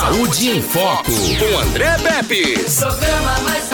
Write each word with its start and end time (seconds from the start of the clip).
Saúde 0.00 0.48
em 0.48 0.62
Foco, 0.62 1.12
com 1.12 1.58
André 1.58 1.94
Pepe. 1.98 2.54
Programa 2.80 3.38
mais 3.40 3.70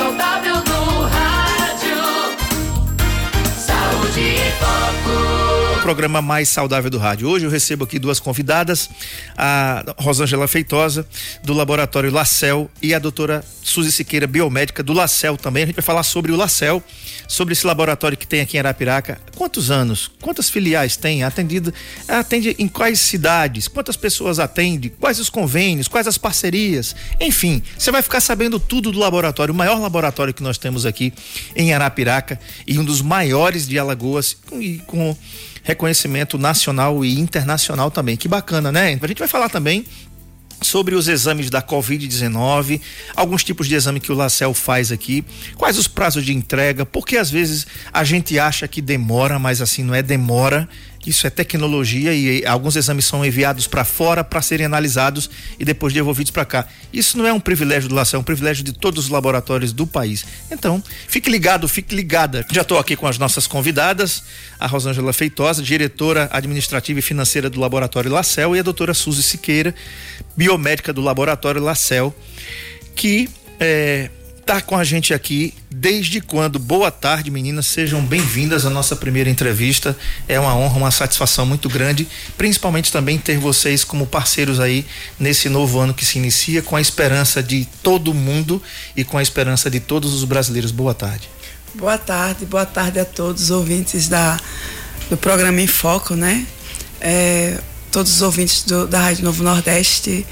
programa 5.87 6.21
mais 6.21 6.49
saudável 6.49 6.91
do 6.91 6.99
rádio. 6.99 7.29
Hoje 7.29 7.45
eu 7.45 7.51
recebo 7.51 7.85
aqui 7.85 7.97
duas 7.97 8.19
convidadas, 8.19 8.91
a 9.37 9.95
Rosângela 9.99 10.49
Feitosa, 10.49 11.07
do 11.45 11.53
laboratório 11.53 12.11
Lacel, 12.11 12.69
e 12.83 12.93
a 12.93 12.99
doutora 12.99 13.45
Suzy 13.63 13.93
Siqueira, 13.93 14.27
biomédica 14.27 14.83
do 14.83 14.93
Lacel 14.93 15.37
também. 15.37 15.63
A 15.63 15.67
gente 15.67 15.77
vai 15.77 15.85
falar 15.85 16.03
sobre 16.03 16.33
o 16.33 16.37
Lacel, 16.37 16.83
sobre 17.29 17.53
esse 17.53 17.65
laboratório 17.65 18.19
que 18.19 18.27
tem 18.27 18.41
aqui 18.41 18.57
em 18.57 18.59
Arapiraca. 18.59 19.21
Quantos 19.37 19.71
anos? 19.71 20.11
Quantas 20.21 20.51
filiais 20.51 20.97
tem? 20.97 21.23
Atendido, 21.23 21.73
atende 22.09 22.57
em 22.59 22.67
quais 22.67 22.99
cidades? 22.99 23.69
Quantas 23.69 23.97
pessoas 23.97 24.41
atende? 24.41 24.91
Quais 24.91 25.21
os 25.21 25.31
convênios? 25.31 25.87
Quais 25.87 26.09
as 26.09 26.19
parcerias? 26.19 26.97
Enfim, 27.21 27.63
você 27.79 27.93
vai 27.93 28.03
ficar 28.03 28.21
sabendo 28.21 28.59
tudo 28.59 28.91
do 28.91 28.99
laboratório, 28.99 29.55
o 29.55 29.57
maior 29.57 29.79
laboratório 29.79 30.35
que 30.35 30.43
nós 30.43 30.59
temos 30.59 30.85
aqui 30.85 31.13
em 31.55 31.73
Arapiraca 31.73 32.41
e 32.67 32.77
um 32.77 32.85
dos 32.85 33.01
maiores 33.01 33.69
de 33.69 33.79
Alagoas 33.79 34.37
e 34.61 34.79
com 34.89 35.17
reconhecimento 35.67 36.39
nacional 36.39 37.05
e 37.05 37.19
internacional 37.19 37.91
também. 37.91 38.17
Que 38.17 38.29
bacana, 38.29 38.71
né? 38.71 38.97
A 39.03 39.07
gente 39.07 39.19
vai 39.19 39.27
falar 39.27 39.49
também 39.49 39.85
sobre 40.63 40.95
os 40.95 41.09
exames 41.09 41.51
da 41.51 41.61
Covid-19, 41.61 42.81
alguns 43.15 43.45
tipos 43.45 43.69
de 43.69 43.75
exame 43.75 44.01
que 44.01 44.11
o 44.11 44.15
Lacel 44.15 44.55
faz 44.55 44.91
aqui, 44.91 45.25
quais 45.57 45.77
os 45.77 45.87
prazos 45.87 46.25
de 46.25 46.33
entrega, 46.33 46.87
porque 46.87 47.19
às 47.19 47.31
vezes 47.31 47.67
a 47.93 48.05
gente 48.05 48.39
acha 48.39 48.67
que 48.67 48.81
demora, 48.81 49.39
mas 49.39 49.61
assim 49.61 49.83
não 49.83 49.95
é 49.95 50.03
demora. 50.03 50.69
Isso 51.07 51.27
é 51.27 51.31
tecnologia 51.31 52.13
e 52.13 52.45
alguns 52.45 52.75
exames 52.75 53.05
são 53.05 53.25
enviados 53.25 53.67
para 53.67 53.85
fora 53.85 54.25
para 54.25 54.43
serem 54.43 54.67
analisados 54.67 55.31
e 55.59 55.65
depois 55.65 55.95
devolvidos 55.95 56.33
para 56.33 56.45
cá. 56.45 56.67
Isso 56.93 57.17
não 57.17 57.27
é 57.27 57.33
um 57.33 57.39
privilégio 57.39 57.89
do 57.89 57.95
Lacel, 57.95 58.19
é 58.19 58.21
um 58.21 58.25
privilégio 58.25 58.65
de 58.65 58.73
todos 58.73 59.05
os 59.05 59.11
laboratórios 59.11 59.73
do 59.73 59.87
país. 59.87 60.25
Então, 60.51 60.83
fique 61.07 61.31
ligado, 61.31 61.69
fique 61.69 61.95
ligada. 61.95 62.45
Já 62.51 62.63
estou 62.63 62.79
aqui 62.79 62.97
com 62.97 63.07
as 63.07 63.19
nossas 63.19 63.47
convidadas, 63.47 64.25
a 64.59 64.67
Rosângela 64.67 65.13
Feitosa, 65.13 65.63
diretora 65.63 66.29
administrativa 66.33 66.99
e 66.99 67.03
financeira 67.03 67.49
do 67.49 67.61
Laboratório 67.61 68.11
Lacel, 68.11 68.57
e 68.57 68.59
a 68.59 68.63
doutora 68.63 68.93
Suzy 68.93 69.23
Siqueira, 69.23 69.75
biomédica 70.37 70.93
do 70.93 71.01
Laboratório 71.01 71.63
Lacel, 71.63 72.15
que 72.95 73.29
é, 73.61 74.11
tá 74.47 74.61
com 74.61 74.77
a 74.77 74.85
gente 74.85 75.13
aqui 75.13 75.53
desde 75.69 76.21
quando. 76.21 76.57
Boa 76.61 76.89
tarde, 76.89 77.33
meninas. 77.33 77.67
Sejam 77.67 78.01
bem-vindas 78.01 78.65
à 78.65 78.71
nossa 78.71 78.95
primeira 78.95 79.29
entrevista. 79.29 79.99
É 80.29 80.39
uma 80.39 80.55
honra, 80.55 80.79
uma 80.79 80.91
satisfação 80.93 81.45
muito 81.45 81.69
grande, 81.69 82.07
principalmente 82.39 82.93
também 82.93 83.19
ter 83.19 83.39
vocês 83.39 83.83
como 83.83 84.07
parceiros 84.07 84.61
aí 84.61 84.87
nesse 85.19 85.49
novo 85.49 85.81
ano 85.81 85.93
que 85.93 86.05
se 86.05 86.19
inicia, 86.19 86.63
com 86.63 86.77
a 86.77 86.81
esperança 86.81 87.43
de 87.43 87.67
todo 87.83 88.15
mundo 88.15 88.63
e 88.97 89.03
com 89.03 89.19
a 89.19 89.23
esperança 89.23 89.69
de 89.69 89.81
todos 89.81 90.15
os 90.15 90.23
brasileiros. 90.23 90.71
Boa 90.71 90.95
tarde. 90.95 91.29
Boa 91.75 91.99
tarde, 91.99 92.47
boa 92.47 92.65
tarde 92.65 93.01
a 93.01 93.05
todos 93.05 93.43
os 93.43 93.51
ouvintes 93.51 94.07
da, 94.09 94.39
do 95.11 95.17
programa 95.17 95.61
em 95.61 95.67
Foco, 95.67 96.15
né? 96.15 96.47
É, 97.01 97.59
todos 97.91 98.13
os 98.13 98.23
ouvintes 98.23 98.63
do, 98.63 98.87
da 98.87 99.01
Rádio 99.01 99.25
Novo 99.25 99.43
Nordeste, 99.43 100.25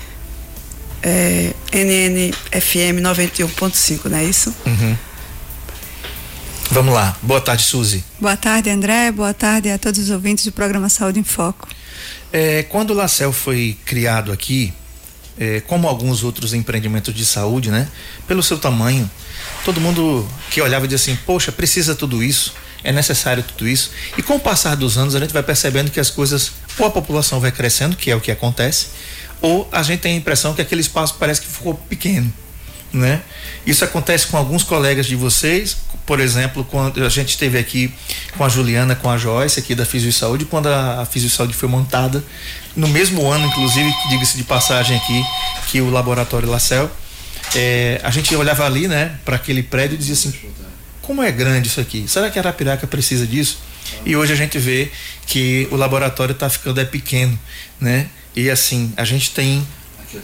é, 1.05 1.52
NNFM 1.70 3.02
91.5, 3.02 4.06
não 4.06 4.16
é 4.16 4.24
isso? 4.24 4.55
Uhum. 4.64 4.97
Vamos 6.70 6.94
lá. 6.94 7.14
Boa 7.20 7.42
tarde, 7.42 7.62
Suzy. 7.62 8.02
Boa 8.19 8.36
tarde, 8.38 8.70
André. 8.70 9.12
Boa 9.12 9.34
tarde 9.34 9.70
a 9.70 9.78
todos 9.78 10.00
os 10.00 10.10
ouvintes 10.10 10.47
do 10.47 10.52
programa 10.52 10.88
Saúde 10.88 11.20
em 11.20 11.25
Foco. 11.25 11.69
É, 12.32 12.62
quando 12.64 12.91
o 12.91 12.94
Lacel 12.94 13.32
foi 13.32 13.77
criado 13.84 14.32
aqui, 14.32 14.72
é, 15.38 15.60
como 15.60 15.86
alguns 15.86 16.25
outros 16.25 16.55
empreendimentos 16.55 17.14
de 17.14 17.27
saúde, 17.27 17.70
né? 17.70 17.86
Pelo 18.27 18.42
seu 18.42 18.56
tamanho, 18.56 19.08
todo 19.64 19.80
mundo 19.80 20.27
que 20.50 20.60
olhava 20.62 20.88
dizia 20.88 21.12
assim: 21.12 21.19
Poxa, 21.27 21.52
precisa 21.52 21.94
tudo 21.94 22.22
isso, 22.22 22.55
é 22.82 22.92
necessário 22.92 23.42
tudo 23.42 23.69
isso. 23.69 23.91
E 24.16 24.22
com 24.22 24.37
o 24.37 24.41
passar 24.41 24.75
dos 24.75 24.97
anos, 24.97 25.14
a 25.14 25.20
gente 25.20 25.34
vai 25.34 25.43
percebendo 25.43 25.91
que 25.91 26.00
as 26.00 26.09
coisas, 26.09 26.53
ou 26.78 26.87
a 26.87 26.91
população 26.91 27.41
vai 27.41 27.53
crescendo, 27.53 27.94
que 27.94 28.10
é 28.10 28.16
o 28.16 28.20
que 28.20 28.31
acontece, 28.31 28.87
ou 29.44 29.69
a 29.71 29.82
gente 29.82 30.00
tem 30.00 30.15
a 30.15 30.16
impressão 30.16 30.55
que 30.55 30.62
aquele 30.62 30.81
espaço 30.81 31.16
parece 31.21 31.43
que 31.43 31.47
ficou 31.49 31.75
pequeno, 31.75 32.32
né? 32.91 33.21
Isso 33.66 33.84
acontece 33.84 34.27
com 34.28 34.38
alguns 34.38 34.62
colegas 34.62 35.05
de 35.05 35.15
vocês, 35.15 35.77
por 36.06 36.19
exemplo, 36.19 36.65
quando 36.65 37.05
a 37.05 37.10
gente 37.10 37.28
esteve 37.28 37.59
aqui 37.59 37.93
com 38.38 38.43
a 38.43 38.49
Juliana, 38.49 38.97
com 38.97 39.10
a 39.10 39.19
Joyce 39.19 39.60
aqui 39.60 39.75
da 39.75 39.84
Fisio 39.84 40.10
Saúde, 40.15 40.47
quando 40.47 40.69
a, 40.69 41.03
a 41.03 41.05
Fisio 41.05 41.28
Saúde 41.28 41.53
foi 41.53 41.69
montada, 41.69 42.25
no 42.75 42.88
mesmo 42.88 43.31
ano, 43.31 43.47
inclusive, 43.47 43.94
diga-se 44.09 44.38
de 44.38 44.44
passagem 44.44 44.97
aqui, 44.97 45.22
que 45.69 45.78
o 45.82 45.91
laboratório 45.91 46.49
Lacel, 46.49 46.91
é, 47.55 48.00
a 48.03 48.11
gente 48.11 48.34
olhava 48.34 48.65
ali, 48.65 48.88
né, 48.88 49.19
para 49.26 49.37
aquele 49.37 49.62
prédio 49.62 49.97
e 49.97 49.99
dizia 49.99 50.15
assim, 50.15 50.32
como 51.03 51.22
é 51.22 51.31
grande 51.31 51.69
isso 51.69 51.82
aqui? 51.82 52.06
Será 52.09 52.31
que 52.31 52.38
Arapiraca 52.38 52.87
precisa 52.87 53.26
disso? 53.26 53.59
E 54.06 54.16
hoje 54.16 54.32
a 54.32 54.37
gente 54.37 54.59
vê 54.59 54.91
que 55.26 55.69
o 55.71 55.76
laboratório 55.76 56.32
está 56.32 56.49
ficando 56.49 56.81
é 56.81 56.84
pequeno, 56.87 57.38
né? 57.78 58.09
E 58.34 58.50
assim, 58.50 58.93
a 58.97 59.05
gente 59.05 59.31
tem 59.31 59.67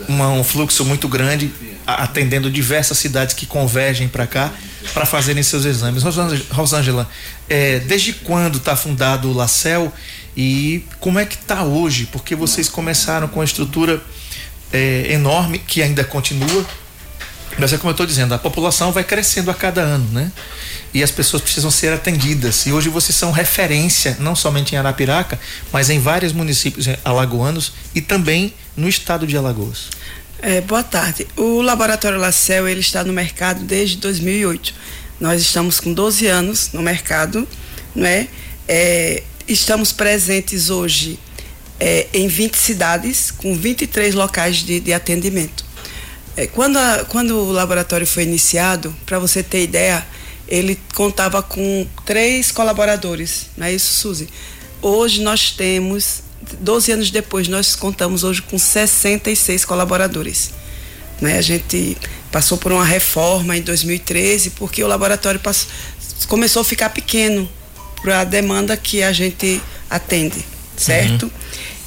uma, 0.08 0.28
um 0.28 0.44
fluxo 0.44 0.84
muito 0.84 1.08
grande 1.08 1.50
atendendo 1.86 2.50
diversas 2.50 2.98
cidades 2.98 3.34
que 3.34 3.46
convergem 3.46 4.08
para 4.08 4.26
cá 4.26 4.52
para 4.92 5.04
fazerem 5.04 5.42
seus 5.42 5.64
exames. 5.64 6.02
Rosângela, 6.02 6.44
Rosângela 6.50 7.08
é, 7.48 7.80
desde 7.80 8.12
quando 8.12 8.58
está 8.58 8.76
fundado 8.76 9.28
o 9.28 9.32
Lacel 9.32 9.92
e 10.36 10.84
como 10.98 11.18
é 11.18 11.26
que 11.26 11.34
está 11.34 11.64
hoje? 11.64 12.06
Porque 12.06 12.34
vocês 12.34 12.68
começaram 12.68 13.28
com 13.28 13.40
uma 13.40 13.44
estrutura 13.44 14.02
é, 14.72 15.12
enorme 15.12 15.58
que 15.58 15.82
ainda 15.82 16.04
continua, 16.04 16.64
mas 17.58 17.72
é 17.72 17.78
como 17.78 17.90
eu 17.90 17.92
estou 17.92 18.06
dizendo, 18.06 18.34
a 18.34 18.38
população 18.38 18.92
vai 18.92 19.04
crescendo 19.04 19.50
a 19.50 19.54
cada 19.54 19.80
ano, 19.80 20.08
né? 20.12 20.30
E 20.92 21.02
as 21.02 21.10
pessoas 21.10 21.42
precisam 21.42 21.70
ser 21.70 21.92
atendidas. 21.92 22.66
E 22.66 22.72
hoje 22.72 22.88
vocês 22.88 23.16
são 23.16 23.30
referência, 23.30 24.16
não 24.20 24.34
somente 24.34 24.74
em 24.74 24.78
Arapiraca, 24.78 25.38
mas 25.72 25.90
em 25.90 25.98
vários 25.98 26.32
municípios 26.32 26.86
alagoanos 27.04 27.72
e 27.94 28.00
também 28.00 28.54
no 28.76 28.88
estado 28.88 29.26
de 29.26 29.36
Alagoas. 29.36 29.88
É, 30.42 30.60
boa 30.60 30.82
tarde. 30.82 31.26
O 31.36 31.60
Laboratório 31.60 32.18
Lacel 32.18 32.66
ele 32.66 32.80
está 32.80 33.04
no 33.04 33.12
mercado 33.12 33.62
desde 33.62 33.98
2008. 33.98 34.74
Nós 35.20 35.42
estamos 35.42 35.78
com 35.78 35.92
12 35.92 36.26
anos 36.26 36.70
no 36.72 36.80
mercado, 36.80 37.46
não 37.94 38.06
é? 38.06 38.26
é 38.66 39.22
estamos 39.46 39.92
presentes 39.92 40.70
hoje 40.70 41.18
é, 41.78 42.06
em 42.12 42.26
20 42.26 42.56
cidades, 42.56 43.30
com 43.30 43.54
23 43.54 44.14
locais 44.14 44.56
de, 44.56 44.80
de 44.80 44.92
atendimento. 44.92 45.64
É, 46.36 46.46
quando, 46.46 46.76
a, 46.78 47.04
quando 47.08 47.36
o 47.36 47.52
laboratório 47.52 48.06
foi 48.06 48.22
iniciado, 48.22 48.94
para 49.04 49.18
você 49.18 49.42
ter 49.42 49.62
ideia, 49.62 50.06
ele 50.48 50.78
contava 50.94 51.42
com 51.42 51.86
três 52.04 52.50
colaboradores, 52.50 53.46
não 53.56 53.66
é 53.66 53.72
isso, 53.72 53.94
Suzy? 53.94 54.28
Hoje 54.82 55.22
nós 55.22 55.50
temos, 55.52 56.22
12 56.60 56.92
anos 56.92 57.10
depois, 57.10 57.46
nós 57.48 57.76
contamos 57.76 58.24
hoje 58.24 58.42
com 58.42 58.58
66 58.58 59.64
colaboradores. 59.64 60.50
Né? 61.20 61.36
A 61.36 61.42
gente 61.42 61.96
passou 62.32 62.56
por 62.56 62.72
uma 62.72 62.84
reforma 62.84 63.56
em 63.56 63.62
2013, 63.62 64.50
porque 64.50 64.82
o 64.82 64.86
laboratório 64.86 65.38
passou, 65.38 65.70
começou 66.28 66.62
a 66.62 66.64
ficar 66.64 66.90
pequeno 66.90 67.48
para 68.02 68.20
a 68.20 68.24
demanda 68.24 68.76
que 68.76 69.02
a 69.02 69.12
gente 69.12 69.60
atende, 69.88 70.44
certo? 70.76 71.24
Uhum. 71.24 71.30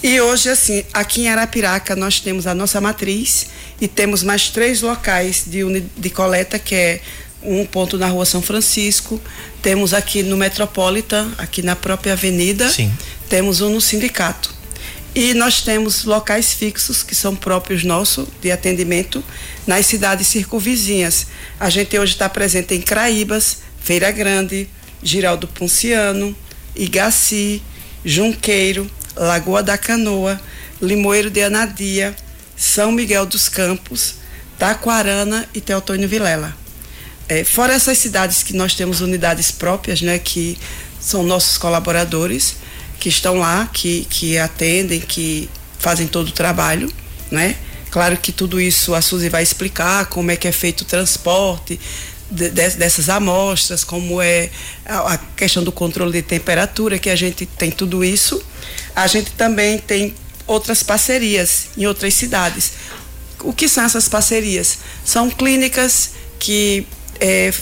E 0.03 0.19
hoje, 0.19 0.49
assim, 0.49 0.83
aqui 0.93 1.21
em 1.21 1.29
Arapiraca 1.29 1.95
nós 1.95 2.19
temos 2.19 2.45
a 2.45 2.53
nossa 2.53 2.81
matriz 2.81 3.47
e 3.79 3.87
temos 3.87 4.21
mais 4.21 4.49
três 4.49 4.81
locais 4.81 5.45
de, 5.47 5.63
de 5.79 6.09
coleta, 6.09 6.59
que 6.59 6.75
é 6.75 7.01
um 7.41 7.65
ponto 7.65 7.97
na 7.97 8.07
rua 8.07 8.25
São 8.25 8.41
Francisco, 8.41 9.21
temos 9.61 9.93
aqui 9.93 10.21
no 10.21 10.35
Metropolitan, 10.35 11.31
aqui 11.37 11.61
na 11.61 11.73
própria 11.73 12.13
avenida, 12.13 12.69
Sim. 12.69 12.91
temos 13.29 13.61
um 13.61 13.69
no 13.69 13.79
sindicato. 13.79 14.53
E 15.15 15.33
nós 15.33 15.61
temos 15.61 16.03
locais 16.03 16.51
fixos 16.51 17.01
que 17.01 17.15
são 17.15 17.33
próprios 17.33 17.85
nossos 17.85 18.27
de 18.41 18.51
atendimento 18.51 19.23
nas 19.65 19.85
cidades 19.85 20.27
circunvizinhas. 20.27 21.27
A 21.57 21.69
gente 21.69 21.97
hoje 21.97 22.13
está 22.13 22.27
presente 22.27 22.73
em 22.73 22.81
Craíbas, 22.81 23.59
Feira 23.81 24.11
Grande, 24.11 24.67
Giraldo 25.01 25.47
Ponciano, 25.47 26.35
Igaci, 26.75 27.61
Junqueiro, 28.03 28.89
Lagoa 29.15 29.61
da 29.61 29.77
Canoa, 29.77 30.39
Limoeiro 30.81 31.29
de 31.29 31.41
Anadia, 31.41 32.15
São 32.55 32.91
Miguel 32.91 33.25
dos 33.25 33.47
Campos, 33.49 34.15
Taquarana 34.57 35.47
e 35.53 35.61
Teotônio 35.61 36.07
Vilela. 36.07 36.55
É, 37.27 37.43
fora 37.43 37.73
essas 37.73 37.97
cidades 37.97 38.43
que 38.43 38.53
nós 38.53 38.75
temos 38.75 39.01
unidades 39.01 39.51
próprias, 39.51 40.01
né, 40.01 40.19
que 40.19 40.57
são 40.99 41.23
nossos 41.23 41.57
colaboradores, 41.57 42.55
que 42.99 43.09
estão 43.09 43.39
lá, 43.39 43.69
que, 43.71 44.05
que 44.09 44.37
atendem, 44.37 44.99
que 44.99 45.49
fazem 45.79 46.07
todo 46.07 46.29
o 46.29 46.31
trabalho, 46.31 46.91
né? 47.29 47.57
Claro 47.91 48.17
que 48.17 48.31
tudo 48.31 48.59
isso 48.59 48.95
a 48.95 49.01
Suzy 49.01 49.29
vai 49.29 49.43
explicar 49.43 50.05
como 50.07 50.31
é 50.31 50.35
que 50.35 50.47
é 50.47 50.51
feito 50.51 50.81
o 50.81 50.85
transporte 50.85 51.79
de, 52.31 52.49
de, 52.49 52.69
dessas 52.71 53.09
amostras, 53.09 53.83
como 53.83 54.21
é 54.21 54.49
a, 54.85 55.13
a, 55.13 55.17
questão 55.17 55.63
do 55.63 55.71
controle 55.71 56.13
de 56.13 56.21
temperatura, 56.21 56.97
que 56.97 57.09
a 57.09 57.15
gente 57.15 57.45
tem 57.45 57.69
tudo 57.69 58.03
isso. 58.03 58.43
A 58.95 59.07
gente 59.07 59.31
também 59.31 59.77
tem 59.77 60.13
outras 60.45 60.83
parcerias 60.83 61.67
em 61.77 61.85
outras 61.85 62.13
cidades. 62.13 62.73
o 63.41 63.51
que 63.51 63.67
são 63.67 63.83
essas 63.83 64.07
parcerias? 64.07 64.79
São 65.03 65.29
clínicas 65.29 66.11
que 66.39 66.87
é, 67.19 67.53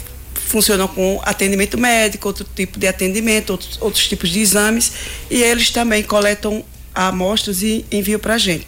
funcionam 0.51 0.87
com 0.87 1.19
atendimento 1.23 1.77
médico, 1.77 2.27
outro 2.27 2.45
tipo 2.55 2.77
de 2.77 2.87
atendimento, 2.87 3.51
outros, 3.51 3.77
outros 3.81 4.07
tipos 4.07 4.29
de 4.29 4.39
exames, 4.39 4.91
e 5.29 5.41
eles 5.41 5.69
também 5.71 6.03
coletam 6.03 6.63
amostras 6.93 7.63
e 7.63 7.85
enviam 7.91 8.19
para 8.19 8.35
a 8.35 8.37
gente. 8.37 8.67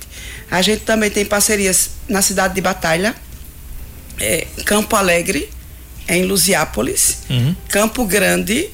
A 0.50 0.62
gente 0.62 0.82
também 0.82 1.12
tem 1.12 1.26
parcerias 1.26 1.92
na 2.08 2.22
cidade 2.22 2.56
de 2.56 2.62
Batalha, 2.62 3.16
é, 4.20 4.48
Campo 4.66 4.96
Alegre, 4.96 5.50
em 6.08 6.24
Lusiápolis, 6.24 7.20
uhum. 7.30 7.56
Campo 7.70 8.06
Grande, 8.06 8.70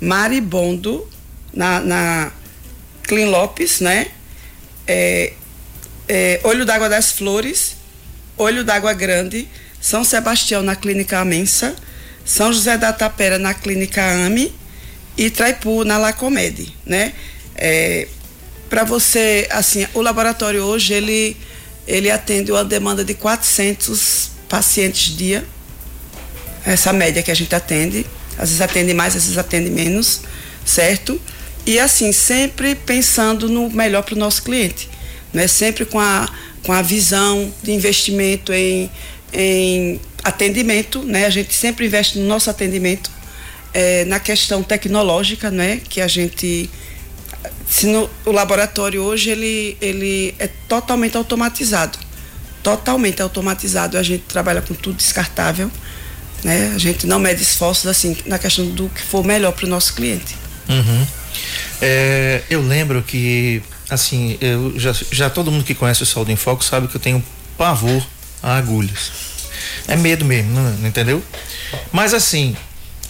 Maribondo, 0.00 1.08
na, 1.52 1.80
na 1.80 2.32
Clean 3.06 3.28
Lopes, 3.28 3.80
né? 3.80 4.08
É, 4.86 5.32
é, 6.08 6.40
Olho 6.44 6.64
d'Água 6.64 6.88
das 6.88 7.12
Flores, 7.12 7.76
Olho 8.36 8.64
d'Água 8.64 8.92
Grande, 8.92 9.48
São 9.80 10.04
Sebastião 10.04 10.62
na 10.62 10.76
Clínica 10.76 11.18
Amensa, 11.18 11.74
São 12.24 12.52
José 12.52 12.76
da 12.76 12.92
Tapera 12.92 13.38
na 13.38 13.54
Clínica 13.54 14.02
AME 14.02 14.52
e 15.16 15.30
Traipu 15.30 15.84
na 15.84 15.98
Lacomede, 15.98 16.74
né? 16.84 17.12
É, 17.54 18.08
Para 18.70 18.84
você, 18.84 19.46
assim, 19.50 19.86
o 19.94 20.00
laboratório 20.00 20.62
hoje 20.62 20.94
ele 20.94 21.36
ele 21.86 22.10
atende 22.10 22.52
uma 22.52 22.64
demanda 22.64 23.04
de 23.04 23.12
400 23.12 24.30
pacientes 24.48 25.16
dia, 25.16 25.44
essa 26.64 26.92
média 26.92 27.22
que 27.22 27.30
a 27.30 27.34
gente 27.34 27.54
atende, 27.54 28.06
às 28.38 28.50
vezes 28.50 28.60
atende 28.60 28.94
mais, 28.94 29.16
às 29.16 29.24
vezes 29.24 29.38
atende 29.38 29.68
menos, 29.68 30.20
certo? 30.64 31.20
E 31.64 31.78
assim, 31.78 32.12
sempre 32.12 32.74
pensando 32.74 33.48
no 33.48 33.70
melhor 33.70 34.02
para 34.02 34.14
o 34.14 34.18
nosso 34.18 34.42
cliente 34.42 34.92
né? 35.32 35.46
sempre 35.46 35.84
com 35.84 35.98
a, 35.98 36.28
com 36.62 36.72
a 36.72 36.82
visão 36.82 37.52
de 37.62 37.72
investimento 37.72 38.52
em, 38.52 38.90
em 39.32 40.00
atendimento, 40.22 41.02
né? 41.02 41.26
a 41.26 41.30
gente 41.30 41.54
sempre 41.54 41.86
investe 41.86 42.18
no 42.18 42.26
nosso 42.26 42.50
atendimento, 42.50 43.10
é, 43.72 44.04
na 44.04 44.20
questão 44.20 44.62
tecnológica, 44.62 45.50
né? 45.50 45.80
que 45.88 46.00
a 46.00 46.08
gente. 46.08 46.68
Se 47.68 47.86
no, 47.86 48.08
o 48.26 48.30
laboratório 48.30 49.02
hoje 49.02 49.30
ele, 49.30 49.76
ele 49.80 50.34
é 50.38 50.46
totalmente 50.68 51.16
automatizado. 51.16 51.98
Totalmente 52.62 53.22
automatizado. 53.22 53.96
A 53.96 54.02
gente 54.02 54.24
trabalha 54.24 54.60
com 54.60 54.74
tudo 54.74 54.96
descartável. 54.96 55.70
Né? 56.44 56.72
A 56.74 56.78
gente 56.78 57.06
não 57.06 57.18
mede 57.18 57.42
esforços 57.42 57.86
assim 57.86 58.16
na 58.26 58.38
questão 58.38 58.66
do 58.66 58.88
que 58.90 59.00
for 59.02 59.24
melhor 59.24 59.52
para 59.52 59.64
o 59.64 59.68
nosso 59.68 59.94
cliente. 59.94 60.36
Uhum. 60.72 61.06
É, 61.80 62.42
eu 62.50 62.62
lembro 62.62 63.02
que 63.02 63.62
assim, 63.88 64.38
eu 64.40 64.72
já, 64.78 64.92
já 65.10 65.28
todo 65.28 65.50
mundo 65.50 65.64
que 65.64 65.74
conhece 65.74 66.02
o 66.02 66.06
Saúde 66.06 66.32
em 66.32 66.36
Foco 66.36 66.64
sabe 66.64 66.88
que 66.88 66.96
eu 66.96 67.00
tenho 67.00 67.22
pavor 67.58 68.02
a 68.42 68.56
agulhas. 68.56 69.12
É 69.86 69.96
medo 69.96 70.24
mesmo, 70.24 70.52
não, 70.52 70.88
entendeu? 70.88 71.22
Mas 71.92 72.14
assim, 72.14 72.56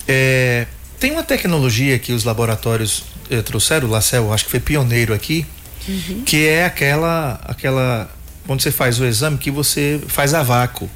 é, 0.06 0.66
tem 0.98 1.12
uma 1.12 1.22
tecnologia 1.22 1.98
que 1.98 2.12
os 2.12 2.24
laboratórios 2.24 3.04
eh, 3.30 3.42
trouxeram, 3.42 3.88
o 3.88 3.90
Lacel, 3.90 4.32
acho 4.32 4.44
que 4.44 4.50
foi 4.50 4.60
pioneiro 4.60 5.14
aqui, 5.14 5.46
uhum. 5.88 6.22
que 6.24 6.46
é 6.46 6.64
aquela, 6.64 7.40
aquela, 7.44 8.10
quando 8.46 8.60
você 8.60 8.70
faz 8.70 9.00
o 9.00 9.04
exame, 9.04 9.38
que 9.38 9.50
você 9.50 10.00
faz 10.06 10.34
a 10.34 10.42
vácuo, 10.42 10.88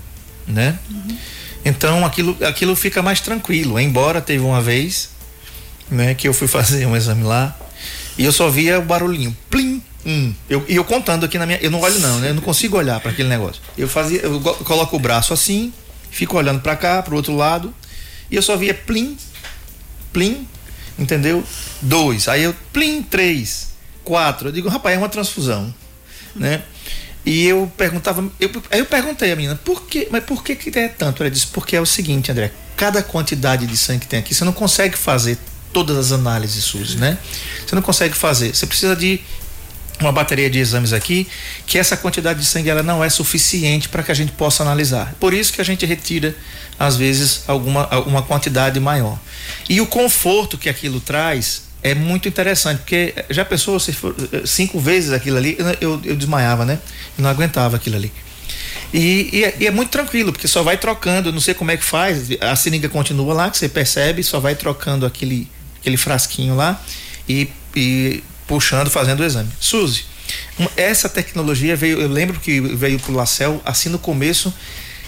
né? 0.46 0.78
Uhum. 0.90 1.16
Então 1.64 2.04
aquilo, 2.04 2.36
aquilo 2.44 2.76
fica 2.76 3.02
mais 3.02 3.20
tranquilo, 3.20 3.80
embora 3.80 4.20
teve 4.20 4.44
uma 4.44 4.60
vez, 4.60 5.10
né, 5.90 6.14
que 6.14 6.26
eu 6.28 6.34
fui 6.34 6.48
fazer 6.48 6.86
um 6.86 6.96
exame 6.96 7.22
lá, 7.22 7.56
e 8.18 8.24
eu 8.24 8.32
só 8.32 8.48
via 8.48 8.78
o 8.78 8.82
barulhinho, 8.82 9.36
plim, 9.50 9.82
hum. 10.04 10.32
Eu, 10.48 10.64
e 10.68 10.76
eu 10.76 10.84
contando 10.84 11.24
aqui 11.24 11.38
na 11.38 11.44
minha. 11.44 11.58
Eu 11.60 11.70
não 11.70 11.80
olho, 11.80 11.98
não, 11.98 12.20
né? 12.20 12.30
Eu 12.30 12.34
não 12.34 12.42
consigo 12.42 12.76
olhar 12.76 13.00
para 13.00 13.10
aquele 13.10 13.28
negócio. 13.28 13.60
Eu 13.76 13.88
fazia, 13.88 14.20
eu 14.20 14.40
coloco 14.40 14.96
o 14.96 14.98
braço 14.98 15.34
assim, 15.34 15.72
fico 16.10 16.36
olhando 16.36 16.60
para 16.60 16.76
cá, 16.76 17.02
para 17.02 17.12
o 17.12 17.16
outro 17.16 17.34
lado, 17.34 17.74
e 18.30 18.36
eu 18.36 18.42
só 18.42 18.56
via 18.56 18.72
plim, 18.72 19.16
plim, 20.12 20.46
entendeu? 20.98 21.44
Dois. 21.82 22.28
Aí 22.28 22.44
eu, 22.44 22.54
plim, 22.72 23.02
três, 23.02 23.72
quatro. 24.04 24.48
Eu 24.48 24.52
digo, 24.52 24.68
rapaz, 24.68 24.94
é 24.94 24.98
uma 24.98 25.08
transfusão, 25.08 25.74
né? 26.34 26.62
E 27.24 27.44
eu 27.44 27.70
perguntava, 27.76 28.24
eu, 28.38 28.50
aí 28.70 28.78
eu 28.78 28.86
perguntei 28.86 29.32
a 29.32 29.36
menina, 29.36 29.56
por 29.56 29.82
que, 29.82 30.06
mas 30.12 30.22
por 30.22 30.44
que 30.44 30.54
que 30.54 30.78
é 30.78 30.86
tanto? 30.86 31.22
Ela 31.22 31.30
disse, 31.30 31.48
porque 31.48 31.74
é 31.74 31.80
o 31.80 31.86
seguinte, 31.86 32.30
André, 32.30 32.52
cada 32.76 33.02
quantidade 33.02 33.66
de 33.66 33.76
sangue 33.76 34.00
que 34.00 34.06
tem 34.06 34.20
aqui, 34.20 34.32
você 34.32 34.44
não 34.44 34.52
consegue 34.52 34.96
fazer 34.96 35.36
todas 35.76 35.98
as 35.98 36.12
análises 36.12 36.64
suas, 36.64 36.94
né? 36.94 37.18
Você 37.66 37.74
não 37.74 37.82
consegue 37.82 38.16
fazer. 38.16 38.56
Você 38.56 38.66
precisa 38.66 38.96
de 38.96 39.20
uma 40.00 40.10
bateria 40.10 40.48
de 40.48 40.58
exames 40.58 40.94
aqui, 40.94 41.28
que 41.66 41.76
essa 41.76 41.98
quantidade 41.98 42.40
de 42.40 42.46
sangue 42.46 42.70
ela 42.70 42.82
não 42.82 43.04
é 43.04 43.10
suficiente 43.10 43.86
para 43.86 44.02
que 44.02 44.10
a 44.10 44.14
gente 44.14 44.32
possa 44.32 44.62
analisar. 44.62 45.14
Por 45.20 45.34
isso 45.34 45.52
que 45.52 45.60
a 45.60 45.64
gente 45.64 45.84
retira 45.84 46.34
às 46.78 46.96
vezes 46.96 47.42
alguma 47.46 47.86
uma 48.06 48.22
quantidade 48.22 48.80
maior. 48.80 49.18
E 49.68 49.78
o 49.78 49.86
conforto 49.86 50.56
que 50.56 50.70
aquilo 50.70 50.98
traz 50.98 51.64
é 51.82 51.94
muito 51.94 52.26
interessante, 52.26 52.78
porque 52.78 53.14
já 53.28 53.44
pensou 53.44 53.78
se 53.78 53.92
for 53.92 54.16
eh, 54.32 54.46
cinco 54.46 54.80
vezes 54.80 55.12
aquilo 55.12 55.36
ali, 55.36 55.58
eu, 55.78 56.00
eu 56.02 56.16
desmaiava, 56.16 56.64
né? 56.64 56.78
Eu 57.18 57.22
não 57.22 57.28
aguentava 57.28 57.76
aquilo 57.76 57.96
ali. 57.96 58.10
E, 58.94 59.28
e, 59.30 59.44
é, 59.44 59.56
e, 59.60 59.66
é, 59.66 59.70
muito 59.70 59.90
tranquilo, 59.90 60.32
porque 60.32 60.48
só 60.48 60.62
vai 60.62 60.78
trocando, 60.78 61.30
não 61.30 61.40
sei 61.40 61.52
como 61.52 61.70
é 61.70 61.76
que 61.76 61.84
faz, 61.84 62.28
a 62.40 62.56
seringa 62.56 62.88
continua 62.88 63.34
lá, 63.34 63.50
que 63.50 63.58
você 63.58 63.68
percebe, 63.68 64.22
só 64.22 64.40
vai 64.40 64.54
trocando 64.54 65.04
aquele 65.04 65.46
aquele 65.86 65.96
frasquinho 65.96 66.56
lá 66.56 66.82
e, 67.28 67.48
e 67.74 68.22
puxando, 68.46 68.90
fazendo 68.90 69.20
o 69.20 69.24
exame. 69.24 69.48
Suzy, 69.60 70.04
essa 70.76 71.08
tecnologia 71.08 71.76
veio, 71.76 72.00
eu 72.00 72.08
lembro 72.08 72.40
que 72.40 72.60
veio 72.60 72.98
pro 72.98 73.14
Lacel 73.14 73.62
assim 73.64 73.88
no 73.88 73.98
começo 73.98 74.52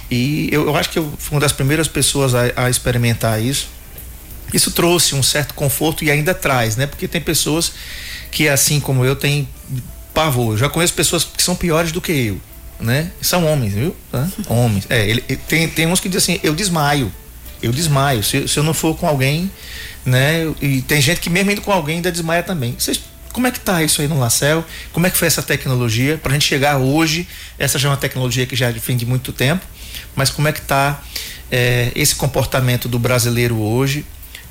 e 0.08 0.48
eu, 0.52 0.66
eu 0.66 0.76
acho 0.76 0.88
que 0.90 0.98
eu 0.98 1.12
fui 1.18 1.34
uma 1.34 1.40
das 1.40 1.52
primeiras 1.52 1.88
pessoas 1.88 2.34
a, 2.34 2.42
a, 2.54 2.70
experimentar 2.70 3.42
isso. 3.42 3.68
Isso 4.54 4.70
trouxe 4.70 5.14
um 5.14 5.22
certo 5.22 5.52
conforto 5.52 6.04
e 6.04 6.10
ainda 6.10 6.32
traz, 6.32 6.76
né? 6.76 6.86
Porque 6.86 7.06
tem 7.06 7.20
pessoas 7.20 7.72
que, 8.30 8.48
assim 8.48 8.80
como 8.80 9.04
eu, 9.04 9.14
têm 9.14 9.46
pavor. 10.14 10.54
Eu 10.54 10.58
já 10.58 10.68
conheço 10.70 10.94
pessoas 10.94 11.24
que 11.24 11.42
são 11.42 11.54
piores 11.54 11.92
do 11.92 12.00
que 12.00 12.12
eu, 12.12 12.40
né? 12.80 13.10
São 13.20 13.44
homens, 13.44 13.74
viu? 13.74 13.94
Homens. 14.48 14.86
É, 14.88 15.06
ele, 15.06 15.20
tem, 15.20 15.68
tem 15.68 15.86
uns 15.86 16.00
que 16.00 16.08
dizem 16.08 16.36
assim, 16.36 16.46
eu 16.46 16.54
desmaio. 16.54 17.12
Eu 17.62 17.72
desmaio. 17.72 18.22
Se, 18.22 18.46
se 18.46 18.58
eu 18.58 18.62
não 18.62 18.74
for 18.74 18.96
com 18.96 19.06
alguém 19.06 19.50
né? 20.08 20.52
E 20.60 20.82
tem 20.82 21.00
gente 21.00 21.20
que 21.20 21.30
mesmo 21.30 21.52
indo 21.52 21.60
com 21.60 21.70
alguém 21.70 21.96
ainda 21.96 22.10
desmaia 22.10 22.42
também. 22.42 22.74
Vocês, 22.78 23.00
como 23.32 23.46
é 23.46 23.50
que 23.50 23.60
tá 23.60 23.82
isso 23.82 24.00
aí 24.00 24.08
no 24.08 24.18
Lacel? 24.18 24.64
Como 24.92 25.06
é 25.06 25.10
que 25.10 25.16
foi 25.16 25.28
essa 25.28 25.42
tecnologia 25.42 26.18
para 26.18 26.32
a 26.32 26.34
gente 26.34 26.46
chegar 26.46 26.78
hoje? 26.78 27.28
Essa 27.58 27.78
já 27.78 27.88
é 27.88 27.90
uma 27.90 27.96
tecnologia 27.96 28.46
que 28.46 28.56
já 28.56 28.70
vem 28.70 28.96
de 28.96 29.06
muito 29.06 29.32
tempo, 29.32 29.64
mas 30.16 30.30
como 30.30 30.48
é 30.48 30.52
que 30.52 30.62
tá 30.62 31.00
é, 31.50 31.92
esse 31.94 32.14
comportamento 32.14 32.88
do 32.88 32.98
brasileiro 32.98 33.58
hoje? 33.58 34.04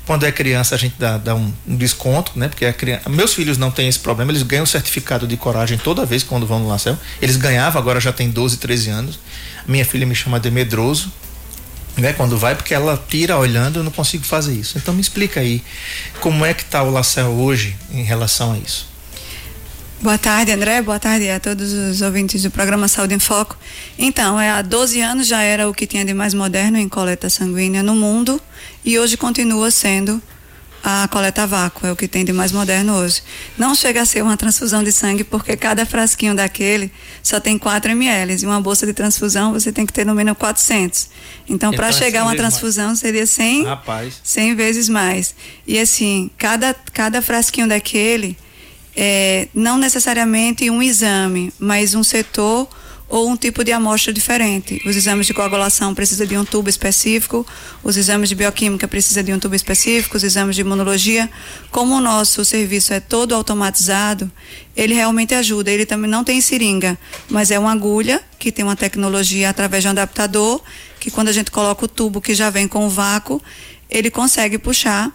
Quando 0.06 0.24
é 0.24 0.32
criança 0.32 0.74
a 0.74 0.78
gente 0.78 0.94
dá, 0.98 1.18
dá 1.18 1.34
um, 1.34 1.52
um, 1.66 1.76
desconto, 1.76 2.32
né? 2.34 2.48
Porque 2.48 2.72
criança, 2.72 3.10
meus 3.10 3.34
filhos 3.34 3.58
não 3.58 3.70
têm 3.70 3.88
esse 3.88 3.98
problema, 3.98 4.32
eles 4.32 4.42
ganham 4.42 4.64
certificado 4.64 5.26
de 5.26 5.36
coragem 5.36 5.76
toda 5.76 6.06
vez 6.06 6.22
quando 6.22 6.46
vão 6.46 6.60
no 6.60 6.68
Lacel. 6.68 6.96
Eles 7.20 7.36
ganhavam, 7.36 7.78
agora 7.78 8.00
já 8.00 8.10
tem 8.10 8.30
12, 8.30 8.56
13 8.56 8.88
anos. 8.88 9.18
Minha 9.66 9.84
filha 9.84 10.06
me 10.06 10.14
chama 10.14 10.40
de 10.40 10.50
medroso, 10.50 11.12
né, 11.98 12.12
quando 12.12 12.38
vai, 12.38 12.54
porque 12.54 12.72
ela 12.72 13.02
tira 13.08 13.36
olhando, 13.36 13.80
eu 13.80 13.84
não 13.84 13.90
consigo 13.90 14.24
fazer 14.24 14.54
isso. 14.54 14.78
Então 14.78 14.94
me 14.94 15.00
explica 15.00 15.40
aí, 15.40 15.62
como 16.20 16.44
é 16.44 16.54
que 16.54 16.62
está 16.62 16.82
o 16.82 16.90
Lacel 16.90 17.30
hoje 17.30 17.76
em 17.90 18.02
relação 18.02 18.52
a 18.52 18.58
isso? 18.58 18.88
Boa 20.00 20.16
tarde, 20.16 20.52
André. 20.52 20.80
Boa 20.80 21.00
tarde 21.00 21.28
a 21.28 21.40
todos 21.40 21.72
os 21.72 22.02
ouvintes 22.02 22.44
do 22.44 22.52
programa 22.52 22.86
Saúde 22.86 23.14
em 23.14 23.18
Foco. 23.18 23.58
Então, 23.98 24.40
é, 24.40 24.48
há 24.48 24.62
12 24.62 25.00
anos 25.00 25.26
já 25.26 25.42
era 25.42 25.68
o 25.68 25.74
que 25.74 25.88
tinha 25.88 26.04
de 26.04 26.14
mais 26.14 26.32
moderno 26.32 26.78
em 26.78 26.88
coleta 26.88 27.28
sanguínea 27.28 27.82
no 27.82 27.96
mundo 27.96 28.40
e 28.84 28.96
hoje 28.96 29.16
continua 29.16 29.72
sendo 29.72 30.22
a 30.82 31.08
coleta 31.08 31.46
vácuo, 31.46 31.86
é 31.86 31.92
o 31.92 31.96
que 31.96 32.06
tem 32.06 32.24
de 32.24 32.32
mais 32.32 32.52
moderno 32.52 32.94
hoje. 32.94 33.22
Não 33.56 33.74
chega 33.74 34.02
a 34.02 34.06
ser 34.06 34.22
uma 34.22 34.36
transfusão 34.36 34.82
de 34.82 34.92
sangue, 34.92 35.24
porque 35.24 35.56
cada 35.56 35.84
frasquinho 35.84 36.34
daquele 36.34 36.90
só 37.22 37.40
tem 37.40 37.58
4 37.58 37.90
ml. 37.90 38.42
E 38.42 38.46
uma 38.46 38.60
bolsa 38.60 38.86
de 38.86 38.92
transfusão 38.92 39.52
você 39.52 39.72
tem 39.72 39.84
que 39.84 39.92
ter 39.92 40.06
no 40.06 40.14
mínimo 40.14 40.36
400. 40.36 41.08
Então, 41.48 41.72
para 41.72 41.88
então, 41.88 41.98
é 41.98 42.04
chegar 42.04 42.20
a 42.20 42.24
uma 42.24 42.36
transfusão 42.36 42.88
mais. 42.88 43.00
seria 43.00 43.26
100, 43.26 43.64
Rapaz. 43.64 44.20
100 44.22 44.54
vezes 44.54 44.88
mais. 44.88 45.34
E 45.66 45.78
assim, 45.78 46.30
cada, 46.38 46.74
cada 46.92 47.20
frasquinho 47.20 47.68
daquele, 47.68 48.36
é, 48.96 49.48
não 49.54 49.78
necessariamente 49.78 50.70
um 50.70 50.82
exame, 50.82 51.52
mas 51.58 51.94
um 51.94 52.02
setor 52.02 52.68
ou 53.08 53.28
um 53.28 53.36
tipo 53.36 53.64
de 53.64 53.72
amostra 53.72 54.12
diferente. 54.12 54.82
Os 54.86 54.94
exames 54.94 55.26
de 55.26 55.32
coagulação 55.32 55.94
precisam 55.94 56.26
de 56.26 56.36
um 56.36 56.44
tubo 56.44 56.68
específico, 56.68 57.46
os 57.82 57.96
exames 57.96 58.28
de 58.28 58.34
bioquímica 58.34 58.86
precisam 58.86 59.22
de 59.22 59.32
um 59.32 59.38
tubo 59.38 59.54
específico, 59.54 60.16
os 60.16 60.22
exames 60.22 60.54
de 60.54 60.60
imunologia. 60.60 61.28
Como 61.70 61.94
o 61.94 62.00
nosso 62.00 62.44
serviço 62.44 62.92
é 62.92 63.00
todo 63.00 63.34
automatizado, 63.34 64.30
ele 64.76 64.92
realmente 64.92 65.34
ajuda. 65.34 65.70
Ele 65.70 65.86
também 65.86 66.10
não 66.10 66.22
tem 66.22 66.40
seringa, 66.40 66.98
mas 67.30 67.50
é 67.50 67.58
uma 67.58 67.72
agulha 67.72 68.22
que 68.38 68.52
tem 68.52 68.64
uma 68.64 68.76
tecnologia 68.76 69.48
através 69.48 69.82
de 69.82 69.88
um 69.88 69.92
adaptador, 69.92 70.60
que 71.00 71.10
quando 71.10 71.28
a 71.28 71.32
gente 71.32 71.50
coloca 71.50 71.86
o 71.86 71.88
tubo 71.88 72.20
que 72.20 72.34
já 72.34 72.50
vem 72.50 72.68
com 72.68 72.86
o 72.86 72.90
vácuo, 72.90 73.40
ele 73.88 74.10
consegue 74.10 74.58
puxar 74.58 75.10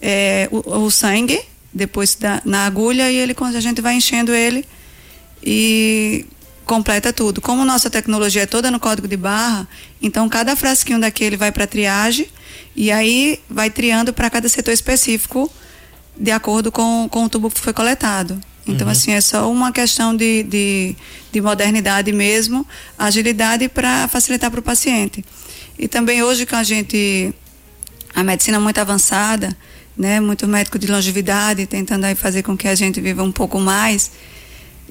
é, 0.00 0.46
o, 0.50 0.84
o, 0.84 0.90
sangue 0.90 1.40
depois 1.72 2.14
da, 2.14 2.42
na 2.44 2.66
agulha 2.66 3.10
e 3.10 3.16
ele 3.16 3.34
a 3.40 3.60
gente 3.60 3.80
vai 3.80 3.94
enchendo 3.94 4.34
ele 4.34 4.66
e 5.42 6.26
completa 6.64 7.12
tudo. 7.12 7.40
Como 7.40 7.64
nossa 7.64 7.90
tecnologia 7.90 8.42
é 8.42 8.46
toda 8.46 8.70
no 8.70 8.80
código 8.80 9.06
de 9.06 9.16
barra, 9.16 9.68
então 10.00 10.28
cada 10.28 10.56
frasquinho 10.56 11.00
daquele 11.00 11.36
vai 11.36 11.52
para 11.52 11.66
triagem 11.66 12.26
e 12.74 12.90
aí 12.90 13.40
vai 13.48 13.70
triando 13.70 14.12
para 14.12 14.28
cada 14.30 14.48
setor 14.48 14.72
específico 14.72 15.50
de 16.16 16.30
acordo 16.30 16.70
com, 16.70 17.08
com 17.10 17.24
o 17.24 17.28
tubo 17.28 17.50
que 17.50 17.60
foi 17.60 17.72
coletado. 17.72 18.40
Então, 18.66 18.86
uhum. 18.86 18.92
assim, 18.92 19.12
é 19.12 19.20
só 19.20 19.50
uma 19.50 19.72
questão 19.72 20.16
de, 20.16 20.42
de, 20.42 20.96
de 21.30 21.40
modernidade 21.40 22.10
mesmo, 22.12 22.66
agilidade 22.98 23.68
para 23.68 24.08
facilitar 24.08 24.50
para 24.50 24.60
o 24.60 24.62
paciente. 24.62 25.24
E 25.78 25.86
também 25.86 26.22
hoje 26.22 26.46
com 26.46 26.56
a 26.56 26.62
gente, 26.62 27.34
a 28.14 28.24
medicina 28.24 28.58
muito 28.58 28.78
avançada, 28.78 29.54
né, 29.96 30.18
muito 30.18 30.48
médico 30.48 30.78
de 30.78 30.86
longevidade, 30.86 31.66
tentando 31.66 32.04
aí 32.04 32.14
fazer 32.14 32.42
com 32.42 32.56
que 32.56 32.66
a 32.66 32.74
gente 32.74 33.00
viva 33.00 33.22
um 33.22 33.32
pouco 33.32 33.60
mais, 33.60 34.10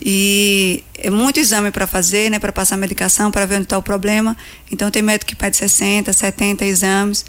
e 0.05 0.83
é 0.95 1.09
muito 1.09 1.39
exame 1.39 1.71
para 1.71 1.87
fazer, 1.87 2.29
né, 2.29 2.37
para 2.37 2.51
passar 2.51 2.75
medicação, 2.75 3.31
para 3.31 3.45
ver 3.45 3.55
onde 3.55 3.63
está 3.63 3.77
o 3.77 3.81
problema. 3.81 4.35
Então 4.69 4.91
tem 4.91 5.01
médico 5.01 5.29
que 5.29 5.35
pede 5.35 5.55
60, 5.55 6.11
70 6.11 6.65
exames 6.65 7.25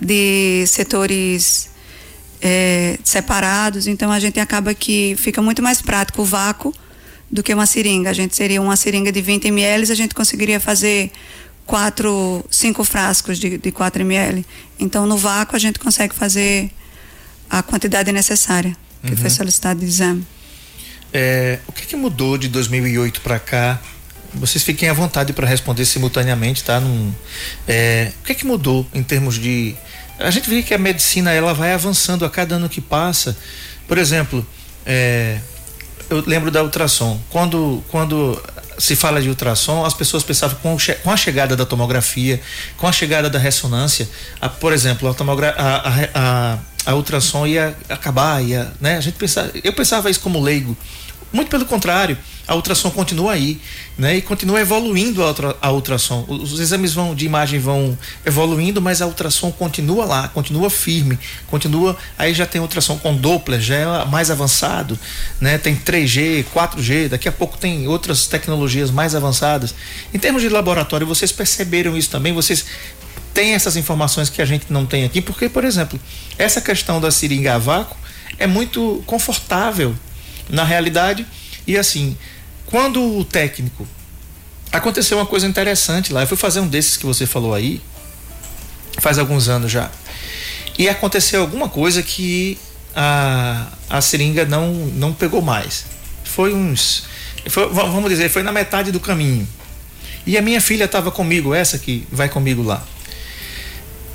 de 0.00 0.66
setores 0.66 1.70
é, 2.42 2.98
separados. 3.04 3.86
Então 3.86 4.10
a 4.10 4.18
gente 4.18 4.40
acaba 4.40 4.74
que 4.74 5.14
fica 5.16 5.40
muito 5.40 5.62
mais 5.62 5.80
prático 5.80 6.22
o 6.22 6.24
vácuo 6.24 6.74
do 7.30 7.40
que 7.40 7.54
uma 7.54 7.66
seringa. 7.66 8.10
A 8.10 8.12
gente 8.12 8.34
seria 8.34 8.60
uma 8.60 8.74
seringa 8.74 9.12
de 9.12 9.22
20 9.22 9.46
ml, 9.46 9.92
a 9.92 9.94
gente 9.94 10.12
conseguiria 10.12 10.58
fazer 10.58 11.12
quatro, 11.64 12.44
cinco 12.50 12.82
frascos 12.82 13.38
de, 13.38 13.58
de 13.58 13.70
4 13.70 14.02
ml. 14.02 14.44
Então 14.80 15.06
no 15.06 15.16
vácuo 15.16 15.54
a 15.54 15.58
gente 15.60 15.78
consegue 15.78 16.16
fazer 16.16 16.68
a 17.48 17.62
quantidade 17.62 18.10
necessária 18.10 18.76
que 19.04 19.12
uhum. 19.12 19.16
foi 19.16 19.30
solicitado 19.30 19.78
de 19.78 19.86
exame. 19.86 20.26
É, 21.12 21.58
o 21.66 21.72
que, 21.72 21.86
que, 21.86 21.96
mudou 21.96 22.36
de 22.36 22.48
2008 22.48 23.20
para 23.20 23.38
cá? 23.38 23.80
Vocês 24.34 24.62
fiquem 24.62 24.88
à 24.88 24.92
vontade 24.92 25.32
para 25.32 25.46
responder 25.46 25.84
simultaneamente, 25.84 26.62
tá? 26.62 26.78
Num, 26.80 27.12
é, 27.66 28.12
o 28.20 28.24
que, 28.24 28.34
que 28.34 28.44
mudou 28.44 28.86
em 28.92 29.02
termos 29.02 29.36
de 29.36 29.74
a 30.18 30.30
gente 30.30 30.50
vê 30.50 30.62
que 30.62 30.74
a 30.74 30.78
medicina 30.78 31.32
ela 31.32 31.54
vai 31.54 31.72
avançando 31.72 32.24
a 32.24 32.30
cada 32.30 32.56
ano 32.56 32.68
que 32.68 32.80
passa. 32.80 33.36
Por 33.86 33.96
exemplo, 33.96 34.44
é, 34.84 35.38
eu 36.10 36.24
lembro 36.26 36.50
da 36.50 36.62
ultrassom. 36.62 37.20
Quando, 37.30 37.84
quando 37.88 38.42
se 38.78 38.96
fala 38.96 39.22
de 39.22 39.28
ultrassom, 39.28 39.84
as 39.84 39.94
pessoas 39.94 40.24
pensavam 40.24 40.58
com, 40.60 40.76
com 41.04 41.10
a 41.10 41.16
chegada 41.16 41.56
da 41.56 41.64
tomografia, 41.64 42.40
com 42.76 42.88
a 42.88 42.92
chegada 42.92 43.30
da 43.30 43.38
ressonância, 43.38 44.08
a, 44.40 44.48
por 44.48 44.72
exemplo, 44.72 45.08
a, 45.08 45.14
tomogra 45.14 45.54
a, 45.56 45.88
a, 46.14 46.58
a, 46.84 46.94
ultrassom 46.94 47.46
ia 47.46 47.76
acabar, 47.88 48.42
ia, 48.42 48.72
né? 48.80 48.96
A 48.96 49.00
gente 49.00 49.16
pensava, 49.16 49.50
eu 49.62 49.72
pensava 49.72 50.10
isso 50.10 50.20
como 50.20 50.40
leigo. 50.40 50.76
Muito 51.30 51.50
pelo 51.50 51.66
contrário, 51.66 52.16
a 52.46 52.54
ultrassom 52.54 52.90
continua 52.90 53.32
aí, 53.32 53.60
né? 53.98 54.16
E 54.16 54.22
continua 54.22 54.58
evoluindo 54.58 55.22
a, 55.22 55.26
ultra, 55.26 55.56
a 55.60 55.70
ultrassom. 55.70 56.24
Os, 56.26 56.54
os, 56.54 56.60
exames 56.60 56.94
vão, 56.94 57.14
de 57.14 57.26
imagem 57.26 57.60
vão 57.60 57.96
evoluindo, 58.24 58.80
mas 58.80 59.02
a 59.02 59.06
ultrassom 59.06 59.52
continua 59.52 60.06
lá, 60.06 60.28
continua 60.28 60.70
firme, 60.70 61.18
continua. 61.48 61.94
Aí 62.16 62.32
já 62.32 62.46
tem 62.46 62.58
ultrassom 62.58 62.96
com 62.96 63.14
Doppler, 63.14 63.60
já 63.60 63.76
é 63.76 64.04
mais 64.06 64.30
avançado, 64.30 64.98
né? 65.38 65.58
Tem 65.58 65.76
3G, 65.76 66.46
4G, 66.54 67.08
daqui 67.08 67.28
a 67.28 67.32
pouco 67.32 67.58
tem 67.58 67.86
outras 67.86 68.26
tecnologias 68.26 68.90
mais 68.90 69.14
avançadas. 69.14 69.74
Em 70.14 70.18
termos 70.18 70.40
de 70.40 70.48
laboratório, 70.48 71.06
vocês 71.06 71.30
perceberam 71.30 71.94
isso 71.94 72.08
também? 72.08 72.32
Vocês 72.32 72.64
têm 73.34 73.54
essas 73.54 73.76
informações 73.76 74.28
que 74.28 74.42
a 74.42 74.44
gente 74.44 74.66
não 74.70 74.86
tem 74.86 75.04
aqui? 75.04 75.20
Porque, 75.20 75.48
por 75.48 75.64
exemplo, 75.64 75.98
essa 76.36 76.60
questão 76.60 77.00
da 77.00 77.10
seringa 77.10 77.58
vácuo 77.58 77.96
é 78.38 78.46
muito 78.46 79.02
confortável 79.06 79.94
na 80.48 80.64
realidade 80.64 81.26
e 81.66 81.76
assim 81.76 82.16
quando 82.68 83.18
o 83.18 83.24
técnico. 83.24 83.86
Aconteceu 84.70 85.16
uma 85.16 85.24
coisa 85.24 85.46
interessante 85.46 86.12
lá. 86.12 86.22
Eu 86.22 86.26
fui 86.26 86.36
fazer 86.36 86.60
um 86.60 86.68
desses 86.68 86.96
que 86.98 87.06
você 87.06 87.24
falou 87.24 87.54
aí, 87.54 87.80
faz 88.98 89.18
alguns 89.18 89.48
anos 89.48 89.72
já. 89.72 89.90
E 90.78 90.88
aconteceu 90.88 91.40
alguma 91.40 91.68
coisa 91.68 92.02
que 92.02 92.58
a, 92.94 93.68
a 93.88 94.00
seringa 94.02 94.44
não, 94.44 94.70
não 94.70 95.14
pegou 95.14 95.40
mais. 95.40 95.86
Foi 96.24 96.52
uns. 96.52 97.04
Foi, 97.48 97.68
vamos 97.70 98.10
dizer, 98.10 98.28
foi 98.28 98.42
na 98.42 98.52
metade 98.52 98.92
do 98.92 99.00
caminho. 99.00 99.48
E 100.26 100.36
a 100.36 100.42
minha 100.42 100.60
filha 100.60 100.84
estava 100.84 101.10
comigo, 101.10 101.54
essa 101.54 101.78
que 101.78 102.06
vai 102.12 102.28
comigo 102.28 102.62
lá. 102.62 102.84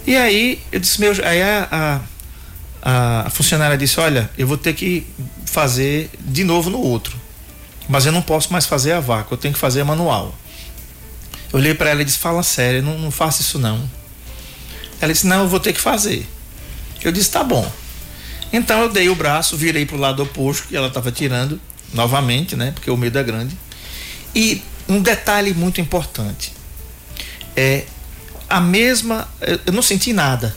E 0.05 0.15
aí 0.15 0.61
eu 0.71 0.79
disse, 0.79 0.99
meu, 0.99 1.13
aí 1.23 1.41
a, 1.41 2.01
a, 2.81 3.21
a 3.27 3.29
funcionária 3.29 3.77
disse, 3.77 3.99
olha, 3.99 4.29
eu 4.37 4.45
vou 4.45 4.57
ter 4.57 4.73
que 4.73 5.05
fazer 5.45 6.09
de 6.19 6.43
novo 6.43 6.69
no 6.69 6.79
outro 6.79 7.23
mas 7.87 8.05
eu 8.05 8.11
não 8.11 8.21
posso 8.21 8.51
mais 8.51 8.65
fazer 8.65 8.93
a 8.93 8.99
vácuo, 8.99 9.33
eu 9.33 9.37
tenho 9.37 9.53
que 9.53 9.59
fazer 9.59 9.83
manual. 9.83 10.33
Eu 11.51 11.59
olhei 11.59 11.73
para 11.73 11.89
ela 11.89 12.01
e 12.01 12.05
disse: 12.05 12.17
Fala 12.17 12.43
sério, 12.43 12.81
não, 12.81 12.97
não 12.97 13.11
faça 13.11 13.41
isso 13.41 13.59
não. 13.59 13.89
Ela 14.99 15.11
disse: 15.11 15.27
Não, 15.27 15.41
eu 15.41 15.47
vou 15.47 15.59
ter 15.59 15.73
que 15.73 15.81
fazer. 15.81 16.27
Eu 17.03 17.11
disse: 17.11 17.29
Tá 17.31 17.43
bom. 17.43 17.69
Então 18.51 18.81
eu 18.81 18.89
dei 18.89 19.09
o 19.09 19.15
braço, 19.15 19.57
virei 19.57 19.85
para 19.85 19.95
o 19.95 19.99
lado 19.99 20.23
oposto 20.23 20.67
que 20.67 20.75
ela 20.75 20.87
estava 20.87 21.11
tirando, 21.11 21.59
novamente, 21.93 22.55
né? 22.55 22.71
Porque 22.71 22.89
o 22.89 22.97
medo 22.97 23.17
é 23.17 23.23
grande. 23.23 23.57
E 24.35 24.61
um 24.87 25.01
detalhe 25.01 25.53
muito 25.53 25.81
importante 25.81 26.53
é 27.55 27.85
a 28.53 28.61
mesma. 28.61 29.27
Eu 29.65 29.73
não 29.73 29.81
senti 29.81 30.13
nada. 30.13 30.55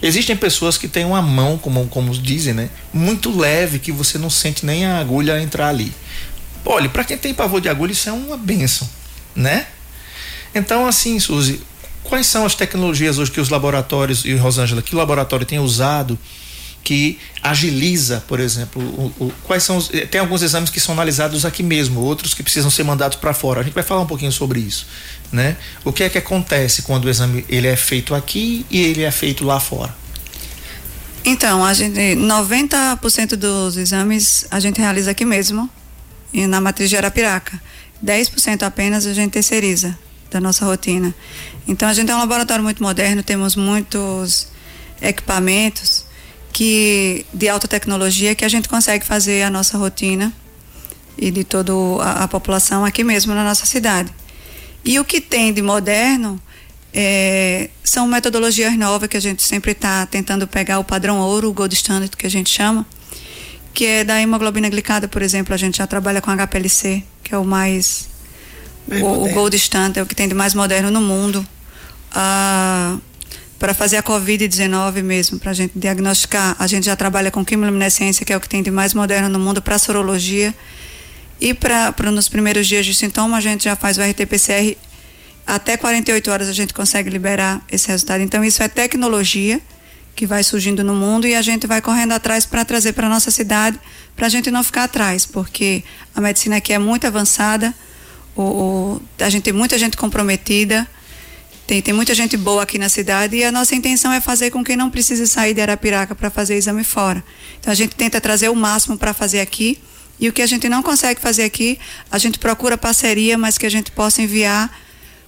Existem 0.00 0.34
pessoas 0.34 0.78
que 0.78 0.88
têm 0.88 1.04
uma 1.04 1.20
mão, 1.20 1.58
como, 1.58 1.86
como 1.88 2.12
dizem, 2.14 2.54
né? 2.54 2.70
Muito 2.92 3.30
leve, 3.36 3.78
que 3.78 3.92
você 3.92 4.16
não 4.16 4.30
sente 4.30 4.64
nem 4.64 4.86
a 4.86 4.98
agulha 4.98 5.40
entrar 5.40 5.68
ali. 5.68 5.92
Olha, 6.64 6.88
para 6.88 7.04
quem 7.04 7.18
tem 7.18 7.34
pavor 7.34 7.60
de 7.60 7.68
agulha, 7.68 7.92
isso 7.92 8.08
é 8.08 8.12
uma 8.12 8.36
benção, 8.38 8.88
né? 9.36 9.66
Então, 10.54 10.86
assim, 10.86 11.20
Suzy, 11.20 11.60
quais 12.02 12.26
são 12.26 12.46
as 12.46 12.54
tecnologias 12.54 13.18
hoje 13.18 13.30
que 13.30 13.40
os 13.40 13.50
laboratórios, 13.50 14.24
e 14.24 14.34
Rosângela, 14.34 14.80
que 14.80 14.94
o 14.94 14.98
laboratório 14.98 15.44
tem 15.44 15.58
usado 15.58 16.18
que 16.82 17.18
agiliza, 17.42 18.24
por 18.26 18.40
exemplo, 18.40 18.82
o, 18.82 19.24
o, 19.24 19.32
quais 19.44 19.62
são 19.62 19.76
os, 19.76 19.88
eh, 19.94 20.04
tem 20.04 20.20
alguns 20.20 20.42
exames 20.42 20.68
que 20.68 20.80
são 20.80 20.94
analisados 20.94 21.44
aqui 21.44 21.62
mesmo, 21.62 22.00
outros 22.00 22.34
que 22.34 22.42
precisam 22.42 22.70
ser 22.70 22.82
mandados 22.82 23.16
para 23.16 23.32
fora. 23.32 23.60
A 23.60 23.62
gente 23.62 23.72
vai 23.72 23.84
falar 23.84 24.00
um 24.00 24.06
pouquinho 24.06 24.32
sobre 24.32 24.58
isso, 24.58 24.86
né? 25.32 25.56
O 25.84 25.92
que 25.92 26.04
é 26.04 26.08
que 26.08 26.18
acontece 26.18 26.82
quando 26.82 27.06
o 27.06 27.10
exame 27.10 27.44
ele 27.48 27.66
é 27.66 27.76
feito 27.76 28.14
aqui 28.14 28.66
e 28.70 28.82
ele 28.82 29.02
é 29.02 29.10
feito 29.10 29.44
lá 29.44 29.58
fora? 29.58 29.94
Então, 31.24 31.64
a 31.64 31.72
gente 31.72 31.98
90% 32.16 33.36
dos 33.36 33.76
exames 33.76 34.46
a 34.50 34.60
gente 34.60 34.80
realiza 34.80 35.12
aqui 35.12 35.24
mesmo, 35.24 35.70
na 36.32 36.60
matriz 36.60 36.90
de 36.90 36.96
Arapiraca. 36.96 37.60
10% 38.04 38.62
apenas 38.64 39.06
a 39.06 39.14
gente 39.14 39.30
terceiriza 39.30 39.96
da 40.30 40.40
nossa 40.40 40.64
rotina. 40.64 41.14
Então 41.68 41.88
a 41.88 41.92
gente 41.92 42.10
é 42.10 42.14
um 42.14 42.18
laboratório 42.18 42.64
muito 42.64 42.82
moderno, 42.82 43.22
temos 43.22 43.54
muitos 43.54 44.48
equipamentos 45.00 46.04
que 46.52 47.24
de 47.32 47.48
alta 47.48 47.68
tecnologia 47.68 48.34
que 48.34 48.44
a 48.44 48.48
gente 48.48 48.68
consegue 48.68 49.04
fazer 49.04 49.42
a 49.42 49.50
nossa 49.50 49.78
rotina 49.78 50.32
e 51.16 51.30
de 51.30 51.44
toda 51.44 51.72
a, 52.02 52.24
a 52.24 52.28
população 52.28 52.84
aqui 52.84 53.04
mesmo 53.04 53.34
na 53.34 53.44
nossa 53.44 53.64
cidade. 53.66 54.12
E 54.84 54.98
o 54.98 55.04
que 55.04 55.20
tem 55.20 55.52
de 55.52 55.62
moderno 55.62 56.40
é, 56.92 57.70
são 57.82 58.06
metodologias 58.06 58.76
novas 58.76 59.08
que 59.08 59.16
a 59.16 59.20
gente 59.20 59.42
sempre 59.42 59.72
está 59.72 60.04
tentando 60.06 60.46
pegar 60.46 60.78
o 60.78 60.84
padrão 60.84 61.20
ouro, 61.20 61.48
o 61.48 61.52
gold 61.52 61.74
standard 61.74 62.14
que 62.16 62.26
a 62.26 62.30
gente 62.30 62.50
chama, 62.50 62.86
que 63.72 63.86
é 63.86 64.04
da 64.04 64.20
hemoglobina 64.20 64.68
glicada, 64.68 65.08
por 65.08 65.22
exemplo, 65.22 65.54
a 65.54 65.56
gente 65.56 65.78
já 65.78 65.86
trabalha 65.86 66.20
com 66.20 66.30
HPLC, 66.30 67.02
que 67.22 67.34
é 67.34 67.38
o 67.38 67.44
mais. 67.44 68.08
o, 68.88 69.24
o, 69.24 69.32
gold 69.32 69.56
standard, 69.56 69.98
é 69.98 70.02
o 70.02 70.06
que 70.06 70.14
tem 70.14 70.28
de 70.28 70.34
mais 70.34 70.54
moderno 70.54 70.90
no 70.90 71.00
mundo. 71.00 71.46
Ah, 72.12 72.98
para 73.58 73.72
fazer 73.72 73.96
a 73.96 74.02
Covid-19 74.02 75.02
mesmo, 75.04 75.38
para 75.38 75.52
a 75.52 75.54
gente 75.54 75.72
diagnosticar, 75.76 76.56
a 76.58 76.66
gente 76.66 76.84
já 76.84 76.96
trabalha 76.96 77.30
com 77.30 77.44
quimiluminescência, 77.44 78.26
que 78.26 78.32
é 78.32 78.36
o 78.36 78.40
que 78.40 78.48
tem 78.48 78.60
de 78.60 78.72
mais 78.72 78.92
moderno 78.92 79.28
no 79.28 79.38
mundo, 79.38 79.62
para 79.62 79.78
sorologia. 79.78 80.52
E 81.42 81.52
para 81.52 82.12
nos 82.12 82.28
primeiros 82.28 82.68
dias 82.68 82.86
de 82.86 82.94
sintoma, 82.94 83.36
a 83.36 83.40
gente 83.40 83.64
já 83.64 83.74
faz 83.74 83.98
o 83.98 84.00
RT-PCR. 84.00 84.76
Até 85.44 85.76
48 85.76 86.30
horas 86.30 86.48
a 86.48 86.52
gente 86.52 86.72
consegue 86.72 87.10
liberar 87.10 87.60
esse 87.68 87.88
resultado. 87.88 88.20
Então, 88.20 88.44
isso 88.44 88.62
é 88.62 88.68
tecnologia 88.68 89.60
que 90.14 90.24
vai 90.24 90.44
surgindo 90.44 90.84
no 90.84 90.94
mundo 90.94 91.26
e 91.26 91.34
a 91.34 91.42
gente 91.42 91.66
vai 91.66 91.82
correndo 91.82 92.12
atrás 92.12 92.46
para 92.46 92.64
trazer 92.64 92.92
para 92.92 93.08
nossa 93.08 93.32
cidade, 93.32 93.76
para 94.14 94.26
a 94.26 94.28
gente 94.28 94.52
não 94.52 94.62
ficar 94.62 94.84
atrás, 94.84 95.26
porque 95.26 95.82
a 96.14 96.20
medicina 96.20 96.58
aqui 96.58 96.72
é 96.72 96.78
muito 96.78 97.08
avançada, 97.08 97.74
o, 98.36 98.42
o, 98.42 99.02
a 99.18 99.28
gente 99.28 99.42
tem 99.42 99.52
muita 99.52 99.76
gente 99.76 99.96
comprometida, 99.96 100.86
tem, 101.66 101.82
tem 101.82 101.92
muita 101.92 102.14
gente 102.14 102.36
boa 102.36 102.62
aqui 102.62 102.78
na 102.78 102.88
cidade 102.88 103.34
e 103.34 103.42
a 103.42 103.50
nossa 103.50 103.74
intenção 103.74 104.12
é 104.12 104.20
fazer 104.20 104.52
com 104.52 104.62
que 104.62 104.76
não 104.76 104.88
precise 104.88 105.26
sair 105.26 105.54
de 105.54 105.60
Arapiraca 105.60 106.14
para 106.14 106.30
fazer 106.30 106.54
exame 106.54 106.84
fora. 106.84 107.24
Então 107.58 107.72
a 107.72 107.74
gente 107.74 107.96
tenta 107.96 108.20
trazer 108.20 108.48
o 108.48 108.54
máximo 108.54 108.96
para 108.96 109.12
fazer 109.12 109.40
aqui 109.40 109.76
e 110.22 110.28
o 110.28 110.32
que 110.32 110.40
a 110.40 110.46
gente 110.46 110.68
não 110.68 110.82
consegue 110.82 111.20
fazer 111.20 111.42
aqui, 111.42 111.78
a 112.10 112.16
gente 112.16 112.38
procura 112.38 112.78
parceria, 112.78 113.36
mas 113.36 113.58
que 113.58 113.66
a 113.66 113.70
gente 113.70 113.90
possa 113.90 114.22
enviar 114.22 114.70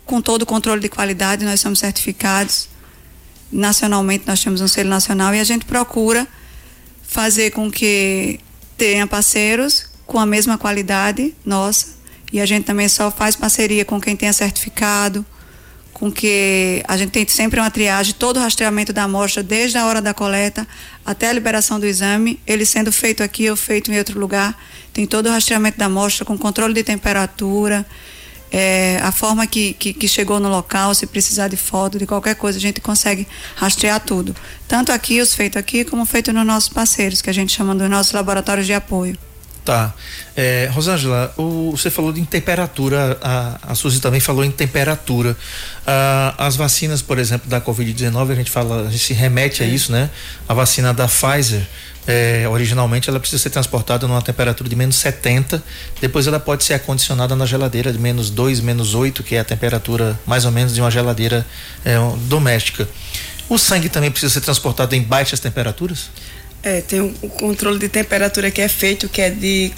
com 0.06 0.22
todo 0.22 0.42
o 0.42 0.46
controle 0.46 0.80
de 0.80 0.88
qualidade, 0.88 1.44
nós 1.44 1.60
somos 1.60 1.80
certificados 1.80 2.68
nacionalmente 3.54 4.24
nós 4.26 4.42
temos 4.42 4.60
um 4.60 4.68
selo 4.68 4.90
nacional 4.90 5.34
e 5.34 5.40
a 5.40 5.44
gente 5.44 5.64
procura 5.64 6.26
fazer 7.02 7.52
com 7.52 7.70
que 7.70 8.40
tenha 8.76 9.06
parceiros 9.06 9.86
com 10.06 10.18
a 10.18 10.26
mesma 10.26 10.58
qualidade 10.58 11.34
nossa. 11.44 11.94
E 12.32 12.40
a 12.40 12.46
gente 12.46 12.64
também 12.64 12.88
só 12.88 13.10
faz 13.10 13.36
parceria 13.36 13.84
com 13.84 14.00
quem 14.00 14.16
tenha 14.16 14.32
certificado, 14.32 15.24
com 15.94 16.10
que 16.10 16.82
a 16.86 16.96
gente 16.96 17.10
tem 17.10 17.26
sempre 17.26 17.60
uma 17.60 17.70
triagem, 17.70 18.12
todo 18.14 18.36
o 18.36 18.40
rastreamento 18.40 18.92
da 18.92 19.04
amostra, 19.04 19.42
desde 19.42 19.78
a 19.78 19.86
hora 19.86 20.02
da 20.02 20.12
coleta 20.12 20.66
até 21.06 21.30
a 21.30 21.32
liberação 21.32 21.78
do 21.78 21.86
exame, 21.86 22.38
ele 22.46 22.66
sendo 22.66 22.92
feito 22.92 23.22
aqui 23.22 23.48
ou 23.48 23.56
feito 23.56 23.90
em 23.92 23.96
outro 23.96 24.18
lugar, 24.18 24.58
tem 24.92 25.06
todo 25.06 25.26
o 25.26 25.30
rastreamento 25.30 25.78
da 25.78 25.86
amostra 25.86 26.24
com 26.24 26.36
controle 26.36 26.74
de 26.74 26.82
temperatura, 26.82 27.86
é, 28.50 29.00
a 29.02 29.10
forma 29.10 29.46
que, 29.46 29.72
que, 29.74 29.92
que, 29.92 30.06
chegou 30.06 30.38
no 30.38 30.48
local, 30.48 30.94
se 30.94 31.06
precisar 31.06 31.48
de 31.48 31.56
foto, 31.56 31.98
de 31.98 32.06
qualquer 32.06 32.34
coisa, 32.36 32.58
a 32.58 32.60
gente 32.60 32.80
consegue 32.80 33.26
rastrear 33.56 33.98
tudo. 33.98 34.34
Tanto 34.68 34.92
aqui, 34.92 35.20
os 35.20 35.34
feitos 35.34 35.56
aqui, 35.56 35.84
como 35.84 36.04
feito 36.04 36.32
nos 36.32 36.46
nossos 36.46 36.68
parceiros, 36.68 37.20
que 37.20 37.30
a 37.30 37.32
gente 37.32 37.52
chama 37.52 37.74
dos 37.74 37.90
nossos 37.90 38.12
laboratórios 38.12 38.66
de 38.66 38.72
apoio. 38.72 39.18
Tá. 39.64 39.94
É, 40.36 40.68
Rosângela, 40.72 41.32
o, 41.38 41.70
você 41.70 41.90
falou 41.90 42.12
de 42.12 42.22
temperatura, 42.26 43.16
a, 43.22 43.58
a 43.62 43.74
Suzy 43.74 43.98
também 43.98 44.20
falou 44.20 44.44
em 44.44 44.50
temperatura. 44.50 45.34
Ah, 45.86 46.34
as 46.36 46.54
vacinas, 46.54 47.00
por 47.00 47.18
exemplo, 47.18 47.48
da 47.48 47.62
Covid-19, 47.62 48.32
a 48.32 48.34
gente 48.34 48.50
fala, 48.50 48.86
a 48.86 48.90
gente 48.90 49.02
se 49.02 49.14
remete 49.14 49.62
a 49.62 49.66
isso, 49.66 49.90
né? 49.90 50.10
A 50.46 50.52
vacina 50.52 50.92
da 50.92 51.08
Pfizer, 51.08 51.66
é, 52.06 52.46
originalmente 52.46 53.08
ela 53.08 53.18
precisa 53.18 53.42
ser 53.42 53.48
transportada 53.48 54.06
numa 54.06 54.20
temperatura 54.20 54.68
de 54.68 54.76
menos 54.76 54.96
70, 54.96 55.62
depois 55.98 56.26
ela 56.26 56.38
pode 56.38 56.62
ser 56.62 56.74
acondicionada 56.74 57.34
na 57.34 57.46
geladeira 57.46 57.90
de 57.90 57.98
menos 57.98 58.28
2, 58.28 58.60
menos 58.60 58.94
8, 58.94 59.22
que 59.22 59.34
é 59.34 59.40
a 59.40 59.44
temperatura 59.44 60.18
mais 60.26 60.44
ou 60.44 60.50
menos 60.50 60.74
de 60.74 60.80
uma 60.82 60.90
geladeira 60.90 61.46
é, 61.86 61.96
doméstica. 62.28 62.86
O 63.48 63.58
sangue 63.58 63.88
também 63.88 64.10
precisa 64.10 64.32
ser 64.32 64.40
transportado 64.40 64.94
em 64.94 65.02
baixas 65.02 65.40
temperaturas? 65.40 66.10
É, 66.64 66.80
tem 66.80 67.00
o 67.00 67.14
um, 67.22 67.28
controle 67.28 67.78
de 67.78 67.90
temperatura 67.90 68.50
que 68.50 68.62
é 68.62 68.68
feito, 68.68 69.06
que 69.08 69.20
é 69.20 69.28
de. 69.28 69.70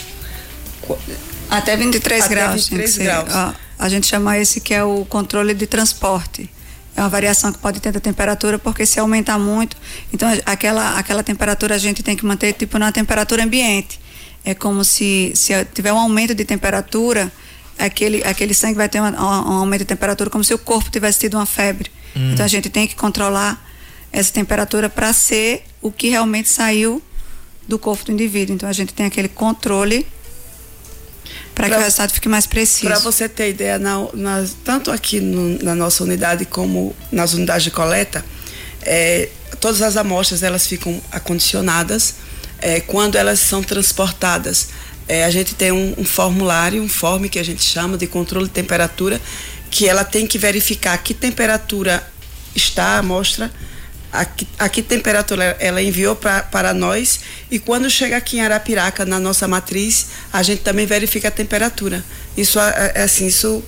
Até 1.51 1.77
23 1.77 2.25
Até 2.25 2.35
graus. 2.35 2.69
23 2.69 2.99
graus. 2.99 3.35
Ó, 3.35 3.55
a 3.77 3.89
gente 3.89 4.07
chama 4.07 4.39
esse 4.39 4.61
que 4.61 4.73
é 4.73 4.85
o 4.85 5.05
controle 5.05 5.53
de 5.53 5.67
transporte. 5.67 6.49
É 6.97 7.01
uma 7.01 7.09
variação 7.09 7.53
que 7.53 7.59
pode 7.59 7.81
ter 7.81 7.93
da 7.93 8.01
temperatura, 8.01 8.59
porque 8.59 8.87
se 8.87 8.99
aumentar 8.99 9.39
muito, 9.39 9.77
então 10.13 10.29
aquela, 10.47 10.97
aquela 10.99 11.23
temperatura 11.23 11.75
a 11.75 11.79
gente 11.79 12.03
tem 12.03 12.17
que 12.17 12.25
manter 12.25 12.55
tipo 12.55 12.79
na 12.79 12.91
temperatura 12.91 13.43
ambiente. 13.45 14.01
É 14.45 14.55
como 14.55 14.85
se, 14.85 15.33
se 15.35 15.53
tiver 15.75 15.93
um 15.93 15.99
aumento 15.99 16.35
de 16.35 16.45
temperatura, 16.45 17.31
aquele, 17.79 18.23
aquele 18.25 18.55
sangue 18.55 18.77
vai 18.77 18.89
ter 18.89 19.01
um, 19.01 19.05
um 19.05 19.59
aumento 19.59 19.81
de 19.81 19.87
temperatura, 19.87 20.31
como 20.31 20.45
se 20.45 20.55
o 20.55 20.59
corpo 20.59 20.89
tivesse 20.89 21.19
tido 21.19 21.35
uma 21.35 21.45
febre. 21.45 21.91
Hum. 22.15 22.33
Então 22.33 22.47
a 22.47 22.49
gente 22.49 22.71
tem 22.71 22.87
que 22.87 22.95
controlar 22.95 23.63
essa 24.13 24.33
temperatura 24.33 24.89
para 24.89 25.13
ser 25.13 25.65
o 25.87 25.93
que 25.93 26.09
realmente 26.09 26.49
saiu 26.49 27.03
do 27.67 27.79
corpo 27.79 28.05
do 28.05 28.13
indivíduo. 28.13 28.55
Então 28.55 28.69
a 28.69 28.73
gente 28.73 28.93
tem 28.93 29.07
aquele 29.07 29.29
controle 29.29 30.07
para 31.55 31.69
que 31.69 31.75
o 31.75 31.79
resultado 31.79 32.13
fique 32.13 32.29
mais 32.29 32.47
preciso. 32.47 32.87
Para 32.87 32.99
você 32.99 33.29
ter 33.29 33.51
ideia, 33.51 33.79
na, 33.79 34.07
na, 34.13 34.47
tanto 34.65 34.91
aqui 34.91 35.21
no, 35.21 35.63
na 35.63 35.75
nossa 35.75 36.05
unidade 36.05 36.45
como 36.45 36.95
nas 37.11 37.33
unidades 37.33 37.65
de 37.65 37.71
coleta, 37.71 38.25
é, 38.83 39.29
todas 39.59 39.81
as 39.81 39.97
amostras 39.97 40.43
elas 40.43 40.67
ficam 40.67 41.01
acondicionadas 41.11 42.17
é, 42.59 42.81
quando 42.81 43.17
elas 43.17 43.41
são 43.41 43.63
transportadas. 43.63 44.69
É, 45.09 45.25
a 45.25 45.31
gente 45.31 45.55
tem 45.55 45.73
um, 45.73 45.95
um, 45.97 46.05
formulário, 46.05 46.83
um 46.83 46.89
form 46.89 47.27
que 47.27 47.39
a 47.39 47.45
gente 47.45 47.63
chama 47.63 47.97
de 47.97 48.07
controle 48.07 48.47
de 48.47 48.53
temperatura, 48.53 49.21
que 49.71 49.89
ela 49.89 50.05
tem 50.05 50.27
que 50.27 50.39
verificar 50.39 50.99
que 50.99 51.15
temperatura 51.15 52.07
está 52.55 52.97
a 52.97 52.99
amostra 52.99 53.51
a 54.21 54.25
que, 54.25 54.49
a 54.59 54.69
que 54.69 54.83
temperatura 54.83 55.57
ela 55.61 55.83
enviou 55.83 56.17
pra, 56.17 56.43
para 56.43 56.73
nós 56.73 57.21
e 57.51 57.59
quando 57.59 57.89
chega 57.91 58.17
aqui 58.17 58.39
em 58.39 58.41
Arapiraca, 58.41 59.05
na 59.05 59.19
nossa 59.19 59.47
matriz, 59.47 60.07
a 60.33 60.43
gente 60.43 60.63
também 60.63 60.87
verifica 60.87 61.29
a 61.29 61.31
temperatura. 61.31 62.05
Isso 62.37 62.59
é, 62.59 62.93
é 62.95 63.03
assim, 63.03 63.27
isso 63.27 63.63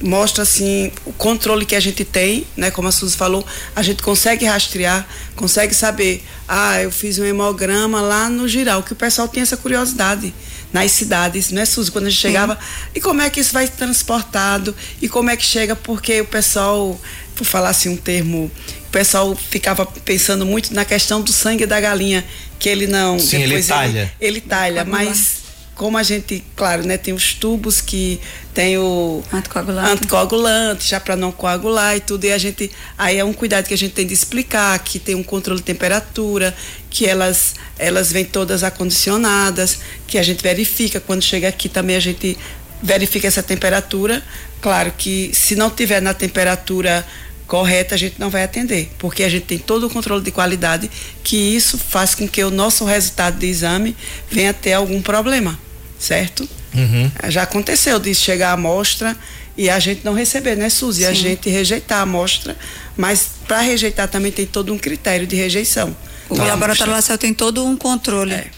mostra 0.00 0.42
assim 0.42 0.92
o 1.04 1.12
controle 1.12 1.66
que 1.66 1.74
a 1.74 1.80
gente 1.80 2.04
tem, 2.04 2.46
né? 2.56 2.70
Como 2.70 2.88
a 2.88 2.92
Suzy 2.92 3.16
falou, 3.16 3.44
a 3.74 3.82
gente 3.82 4.02
consegue 4.02 4.44
rastrear, 4.44 5.06
consegue 5.34 5.74
saber, 5.74 6.24
ah, 6.46 6.80
eu 6.80 6.90
fiz 6.90 7.18
um 7.18 7.24
hemograma 7.24 8.00
lá 8.00 8.28
no 8.28 8.46
Giral, 8.46 8.82
que 8.82 8.92
o 8.92 8.96
pessoal 8.96 9.28
tem 9.28 9.42
essa 9.42 9.56
curiosidade 9.56 10.32
nas 10.72 10.92
cidades, 10.92 11.50
né, 11.50 11.64
Suzy? 11.64 11.90
Quando 11.90 12.06
a 12.06 12.10
gente 12.10 12.20
chegava, 12.20 12.54
Sim. 12.54 12.60
e 12.96 13.00
como 13.00 13.22
é 13.22 13.30
que 13.30 13.40
isso 13.40 13.52
vai 13.52 13.66
transportado? 13.66 14.74
E 15.00 15.08
como 15.08 15.30
é 15.30 15.36
que 15.36 15.44
chega? 15.44 15.74
Porque 15.74 16.20
o 16.20 16.26
pessoal, 16.26 16.98
por 17.34 17.44
falar 17.44 17.70
assim 17.70 17.88
um 17.88 17.96
termo 17.96 18.50
o 18.88 18.90
pessoal 18.90 19.36
ficava 19.36 19.84
pensando 19.86 20.46
muito 20.46 20.72
na 20.72 20.84
questão 20.84 21.20
do 21.20 21.30
sangue 21.30 21.66
da 21.66 21.78
galinha, 21.78 22.24
que 22.58 22.68
ele 22.68 22.86
não. 22.86 23.18
Sim, 23.18 23.42
ele 23.42 23.62
talha. 23.62 24.12
Ele, 24.18 24.38
ele 24.38 24.40
talha, 24.40 24.84
mas 24.84 25.38
como 25.74 25.96
a 25.96 26.02
gente, 26.02 26.42
claro, 26.56 26.84
né, 26.84 26.96
tem 26.96 27.14
os 27.14 27.34
tubos 27.34 27.80
que 27.80 28.18
tem 28.52 28.76
o 28.78 29.22
anticoagulante, 29.32 29.92
anticoagulante 29.92 30.88
já 30.88 30.98
para 30.98 31.14
não 31.14 31.30
coagular 31.30 31.96
e 31.96 32.00
tudo, 32.00 32.24
e 32.24 32.32
a 32.32 32.38
gente 32.38 32.68
aí 32.96 33.16
é 33.18 33.24
um 33.24 33.32
cuidado 33.32 33.68
que 33.68 33.74
a 33.74 33.78
gente 33.78 33.92
tem 33.92 34.04
de 34.04 34.12
explicar 34.12 34.76
que 34.80 34.98
tem 34.98 35.14
um 35.14 35.22
controle 35.22 35.60
de 35.60 35.66
temperatura, 35.66 36.52
que 36.90 37.06
elas 37.06 37.54
elas 37.78 38.10
vêm 38.10 38.24
todas 38.24 38.64
acondicionadas, 38.64 39.78
que 40.06 40.18
a 40.18 40.22
gente 40.22 40.42
verifica 40.42 40.98
quando 40.98 41.22
chega 41.22 41.46
aqui 41.48 41.68
também 41.68 41.94
a 41.94 42.00
gente 42.00 42.36
verifica 42.82 43.28
essa 43.28 43.42
temperatura. 43.42 44.22
Claro 44.60 44.92
que 44.98 45.30
se 45.32 45.54
não 45.54 45.70
tiver 45.70 46.02
na 46.02 46.12
temperatura 46.12 47.06
correta, 47.48 47.94
a 47.94 47.98
gente 47.98 48.20
não 48.20 48.28
vai 48.28 48.44
atender, 48.44 48.90
porque 48.98 49.24
a 49.24 49.28
gente 49.28 49.46
tem 49.46 49.58
todo 49.58 49.86
o 49.86 49.90
controle 49.90 50.22
de 50.22 50.30
qualidade, 50.30 50.88
que 51.24 51.36
isso 51.36 51.78
faz 51.78 52.14
com 52.14 52.28
que 52.28 52.44
o 52.44 52.50
nosso 52.50 52.84
resultado 52.84 53.38
de 53.38 53.46
exame 53.46 53.96
venha 54.30 54.52
ter 54.52 54.74
algum 54.74 55.00
problema, 55.00 55.58
certo? 55.98 56.46
Uhum. 56.74 57.10
Já 57.30 57.42
aconteceu 57.42 57.98
de 57.98 58.14
chegar 58.14 58.50
a 58.50 58.52
amostra 58.52 59.16
e 59.56 59.70
a 59.70 59.78
gente 59.78 60.04
não 60.04 60.12
receber, 60.12 60.56
né, 60.56 60.68
Suzy? 60.68 61.00
Sim. 61.00 61.08
A 61.08 61.12
gente 61.14 61.48
rejeitar 61.48 62.00
a 62.00 62.02
amostra, 62.02 62.56
mas 62.94 63.30
para 63.48 63.60
rejeitar 63.62 64.06
também 64.06 64.30
tem 64.30 64.46
todo 64.46 64.72
um 64.72 64.78
critério 64.78 65.26
de 65.26 65.34
rejeição. 65.34 65.96
O 66.28 66.34
então, 66.34 66.46
laboratório 66.46 66.92
Lacel 66.92 67.16
tem 67.16 67.32
todo 67.32 67.64
um 67.64 67.76
controle. 67.76 68.34
É. 68.34 68.50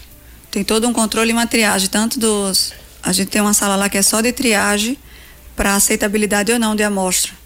Tem 0.51 0.65
todo 0.65 0.85
um 0.85 0.91
controle 0.91 1.29
e 1.29 1.33
uma 1.33 1.47
triagem, 1.47 1.87
tanto 1.87 2.19
dos. 2.19 2.73
A 3.01 3.13
gente 3.13 3.29
tem 3.29 3.41
uma 3.41 3.53
sala 3.53 3.77
lá 3.77 3.87
que 3.87 3.97
é 3.97 4.01
só 4.01 4.19
de 4.19 4.33
triagem 4.33 4.97
para 5.55 5.75
aceitabilidade 5.75 6.51
ou 6.51 6.59
não 6.59 6.75
de 6.75 6.83
amostra. 6.83 7.40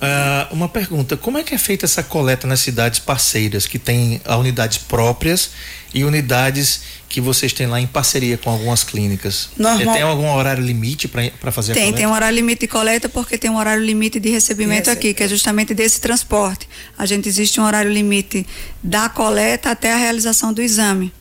Uh, 0.00 0.54
uma 0.54 0.68
pergunta: 0.68 1.16
como 1.16 1.38
é 1.38 1.42
que 1.42 1.54
é 1.54 1.58
feita 1.58 1.84
essa 1.84 2.04
coleta 2.04 2.46
nas 2.46 2.60
cidades 2.60 3.00
parceiras 3.00 3.66
que 3.66 3.80
têm 3.80 4.20
unidades 4.38 4.78
próprias 4.78 5.50
e 5.92 6.04
unidades 6.04 6.82
que 7.08 7.20
vocês 7.20 7.52
têm 7.52 7.66
lá 7.66 7.80
em 7.80 7.86
parceria 7.86 8.38
com 8.38 8.48
algumas 8.48 8.84
clínicas? 8.84 9.48
Normal. 9.56 9.94
Tem 9.94 10.02
algum 10.02 10.30
horário 10.30 10.62
limite 10.62 11.08
para 11.08 11.50
fazer 11.50 11.72
tem, 11.72 11.82
a 11.82 11.86
coleta? 11.86 11.92
Tem, 11.92 11.94
tem 11.94 12.06
um 12.06 12.12
horário 12.12 12.36
limite 12.36 12.60
de 12.60 12.68
coleta 12.68 13.08
porque 13.08 13.36
tem 13.36 13.50
um 13.50 13.56
horário 13.56 13.82
limite 13.82 14.20
de 14.20 14.28
recebimento 14.28 14.88
aqui, 14.88 15.12
que 15.12 15.24
é 15.24 15.28
justamente 15.28 15.74
desse 15.74 16.00
transporte. 16.00 16.68
A 16.96 17.04
gente 17.04 17.28
existe 17.28 17.60
um 17.60 17.64
horário 17.64 17.90
limite 17.90 18.46
da 18.80 19.08
coleta 19.08 19.72
até 19.72 19.92
a 19.92 19.96
realização 19.96 20.52
do 20.52 20.62
exame, 20.62 21.12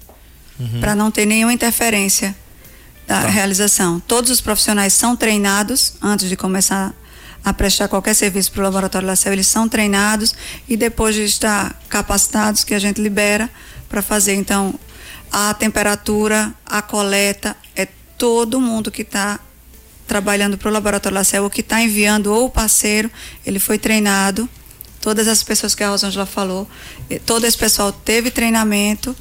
uhum. 0.59 0.79
para 0.79 0.93
não 0.93 1.09
ter 1.09 1.25
nenhuma 1.25 1.51
interferência 1.51 2.35
da 3.07 3.23
tá. 3.23 3.27
realização. 3.27 3.99
Todos 4.01 4.29
os 4.29 4.39
profissionais 4.39 4.93
são 4.93 5.15
treinados 5.15 5.93
antes 5.99 6.29
de 6.29 6.35
começar 6.35 6.93
a 6.93 7.06
a 7.43 7.53
prestar 7.53 7.87
qualquer 7.87 8.13
serviço 8.13 8.51
para 8.51 8.61
o 8.61 8.63
Laboratório 8.63 9.07
Lacel, 9.07 9.33
eles 9.33 9.47
são 9.47 9.69
treinados 9.69 10.35
e 10.67 10.75
depois 10.75 11.15
de 11.15 11.23
estar 11.23 11.79
capacitados, 11.87 12.63
que 12.63 12.73
a 12.73 12.79
gente 12.79 13.01
libera 13.01 13.49
para 13.87 14.01
fazer. 14.01 14.35
Então, 14.35 14.77
a 15.31 15.53
temperatura, 15.53 16.53
a 16.65 16.81
coleta, 16.81 17.55
é 17.75 17.87
todo 18.17 18.59
mundo 18.59 18.91
que 18.91 19.01
está 19.01 19.39
trabalhando 20.07 20.57
para 20.57 20.69
o 20.69 20.71
Laboratório 20.71 21.15
Lacel, 21.15 21.43
ou 21.43 21.49
que 21.49 21.61
está 21.61 21.81
enviando 21.81 22.33
ou 22.33 22.45
o 22.45 22.49
parceiro, 22.49 23.11
ele 23.45 23.59
foi 23.59 23.77
treinado. 23.77 24.47
Todas 25.01 25.27
as 25.27 25.43
pessoas 25.43 25.75
que 25.75 25.83
a 25.83 25.89
Rosângela 25.89 26.25
falou, 26.25 26.67
todo 27.25 27.45
esse 27.45 27.57
pessoal 27.57 27.91
teve 27.91 28.31
treinamento 28.31 29.15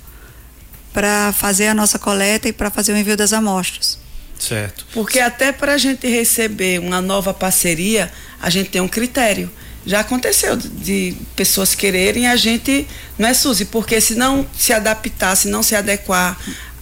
para 0.93 1.33
fazer 1.33 1.69
a 1.69 1.75
nossa 1.75 1.99
coleta 1.99 2.49
e 2.49 2.53
para 2.53 2.71
fazer 2.71 2.93
o 2.93 2.97
envio 2.97 3.17
das 3.17 3.33
amostras. 3.33 3.99
Certo. 4.39 4.87
Porque 4.93 5.19
até 5.19 5.53
para 5.53 5.75
a 5.75 5.79
gente 5.79 6.07
receber 6.07 6.79
uma 6.79 7.01
nova 7.01 7.33
parceria, 7.33 8.13
a 8.41 8.51
gente 8.51 8.71
tem 8.71 8.81
um 8.81 8.89
critério. 8.89 9.51
Já 9.87 10.01
aconteceu 10.01 10.57
de, 10.57 10.69
de 10.69 11.17
pessoas 11.37 11.75
quererem 11.75 12.27
a 12.27 12.37
gente, 12.37 12.87
não 13.19 13.29
é 13.29 13.35
Suzy, 13.35 13.67
porque 13.67 14.01
se 14.01 14.15
não 14.17 14.47
se 14.59 14.73
adaptar, 14.73 15.37
se 15.37 15.49
não 15.49 15.63
se 15.63 15.77
adequar 15.77 16.37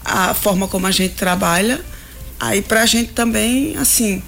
à 0.05 0.33
forma 0.33 0.67
como 0.67 0.87
a 0.87 0.91
gente 0.91 1.15
trabalha, 1.15 1.85
aí 2.41 2.63
para 2.63 2.83
a 2.83 2.87
gente 2.87 3.13
também, 3.13 3.77
assim, 3.77 4.23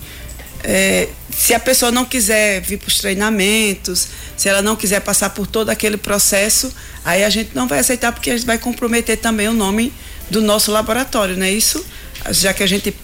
é, 0.62 1.09
se 1.31 1.55
a 1.55 1.61
pessoa 1.61 1.91
não 1.91 2.05
quiser 2.05 2.61
vir 2.61 2.79
para 2.79 2.89
os 2.89 2.99
treinamentos, 2.99 4.09
se 4.37 4.49
ela 4.49 4.61
não 4.61 4.77
quiser 4.77 5.01
passar 5.01 5.31
por 5.31 5.47
todo 5.47 5.71
aquele 5.71 5.97
processo, 5.97 6.73
aí 7.05 7.25
a 7.25 7.31
gente 7.31 7.51
não 7.55 7.67
vai 7.67 7.79
aceitar 7.79 8.12
porque 8.12 8.31
a 8.31 8.37
gente 8.37 8.47
vai 8.47 8.59
comprometer 8.59 9.17
também 9.17 9.49
o 9.49 9.55
nome 9.55 9.93
do 10.31 10.43
nosso 10.43 10.71
laboratório, 10.71 11.37
não 11.37 11.47
é 11.47 11.51
isso? 11.51 11.85
Já 12.31 12.53
que 12.53 12.62
a 12.62 12.67
gente 12.67 12.95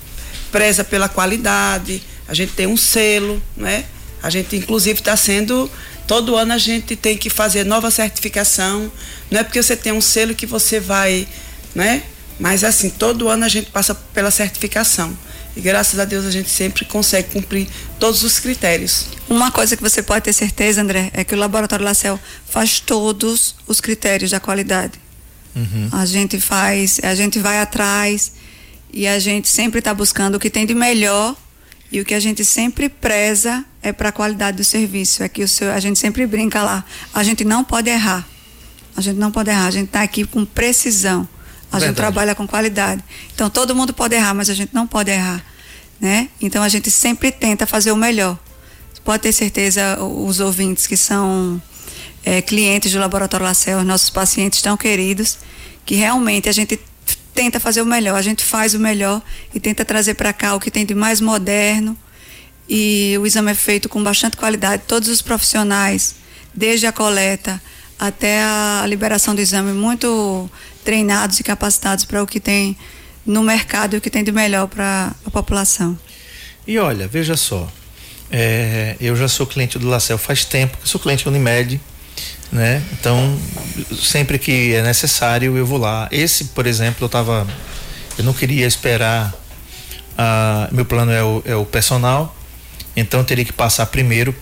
preza 0.53 0.85
pela 0.85 1.09
qualidade, 1.09 2.03
a 2.29 2.35
gente 2.35 2.53
tem 2.53 2.69
um 2.69 2.77
selo, 2.77 3.43
né? 3.57 3.85
A 4.23 4.31
gente 4.31 4.55
inclusive 4.55 5.01
está 5.01 5.17
sendo 5.17 5.69
todo 6.07 6.37
ano 6.37 6.53
a 6.53 6.59
gente 6.59 6.95
tem 6.95 7.17
que 7.17 7.31
fazer 7.31 7.65
nova 7.65 7.91
certificação. 7.91 8.93
Não 9.31 9.41
é 9.41 9.45
porque 9.45 9.63
você 9.63 9.75
tem 9.75 9.93
um 9.93 10.01
selo 10.01 10.35
que 10.35 10.47
você 10.47 10.79
vai, 10.79 11.27
né? 11.75 12.03
Mas 12.39 12.65
assim, 12.65 12.91
todo 12.91 13.29
ano 13.29 13.45
a 13.45 13.49
gente 13.49 13.71
passa 13.71 13.95
pela 13.95 14.31
certificação. 14.31 15.17
E 15.57 15.61
graças 15.61 15.99
a 15.99 16.05
Deus 16.05 16.25
a 16.25 16.31
gente 16.31 16.51
sempre 16.51 16.85
consegue 16.85 17.31
cumprir 17.31 17.69
todos 17.99 18.23
os 18.23 18.39
critérios. 18.39 19.07
Uma 19.29 19.51
coisa 19.51 19.77
que 19.77 19.83
você 19.83 20.03
pode 20.03 20.25
ter 20.25 20.33
certeza, 20.33 20.81
André, 20.81 21.11
é 21.13 21.25
que 21.25 21.35
o 21.35 21.39
Laboratório 21.39 21.85
Lacel 21.85 22.19
faz 22.49 22.81
todos 22.81 23.55
os 23.67 23.81
critérios 23.81 24.31
da 24.31 24.41
qualidade. 24.41 25.01
Uhum. 25.55 25.89
A 25.93 26.07
gente 26.07 26.41
faz, 26.41 27.01
a 27.03 27.15
gente 27.15 27.39
vai 27.39 27.59
atrás 27.59 28.33
e 28.93 29.07
a 29.07 29.19
gente 29.19 29.49
sempre 29.49 29.79
está 29.79 29.95
buscando 29.95 30.37
o 30.37 30.41
que 30.41 30.51
tem 30.51 30.67
de 30.67 30.75
melhor 30.75 31.35
e 31.91 32.01
o 32.01 32.05
que 32.05 32.15
a 32.15 32.21
gente 32.21 32.45
sempre 32.45 32.89
preza 32.89 33.65
é 33.83 33.93
para 33.93 34.11
a 34.11 34.13
qualidade 34.13 34.57
do 34.57 34.65
serviço. 34.65 35.23
É 35.23 35.29
que 35.29 35.43
o 35.43 35.49
seu, 35.49 35.71
a 35.73 35.81
gente 35.81 35.99
sempre 35.99 36.27
brinca 36.27 36.63
lá. 36.63 36.85
A 37.13 37.23
gente 37.23 37.45
não 37.45 37.65
pode 37.65 37.91
errar. 37.91 38.27
A 38.97 39.01
gente 39.01 39.17
não 39.17 39.31
pode 39.31 39.51
errar. 39.51 39.67
A 39.67 39.71
gente 39.71 39.87
está 39.87 40.03
aqui 40.03 40.25
com 40.25 40.45
precisão. 40.45 41.29
A 41.71 41.79
Verdade. 41.79 41.85
gente 41.85 41.97
trabalha 41.97 42.35
com 42.35 42.47
qualidade. 42.47 43.03
Então 43.35 43.49
todo 43.49 43.75
mundo 43.75 43.95
pode 43.95 44.15
errar, 44.15 44.35
mas 44.35 44.51
a 44.51 44.55
gente 44.55 44.75
não 44.75 44.87
pode 44.87 45.11
errar, 45.11 45.43
né? 45.99 46.29
Então 46.41 46.63
a 46.63 46.69
gente 46.69 46.91
sempre 46.91 47.33
tenta 47.33 47.67
fazer 47.67 47.93
o 47.93 47.97
melhor. 47.97 48.39
Pode 49.03 49.23
ter 49.23 49.33
certeza 49.33 49.99
os 50.03 50.39
ouvintes 50.39 50.87
que 50.87 50.97
são 50.97 51.61
é, 52.25 52.41
clientes 52.41 52.93
do 52.93 52.99
Laboratório 52.99 53.45
Lacel, 53.45 53.83
nossos 53.85 54.11
pacientes 54.11 54.63
tão 54.63 54.77
queridos, 54.77 55.39
que 55.85 55.95
realmente 55.95 56.49
a 56.49 56.53
gente 56.53 56.79
tenta 57.35 57.59
fazer 57.59 57.83
o 57.83 57.87
melhor, 57.87 58.17
a 58.17 58.23
gente 58.23 58.45
faz 58.45 58.75
o 58.75 58.79
melhor 58.79 59.23
e 59.55 59.61
tenta 59.61 59.85
trazer 59.85 60.15
para 60.15 60.33
cá 60.33 60.55
o 60.55 60.61
que 60.61 60.71
tem 60.71 60.85
de 60.85 60.95
mais 60.95 61.21
moderno. 61.21 61.97
E 62.69 63.17
o 63.21 63.27
exame 63.27 63.51
é 63.51 63.55
feito 63.55 63.89
com 63.89 64.03
bastante 64.03 64.37
qualidade. 64.37 64.85
Todos 64.87 65.09
os 65.09 65.21
profissionais, 65.21 66.15
desde 66.55 66.87
a 66.87 66.93
coleta 66.93 67.61
até 67.99 68.43
a 68.43 68.85
liberação 68.87 69.35
do 69.35 69.41
exame, 69.41 69.73
muito 69.73 70.51
treinados 70.85 71.39
e 71.39 71.43
capacitados 71.43 72.05
para 72.05 72.23
o 72.23 72.27
que 72.27 72.41
tem 72.41 72.77
no 73.25 73.43
mercado 73.43 73.95
e 73.95 73.99
o 73.99 74.01
que 74.01 74.11
tem 74.11 74.25
de 74.25 74.33
melhor 74.33 74.67
para 74.67 75.15
a 75.25 75.31
população. 75.31 75.99
E 76.67 76.79
olha, 76.79 77.07
veja 77.07 77.37
só, 77.37 77.71
é, 78.31 78.97
eu 79.01 79.15
já 79.15 79.29
sou 79.29 79.47
cliente 79.47 79.79
do 79.79 79.89
Lacel 79.89 80.19
faz 80.19 80.45
tempo, 80.45 80.77
sou 80.85 81.01
cliente 81.01 81.29
Unimed, 81.29 81.81
né? 82.53 82.83
Então, 82.93 83.39
sempre 83.99 84.39
que 84.39 84.75
é 84.75 84.83
necessário, 84.83 85.57
eu 85.57 85.65
vou 85.65 85.79
lá. 85.79 86.07
Esse, 86.13 86.47
por 86.47 86.67
exemplo, 86.67 87.07
eu 87.07 87.09
tava. 87.09 87.47
Eu 88.19 88.25
não 88.25 88.35
queria 88.35 88.67
esperar. 88.67 89.33
Ah, 90.17 90.69
meu 90.71 90.85
plano 90.85 91.11
é 91.11 91.25
o, 91.25 91.43
é 91.47 91.57
o 91.57 91.65
personal, 91.65 92.37
então 92.95 93.21
eu 93.21 93.25
teria 93.25 93.47
que 93.47 93.53
passar 93.53 93.87
primeiro 93.87 94.35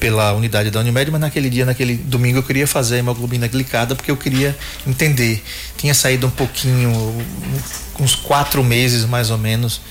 pela 0.00 0.32
unidade 0.32 0.70
da 0.70 0.80
Unimed, 0.80 1.10
mas 1.10 1.20
naquele 1.20 1.50
dia, 1.50 1.66
naquele 1.66 1.96
domingo, 1.96 2.38
eu 2.38 2.42
queria 2.42 2.66
fazer 2.66 2.96
a 2.96 2.98
hemoglobina 2.98 3.46
glicada 3.46 3.94
porque 3.94 4.10
eu 4.10 4.16
queria 4.16 4.56
entender. 4.86 5.44
Tinha 5.76 5.92
saído 5.92 6.28
um 6.28 6.30
pouquinho, 6.30 6.90
uns 8.00 8.14
quatro 8.14 8.64
meses 8.64 9.04
mais 9.04 9.30
ou 9.30 9.36
menos, 9.36 9.82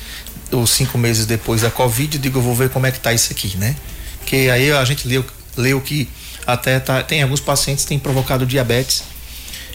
ou 0.51 0.65
cinco 0.65 0.97
meses 0.97 1.25
depois 1.25 1.61
da 1.61 1.69
Covid, 1.69 2.15
eu 2.15 2.21
digo, 2.21 2.39
eu 2.39 2.41
vou 2.41 2.55
ver 2.55 2.69
como 2.69 2.87
é 2.87 2.91
que 2.91 2.99
tá 2.99 3.13
isso 3.13 3.31
aqui, 3.31 3.55
né? 3.57 3.75
Porque 4.19 4.49
aí 4.51 4.71
a 4.71 4.83
gente 4.85 5.07
leu, 5.07 5.25
leu 5.55 5.79
que 5.81 6.09
até 6.47 6.79
tá, 6.79 7.03
tem 7.03 7.21
alguns 7.21 7.41
pacientes 7.41 7.83
que 7.83 7.89
têm 7.89 7.99
provocado 7.99 8.45
diabetes. 8.45 9.03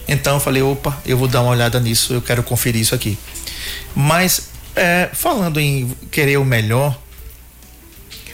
Então 0.08 0.34
eu 0.34 0.40
falei, 0.40 0.62
opa, 0.62 0.98
eu 1.04 1.18
vou 1.18 1.28
dar 1.28 1.42
uma 1.42 1.50
olhada 1.50 1.78
nisso, 1.78 2.14
eu 2.14 2.22
quero 2.22 2.42
conferir 2.42 2.80
isso 2.80 2.94
aqui. 2.94 3.18
Mas 3.94 4.48
é, 4.74 5.10
falando 5.12 5.60
em 5.60 5.94
querer 6.10 6.38
o 6.38 6.44
melhor, 6.44 6.98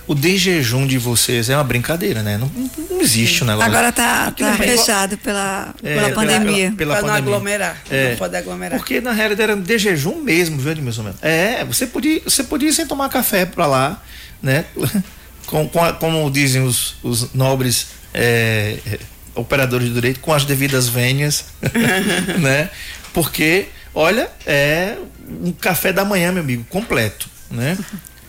o 0.07 0.15
de 0.15 0.39
jejum 0.39 0.87
de 0.87 0.97
vocês 0.97 1.51
é 1.51 1.55
uma 1.55 1.65
brincadeira, 1.65 2.23
né? 2.23 2.39
Não, 2.39 2.51
não 2.91 3.01
existe 3.01 3.43
o 3.43 3.45
um 3.45 3.49
negócio. 3.49 3.69
Agora 3.69 3.93
tá, 3.93 4.31
tá 4.31 4.57
fechado 4.57 5.19
pela, 5.19 5.75
é, 5.83 5.95
pela 5.97 6.11
pandemia. 6.13 6.73
Pela, 6.77 6.77
pela 6.77 6.93
pra 6.95 7.03
pandemia. 7.03 7.21
não 7.21 7.29
aglomerar. 7.29 7.83
É, 7.91 8.11
não 8.11 8.17
pode 8.17 8.37
aglomerar. 8.37 8.79
Porque 8.79 9.01
na 9.01 9.13
realidade 9.13 9.51
era 9.51 9.61
de 9.61 9.79
jejum 9.79 10.23
mesmo, 10.23 10.59
viu, 10.59 10.73
Edmilson? 10.73 11.13
É, 11.21 11.63
você 11.65 11.87
podia, 11.87 12.23
você 12.25 12.43
podia 12.43 12.71
ir 12.71 12.73
sem 12.73 12.87
tomar 12.87 13.11
café 13.11 13.45
pra 13.45 13.67
lá, 13.67 14.03
né? 14.41 14.65
Com, 15.49 15.67
com, 15.67 15.81
como 15.95 16.31
dizem 16.31 16.63
os, 16.63 16.97
os 17.03 17.33
nobres 17.33 17.87
é, 18.15 18.79
é, 18.87 18.99
operadores 19.35 19.89
de 19.89 19.95
direito 19.95 20.21
com 20.21 20.33
as 20.33 20.45
devidas 20.45 20.89
vênias, 20.89 21.47
né? 22.39 22.71
Porque, 23.13 23.69
olha, 23.95 24.31
é 24.47 24.97
um 25.43 25.53
café 25.53 25.93
da 25.93 26.05
manhã, 26.05 26.33
meu 26.33 26.43
amigo, 26.43 26.65
completo, 26.65 27.29
né? 27.51 27.79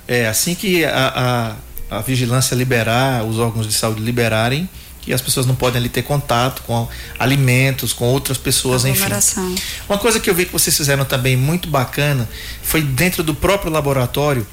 É 0.08 0.28
assim 0.28 0.56
que 0.56 0.86
a, 0.86 1.56
a, 1.90 1.98
a 1.98 2.02
vigilância 2.02 2.56
liberar, 2.56 3.24
os 3.24 3.38
órgãos 3.38 3.68
de 3.68 3.74
saúde 3.74 4.02
liberarem, 4.02 4.68
que 5.02 5.14
as 5.14 5.22
pessoas 5.22 5.46
não 5.46 5.56
podem 5.56 5.80
ali 5.80 5.90
ter 5.90 6.04
contato 6.04 6.62
com 6.64 6.88
alimentos, 7.18 7.94
com 7.94 8.06
outras 8.06 8.38
pessoas, 8.38 8.86
enfim. 8.86 9.02
Uma 9.88 9.98
coisa 9.98 10.20
que 10.20 10.30
eu 10.30 10.36
vi 10.36 10.46
que 10.46 10.52
vocês 10.52 10.76
fizeram 10.76 11.06
também 11.06 11.36
muito 11.36 11.68
bacana 11.68 12.28
foi 12.62 12.82
dentro 12.82 13.24
do 13.24 13.34
próprio 13.34 13.72
laboratório, 13.72 14.46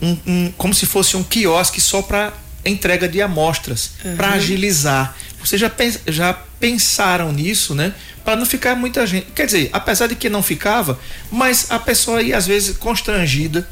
um, 0.00 0.16
um 0.26 0.52
como 0.56 0.74
se 0.74 0.86
fosse 0.86 1.16
um 1.16 1.22
quiosque 1.22 1.80
só 1.80 2.02
para 2.02 2.32
entrega 2.64 3.08
de 3.08 3.22
amostras 3.22 3.92
uhum. 4.04 4.16
para 4.16 4.30
agilizar. 4.32 5.16
Vocês 5.42 5.60
já, 5.60 5.70
já 6.06 6.32
pensaram 6.58 7.32
nisso, 7.32 7.74
né? 7.74 7.94
Para 8.24 8.36
não 8.36 8.44
ficar 8.44 8.74
muita 8.74 9.06
gente. 9.06 9.28
Quer 9.34 9.46
dizer, 9.46 9.70
apesar 9.72 10.06
de 10.06 10.14
que 10.14 10.28
não 10.28 10.42
ficava, 10.42 10.98
mas 11.30 11.70
a 11.70 11.78
pessoa 11.78 12.18
aí 12.18 12.32
às 12.34 12.46
vezes 12.46 12.76
constrangida. 12.76 13.66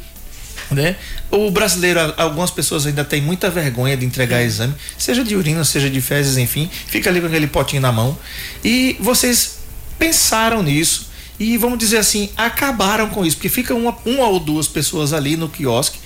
Né? 0.71 0.97
O 1.31 1.51
brasileiro, 1.51 1.99
algumas 2.19 2.51
pessoas 2.51 2.87
ainda 2.87 3.03
têm 3.03 3.23
muita 3.23 3.49
vergonha 3.49 3.97
de 3.97 4.05
entregar 4.05 4.43
exame, 4.43 4.75
seja 4.99 5.25
de 5.25 5.35
urina, 5.35 5.65
seja 5.65 5.89
de 5.89 5.99
fezes, 5.99 6.37
enfim, 6.37 6.71
fica 6.89 7.09
ali 7.09 7.23
com 7.23 7.27
aquele 7.27 7.47
potinho 7.47 7.81
na 7.81 7.91
mão. 7.91 8.19
E 8.63 8.95
vocês 9.01 9.61
pensaram 9.99 10.63
nisso 10.63 11.09
e 11.41 11.57
vamos 11.57 11.79
dizer 11.79 11.97
assim, 11.97 12.29
acabaram 12.37 13.09
com 13.09 13.25
isso, 13.25 13.37
porque 13.37 13.49
fica 13.49 13.75
uma, 13.75 13.97
uma 14.05 14.27
ou 14.27 14.39
duas 14.39 14.69
pessoas 14.69 15.15
ali 15.15 15.39
no 15.39 15.49
quiosque 15.49 15.99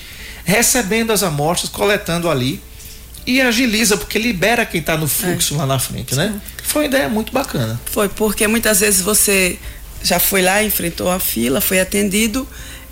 recebendo 0.45 1.12
as 1.12 1.23
amostras, 1.23 1.71
coletando 1.71 2.31
ali 2.31 2.61
e 3.26 3.40
agiliza, 3.40 3.96
porque 3.96 4.18
libera 4.18 4.66
quem 4.66 4.80
está 4.80 4.96
no 4.96 5.06
fluxo 5.06 5.54
é. 5.54 5.58
lá 5.58 5.66
na 5.66 5.78
frente, 5.78 6.14
né? 6.14 6.40
Foi 6.62 6.82
uma 6.82 6.88
ideia 6.88 7.08
muito 7.08 7.32
bacana. 7.32 7.80
Foi, 7.87 8.08
porque 8.08 8.46
muitas 8.48 8.80
vezes 8.80 9.00
você 9.00 9.58
já 10.02 10.18
foi 10.18 10.42
lá, 10.42 10.62
enfrentou 10.62 11.11
a 11.11 11.20
fila, 11.20 11.61
foi 11.61 11.80
atendido 11.80 12.46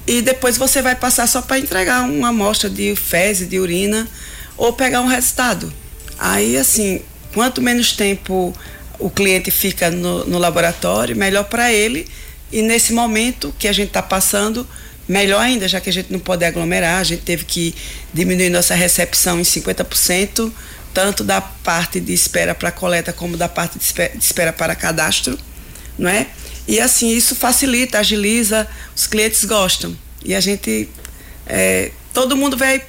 e 0.07 0.23
depois 0.23 0.57
você 0.57 0.81
vai 0.81 0.95
passar 0.95 1.27
só 1.27 1.43
para 1.43 1.59
entregar 1.59 2.03
uma 2.03 2.29
amostra 2.29 2.71
de 2.71 2.95
fezes, 2.97 3.49
de 3.49 3.59
urina 3.59 4.09
ou 4.57 4.73
pegar 4.73 5.01
um 5.01 5.07
resultado. 5.07 5.73
Aí, 6.19 6.57
assim, 6.57 7.01
quanto 7.33 7.63
menos 7.63 7.93
tempo 7.93 8.55
o 8.99 9.09
cliente 9.09 9.51
fica 9.51 9.91
no, 9.91 10.25
no 10.27 10.39
laboratório, 10.39 11.17
melhor 11.17 11.45
para 11.45 11.73
ele. 11.73 12.07
E 12.53 12.63
nesse 12.63 12.93
momento 12.93 13.55
que 13.59 13.69
a 13.69 13.73
gente 13.73 13.89
está 13.89 14.03
passando, 14.03 14.67
Melhor 15.11 15.41
ainda, 15.41 15.67
já 15.67 15.81
que 15.81 15.91
a 15.91 15.93
gente 15.93 16.13
não 16.13 16.21
pode 16.21 16.45
aglomerar, 16.45 17.01
a 17.01 17.03
gente 17.03 17.23
teve 17.23 17.45
que 17.45 17.75
diminuir 18.15 18.49
nossa 18.49 18.77
recepção 18.77 19.41
em 19.41 19.43
50%, 19.43 20.53
tanto 20.95 21.25
da 21.25 21.41
parte 21.41 21.99
de 21.99 22.13
espera 22.13 22.55
para 22.55 22.71
coleta 22.71 23.13
como 23.13 23.37
da 23.37 23.49
parte 23.49 23.77
de 23.77 24.19
espera, 24.25 24.53
para 24.53 24.73
cadastro, 24.77 25.37
não 25.99 26.09
é? 26.09 26.29
E 26.69 26.79
assim, 26.79 27.11
isso 27.11 27.35
facilita, 27.35 27.99
agiliza, 27.99 28.69
os 28.95 29.09
clientes 29.09 29.45
gostam. 29.45 29.99
E 30.25 30.33
a 30.33 30.39
gente, 30.39 30.89
é, 31.45 31.91
todo 32.15 32.37
mundo 32.37 32.57
vai 32.57 32.81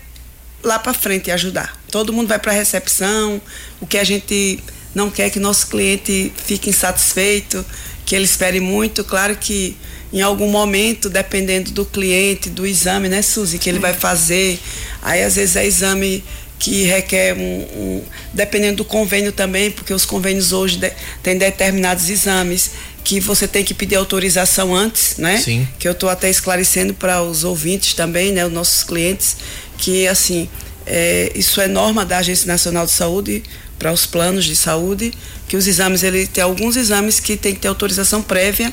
lá 0.62 0.78
para 0.78 0.94
frente 0.94 1.32
ajudar. 1.32 1.76
Todo 1.90 2.14
mundo 2.14 2.28
vai 2.28 2.38
para 2.38 2.52
a 2.52 2.56
recepção, 2.56 3.42
o 3.80 3.88
que 3.88 3.98
a 3.98 4.04
gente 4.04 4.64
não 4.94 5.10
quer 5.10 5.32
que 5.32 5.40
nosso 5.40 5.66
cliente 5.66 6.32
fique 6.46 6.70
insatisfeito, 6.70 7.66
que 8.06 8.16
ele 8.16 8.26
espere 8.26 8.60
muito. 8.60 9.04
Claro 9.04 9.36
que 9.36 9.76
em 10.14 10.22
algum 10.22 10.50
momento, 10.50 11.10
dependendo 11.10 11.72
do 11.72 11.86
cliente, 11.86 12.50
do 12.50 12.66
exame, 12.66 13.08
né, 13.08 13.22
Suzy, 13.22 13.58
que 13.58 13.70
ele 13.70 13.80
vai 13.80 13.94
fazer. 13.94 14.60
Aí 15.02 15.24
às 15.24 15.36
vezes 15.36 15.56
é 15.56 15.66
exame 15.66 16.24
que 16.60 16.84
requer 16.84 17.34
um, 17.34 17.40
um 17.40 18.04
dependendo 18.34 18.78
do 18.78 18.86
convênio 18.86 19.32
também, 19.32 19.72
porque 19.72 19.94
os 19.94 20.06
convênios 20.06 20.52
hoje 20.52 20.78
de, 20.78 20.92
têm 21.24 21.38
determinados 21.38 22.10
exames 22.10 22.72
que 23.04 23.20
você 23.20 23.48
tem 23.48 23.64
que 23.64 23.74
pedir 23.74 23.96
autorização 23.96 24.76
antes, 24.76 25.18
né? 25.18 25.38
Sim. 25.38 25.68
Que 25.80 25.88
eu 25.88 25.94
estou 25.94 26.08
até 26.08 26.30
esclarecendo 26.30 26.94
para 26.94 27.24
os 27.24 27.44
ouvintes 27.44 27.96
também, 27.96 28.32
né, 28.32 28.46
os 28.46 28.54
nossos 28.54 28.84
clientes, 28.84 29.38
que 29.78 30.08
assim 30.08 30.48
é, 30.86 31.32
isso 31.34 31.60
é 31.62 31.68
norma 31.68 32.06
da 32.06 32.20
Agência 32.20 32.48
Nacional 32.48 32.86
de 32.86 32.92
Saúde 32.92 33.44
para 33.80 33.92
os 33.92 34.06
planos 34.06 34.46
de 34.46 34.56
saúde, 34.56 35.12
que 35.48 35.58
os 35.58 35.66
exames 35.66 36.04
ele 36.04 36.28
tem 36.28 36.44
alguns 36.44 36.76
exames 36.76 37.20
que 37.20 37.36
tem 37.36 37.56
que 37.56 37.62
ter 37.62 37.68
autorização 37.68 38.22
prévia 38.22 38.72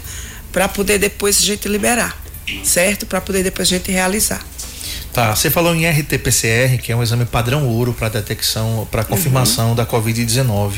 para 0.53 0.69
poder 0.69 0.99
depois 0.99 1.39
a 1.39 1.45
gente 1.45 1.69
liberar, 1.69 2.17
certo? 2.63 3.07
Para 3.07 3.21
poder 3.21 3.43
depois 3.43 3.69
a 3.69 3.71
gente 3.77 3.91
realizar. 3.91 4.45
Tá, 5.13 5.35
você 5.35 5.51
falou 5.51 5.75
em 5.75 5.89
RT-PCR, 5.89 6.79
que 6.83 6.93
é 6.93 6.97
um 6.97 7.03
exame 7.03 7.25
padrão 7.25 7.67
ouro 7.67 7.93
para 7.93 8.09
detecção, 8.09 8.87
para 8.91 9.05
confirmação 9.05 9.71
uhum. 9.71 9.75
da 9.75 9.87
Covid-19. 9.87 10.75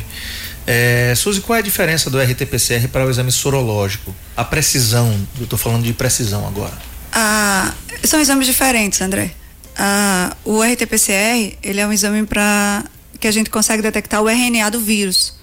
É, 0.66 1.12
Suzy, 1.16 1.40
qual 1.40 1.56
é 1.56 1.58
a 1.58 1.62
diferença 1.62 2.08
do 2.08 2.18
RT-PCR 2.18 2.88
para 2.88 3.04
o 3.04 3.10
exame 3.10 3.32
sorológico? 3.32 4.14
A 4.36 4.44
precisão, 4.44 5.14
eu 5.38 5.44
estou 5.44 5.58
falando 5.58 5.82
de 5.82 5.92
precisão 5.92 6.46
agora. 6.46 6.72
Ah, 7.12 7.72
são 8.04 8.20
exames 8.20 8.46
diferentes, 8.46 9.00
André. 9.00 9.32
Ah, 9.76 10.36
o 10.44 10.62
RT-PCR, 10.62 11.58
ele 11.62 11.80
é 11.80 11.86
um 11.86 11.92
exame 11.92 12.24
para 12.24 12.84
que 13.18 13.26
a 13.26 13.30
gente 13.32 13.50
consegue 13.50 13.82
detectar 13.82 14.22
o 14.22 14.28
RNA 14.28 14.70
do 14.70 14.80
vírus. 14.80 15.39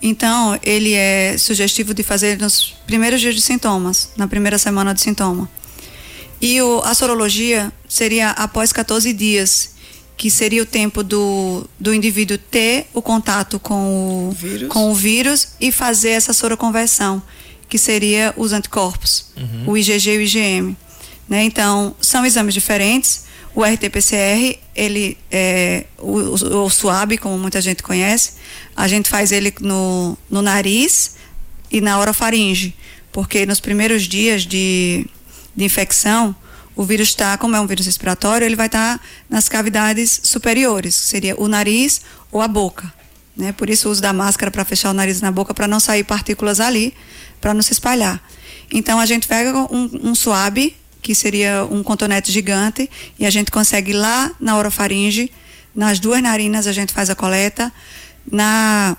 Então, 0.00 0.58
ele 0.62 0.92
é 0.92 1.36
sugestivo 1.38 1.94
de 1.94 2.02
fazer 2.02 2.38
nos 2.38 2.74
primeiros 2.86 3.20
dias 3.20 3.34
de 3.34 3.40
sintomas, 3.40 4.10
na 4.16 4.28
primeira 4.28 4.58
semana 4.58 4.94
de 4.94 5.00
sintoma. 5.00 5.48
E 6.40 6.60
o, 6.60 6.82
a 6.84 6.94
sorologia 6.94 7.72
seria 7.88 8.30
após 8.30 8.72
14 8.72 9.12
dias, 9.12 9.70
que 10.16 10.30
seria 10.30 10.62
o 10.62 10.66
tempo 10.66 11.02
do, 11.02 11.68
do 11.78 11.94
indivíduo 11.94 12.38
ter 12.38 12.86
o 12.92 13.02
contato 13.02 13.58
com 13.58 14.28
o 14.28 14.32
Vírus. 14.32 14.68
com 14.68 14.90
o 14.90 14.94
vírus 14.94 15.48
e 15.60 15.72
fazer 15.72 16.10
essa 16.10 16.32
soroconversão, 16.32 17.22
que 17.68 17.78
seria 17.78 18.32
os 18.36 18.52
anticorpos, 18.52 19.26
o 19.66 19.76
IgG 19.76 20.10
e 20.10 20.18
o 20.18 20.22
IgM. 20.22 20.76
Né? 21.28 21.42
Então, 21.44 21.94
são 22.00 22.24
exames 22.24 22.54
diferentes. 22.54 23.24
O 23.54 23.64
RT-PCR, 23.64 24.58
ele 24.74 25.16
é 25.30 25.86
o, 25.98 26.18
o, 26.18 26.64
o 26.64 26.70
SUAB, 26.70 27.16
como 27.18 27.38
muita 27.38 27.60
gente 27.60 27.82
conhece, 27.82 28.32
a 28.76 28.86
gente 28.86 29.08
faz 29.08 29.32
ele 29.32 29.54
no, 29.60 30.18
no 30.30 30.42
nariz 30.42 31.16
e 31.70 31.80
na 31.80 31.98
orofaringe, 31.98 32.76
porque 33.10 33.46
nos 33.46 33.58
primeiros 33.58 34.02
dias 34.02 34.42
de, 34.42 35.06
de 35.54 35.64
infecção, 35.64 36.36
o 36.76 36.84
vírus 36.84 37.08
está, 37.08 37.38
como 37.38 37.56
é 37.56 37.60
um 37.60 37.66
vírus 37.66 37.86
respiratório, 37.86 38.44
ele 38.44 38.54
vai 38.54 38.66
estar 38.66 39.00
nas 39.30 39.48
cavidades 39.48 40.20
superiores, 40.22 41.00
que 41.00 41.06
seria 41.06 41.40
o 41.40 41.48
nariz 41.48 42.02
ou 42.30 42.42
a 42.42 42.46
boca. 42.46 42.92
Né? 43.34 43.52
Por 43.52 43.70
isso 43.70 43.88
o 43.88 43.92
uso 43.92 44.02
da 44.02 44.12
máscara 44.12 44.50
para 44.50 44.64
fechar 44.64 44.90
o 44.90 44.94
nariz 44.94 45.22
na 45.22 45.30
boca, 45.30 45.54
para 45.54 45.66
não 45.66 45.80
sair 45.80 46.04
partículas 46.04 46.60
ali, 46.60 46.92
para 47.40 47.54
não 47.54 47.62
se 47.62 47.72
espalhar. 47.72 48.22
Então 48.70 49.00
a 49.00 49.06
gente 49.06 49.26
pega 49.26 49.56
um, 49.72 49.90
um 50.10 50.14
swab, 50.14 50.74
que 51.00 51.14
seria 51.14 51.64
um 51.70 51.82
cotonete 51.82 52.30
gigante, 52.30 52.90
e 53.18 53.24
a 53.24 53.30
gente 53.30 53.50
consegue 53.50 53.94
lá 53.94 54.32
na 54.38 54.56
orofaringe, 54.58 55.32
nas 55.74 55.98
duas 55.98 56.22
narinas 56.22 56.66
a 56.66 56.72
gente 56.72 56.92
faz 56.92 57.08
a 57.08 57.14
coleta, 57.14 57.72
na 58.30 58.96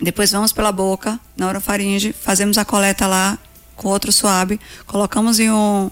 depois 0.00 0.30
vamos 0.30 0.52
pela 0.52 0.72
boca, 0.72 1.20
na 1.36 1.46
orofaringe, 1.46 2.14
fazemos 2.14 2.56
a 2.56 2.64
coleta 2.64 3.06
lá 3.06 3.38
com 3.76 3.88
outro 3.88 4.10
swab, 4.10 4.58
colocamos 4.86 5.38
em 5.38 5.50
um 5.50 5.90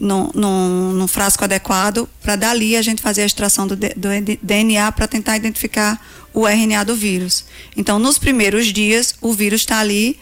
num, 0.00 1.06
frasco 1.06 1.44
adequado 1.44 2.08
para 2.22 2.34
dali 2.34 2.74
a 2.76 2.82
gente 2.82 3.02
fazer 3.02 3.22
a 3.22 3.26
extração 3.26 3.66
do, 3.66 3.76
do 3.76 4.08
DNA 4.42 4.90
para 4.92 5.06
tentar 5.06 5.36
identificar 5.36 6.00
o 6.32 6.46
RNA 6.46 6.84
do 6.84 6.96
vírus. 6.96 7.44
Então, 7.76 7.98
nos 7.98 8.18
primeiros 8.18 8.66
dias, 8.66 9.14
o 9.20 9.32
vírus 9.32 9.60
está 9.60 9.78
ali 9.78 10.18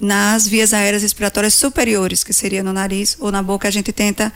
nas 0.00 0.48
vias 0.48 0.72
aéreas 0.72 1.02
respiratórias 1.02 1.54
superiores, 1.54 2.24
que 2.24 2.32
seria 2.32 2.62
no 2.62 2.72
nariz 2.72 3.16
ou 3.20 3.30
na 3.30 3.42
boca, 3.42 3.68
a 3.68 3.70
gente 3.70 3.92
tenta 3.92 4.32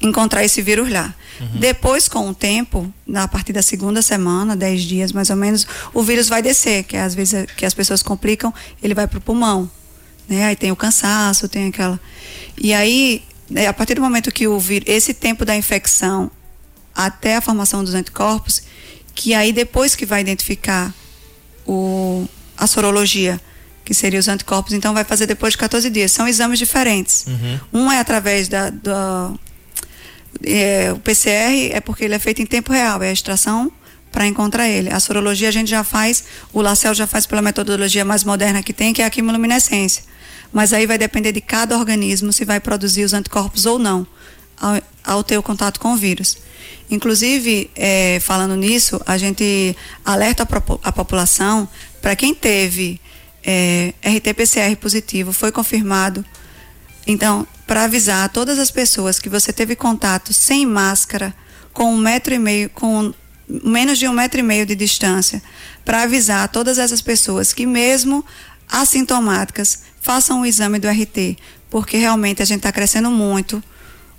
encontrar 0.00 0.44
esse 0.44 0.62
vírus 0.62 0.90
lá. 0.90 1.14
Depois, 1.54 2.06
com 2.06 2.28
o 2.28 2.34
tempo, 2.34 2.92
na 3.06 3.26
partir 3.26 3.52
da 3.52 3.62
segunda 3.62 4.02
semana, 4.02 4.54
10 4.54 4.82
dias 4.82 5.12
mais 5.12 5.30
ou 5.30 5.36
menos, 5.36 5.66
o 5.94 6.02
vírus 6.02 6.28
vai 6.28 6.42
descer, 6.42 6.84
que 6.84 6.96
às 6.96 7.14
vezes 7.14 7.46
que 7.56 7.64
as 7.64 7.72
pessoas 7.72 8.02
complicam, 8.02 8.52
ele 8.82 8.94
vai 8.94 9.06
para 9.06 9.18
o 9.18 9.20
pulmão. 9.20 9.70
Né? 10.28 10.44
Aí 10.44 10.56
tem 10.56 10.70
o 10.70 10.76
cansaço, 10.76 11.48
tem 11.48 11.68
aquela. 11.68 11.98
E 12.58 12.74
aí, 12.74 13.22
né, 13.48 13.66
a 13.66 13.72
partir 13.72 13.94
do 13.94 14.02
momento 14.02 14.30
que 14.30 14.46
o 14.46 14.58
vírus, 14.58 14.86
esse 14.88 15.14
tempo 15.14 15.44
da 15.44 15.56
infecção 15.56 16.30
até 16.94 17.36
a 17.36 17.40
formação 17.40 17.82
dos 17.82 17.94
anticorpos, 17.94 18.62
que 19.14 19.32
aí 19.32 19.52
depois 19.52 19.94
que 19.94 20.04
vai 20.04 20.20
identificar 20.20 20.92
o, 21.66 22.28
a 22.56 22.66
sorologia, 22.66 23.40
que 23.82 23.94
seria 23.94 24.20
os 24.20 24.28
anticorpos, 24.28 24.72
então 24.74 24.92
vai 24.92 25.04
fazer 25.04 25.26
depois 25.26 25.54
de 25.54 25.58
14 25.58 25.88
dias. 25.88 26.12
São 26.12 26.28
exames 26.28 26.58
diferentes. 26.58 27.24
Um 27.72 27.90
é 27.90 27.98
através 27.98 28.46
da, 28.46 28.70
da 28.70 29.32
é, 30.44 30.92
o 30.92 30.98
PCR 30.98 31.72
é 31.72 31.80
porque 31.80 32.04
ele 32.04 32.14
é 32.14 32.18
feito 32.18 32.40
em 32.40 32.46
tempo 32.46 32.72
real, 32.72 33.02
é 33.02 33.08
a 33.08 33.12
extração 33.12 33.70
para 34.10 34.26
encontrar 34.26 34.68
ele. 34.68 34.90
A 34.90 34.98
sorologia 34.98 35.48
a 35.48 35.52
gente 35.52 35.70
já 35.70 35.84
faz, 35.84 36.24
o 36.52 36.60
Lacel 36.60 36.94
já 36.94 37.06
faz 37.06 37.26
pela 37.26 37.42
metodologia 37.42 38.04
mais 38.04 38.24
moderna 38.24 38.62
que 38.62 38.72
tem, 38.72 38.92
que 38.92 39.02
é 39.02 39.04
a 39.04 39.10
quimiluminescência. 39.10 40.02
Mas 40.52 40.72
aí 40.72 40.86
vai 40.86 40.98
depender 40.98 41.32
de 41.32 41.40
cada 41.40 41.78
organismo 41.78 42.32
se 42.32 42.44
vai 42.44 42.58
produzir 42.58 43.04
os 43.04 43.12
anticorpos 43.12 43.66
ou 43.66 43.78
não, 43.78 44.06
ao, 44.60 44.82
ao 45.04 45.24
ter 45.24 45.38
o 45.38 45.42
contato 45.42 45.78
com 45.78 45.92
o 45.92 45.96
vírus. 45.96 46.38
Inclusive, 46.90 47.70
é, 47.76 48.18
falando 48.20 48.56
nisso, 48.56 49.00
a 49.06 49.16
gente 49.16 49.76
alerta 50.04 50.42
a, 50.82 50.92
população 50.92 51.68
para 52.02 52.16
quem 52.16 52.34
teve 52.34 53.00
é, 53.44 53.94
RT-PCR 54.02 54.74
positivo, 54.76 55.32
foi 55.32 55.52
confirmado 55.52 56.24
então, 57.06 57.46
para 57.70 57.84
avisar 57.84 58.28
todas 58.30 58.58
as 58.58 58.68
pessoas 58.68 59.20
que 59.20 59.28
você 59.28 59.52
teve 59.52 59.76
contato 59.76 60.34
sem 60.34 60.66
máscara, 60.66 61.32
com 61.72 61.94
um 61.94 61.96
metro 61.96 62.34
e 62.34 62.38
meio, 62.38 62.68
com 62.68 63.14
menos 63.48 63.96
de 63.96 64.08
um 64.08 64.12
metro 64.12 64.40
e 64.40 64.42
meio 64.42 64.66
de 64.66 64.74
distância, 64.74 65.40
para 65.84 66.02
avisar 66.02 66.48
todas 66.48 66.80
essas 66.80 67.00
pessoas 67.00 67.52
que 67.52 67.64
mesmo 67.66 68.24
assintomáticas 68.68 69.82
façam 70.00 70.40
o 70.40 70.46
exame 70.46 70.80
do 70.80 70.88
RT, 70.88 71.38
porque 71.70 71.96
realmente 71.96 72.42
a 72.42 72.44
gente 72.44 72.56
está 72.56 72.72
crescendo 72.72 73.08
muito 73.08 73.62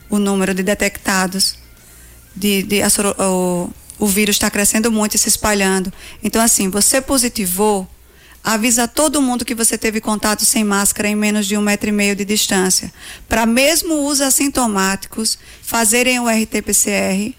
o 0.10 0.18
número 0.18 0.54
de 0.54 0.64
detectados, 0.64 1.58
de, 2.34 2.64
de 2.64 2.82
a 2.82 2.88
o, 3.20 3.70
o 4.00 4.08
vírus 4.08 4.38
está 4.38 4.50
crescendo 4.50 4.90
muito 4.90 5.16
e 5.16 5.20
se 5.20 5.28
espalhando. 5.28 5.92
Então, 6.24 6.42
assim, 6.42 6.70
você 6.70 7.02
positivou, 7.02 7.86
avisa 8.44 8.88
todo 8.88 9.22
mundo 9.22 9.46
que 9.46 9.56
você 9.56 9.78
teve 9.78 10.02
contato 10.02 10.46
sem 10.46 10.64
máscara 10.64 11.08
em 11.08 11.16
menos 11.16 11.46
de 11.46 11.58
um 11.58 11.62
metro 11.62 11.90
e 11.90 11.92
meio 11.92 12.16
de 12.16 12.26
distância. 12.26 12.92
Para 13.28 13.46
mesmo 13.46 14.08
os 14.08 14.22
assintomáticos 14.22 15.38
fazerem 15.62 16.20
o 16.20 16.28
RT-PCR 16.28 17.34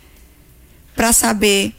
para 0.94 1.12
saber 1.12 1.74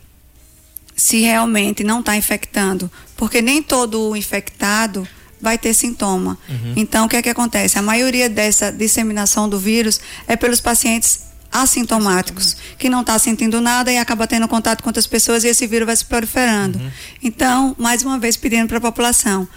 se 0.96 1.22
realmente 1.22 1.84
não 1.84 2.02
está 2.02 2.16
infectando. 2.16 2.92
Porque 3.16 3.42
nem 3.42 3.64
todo 3.64 4.16
infectado 4.16 5.08
vai 5.42 5.58
ter 5.58 5.74
sintoma. 5.74 6.38
Então, 6.76 7.06
o 7.06 7.10
que 7.10 7.18
é 7.18 7.22
que 7.22 7.30
acontece? 7.30 7.78
A 7.78 7.82
maioria 7.82 8.30
dessa 8.30 8.72
disseminação 8.72 9.50
do 9.50 9.60
vírus 9.60 10.00
é 10.28 10.36
pelos 10.36 10.62
pacientes 10.62 11.33
assintomáticos, 11.54 12.58
que 12.78 12.90
não 12.90 13.02
está 13.02 13.18
sentindo 13.20 13.62
nada 13.62 13.92
e 13.92 13.98
acaba 13.98 14.26
tendo 14.26 14.48
contato 14.48 14.82
com 14.82 14.90
outras 14.90 15.06
pessoas 15.06 15.44
e 15.44 15.48
esse 15.48 15.68
vírus 15.68 15.86
vai 15.86 15.96
se 15.96 16.04
proliferando. 16.04 16.82
Então, 17.22 17.76
mais 17.78 18.04
uma 18.04 18.18
vez, 18.18 18.36
pedindo 18.36 18.68
para 18.68 18.80
a 18.80 18.82
população, 18.82 19.48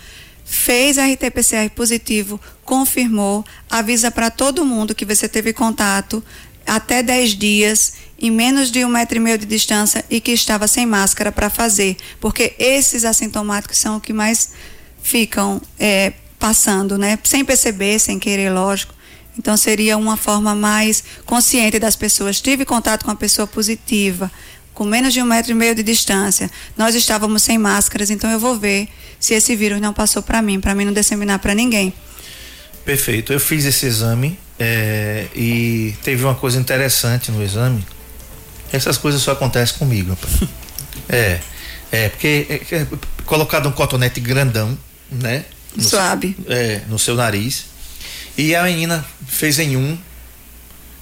fez 0.45 0.99
RT-PCR 0.99 1.71
positivo, 1.71 2.41
confirmou, 2.65 3.45
avisa 3.71 4.11
para 4.11 4.31
todo 4.31 4.65
mundo 4.65 4.95
que 4.95 5.05
você 5.05 5.29
teve 5.29 5.53
contato 5.53 6.23
até 6.67 7.03
10 7.03 7.31
dias, 7.31 7.95
em 8.19 8.31
menos 8.31 8.71
de 8.71 8.85
um 8.85 8.89
metro 8.89 9.17
e 9.17 9.21
meio 9.21 9.39
de 9.39 9.47
distância 9.47 10.05
e 10.11 10.21
que 10.21 10.33
estava 10.33 10.69
sem 10.69 10.85
máscara 10.85 11.33
para 11.33 11.49
fazer, 11.49 11.97
porque 12.21 12.55
esses 12.59 13.05
assintomáticos 13.05 13.79
são 13.79 13.97
o 13.97 14.01
que 14.01 14.13
mais 14.13 14.51
ficam 15.03 15.61
é, 15.79 16.13
passando, 16.39 16.99
né? 16.99 17.19
Sem 17.25 17.45
perceber, 17.45 17.99
sem 17.99 18.19
querer, 18.19 18.51
lógico. 18.51 18.95
Então 19.39 19.57
seria 19.57 19.97
uma 19.97 20.17
forma 20.17 20.55
mais 20.55 21.05
consciente 21.25 21.79
das 21.79 21.97
pessoas. 21.97 22.41
Tive 22.41 22.65
contato 22.65 23.05
com 23.05 23.11
uma 23.11 23.17
pessoa 23.17 23.47
positiva, 23.47 24.31
com 24.73 24.85
menos 24.85 25.13
de 25.13 25.23
um 25.23 25.27
metro 25.27 25.53
e 25.53 25.55
meio 25.55 25.75
de 25.75 25.83
distância. 25.83 26.51
Nós 26.77 26.95
estávamos 26.95 27.43
sem 27.43 27.59
máscaras, 27.59 28.11
então 28.11 28.31
eu 28.31 28.39
vou 28.39 28.59
ver 28.59 28.89
se 29.19 29.35
esse 29.35 29.55
vírus 29.57 29.81
não 29.81 29.93
passou 29.93 30.23
para 30.23 30.41
mim, 30.43 30.61
para 30.61 30.75
mim 30.75 30.85
não 30.85 30.93
disseminar 30.93 31.39
para 31.39 31.55
ninguém. 31.55 31.93
Perfeito. 32.85 33.33
Eu 33.33 33.41
fiz 33.41 33.65
esse 33.65 33.85
exame 33.85 34.39
é, 34.59 35.27
e 35.35 35.95
teve 36.03 36.25
uma 36.25 36.35
coisa 36.35 36.59
interessante 36.59 37.31
no 37.31 37.43
exame. 37.43 37.85
Essas 38.73 38.97
coisas 38.97 39.21
só 39.21 39.33
acontecem 39.33 39.77
comigo. 39.79 40.17
é, 41.09 41.41
é 41.91 42.09
porque 42.09 42.47
é, 42.49 42.77
é, 42.77 42.87
colocado 43.25 43.69
um 43.69 43.73
cotonete 43.73 44.21
grandão, 44.21 44.77
né? 45.11 45.45
No, 45.75 45.83
Suave. 45.83 46.37
É, 46.49 46.83
no 46.89 46.99
seu 46.99 47.15
nariz. 47.15 47.67
E 48.37 48.55
a 48.55 48.63
menina 48.65 49.05
fez 49.27 49.59
em 49.59 49.77
um, 49.77 49.97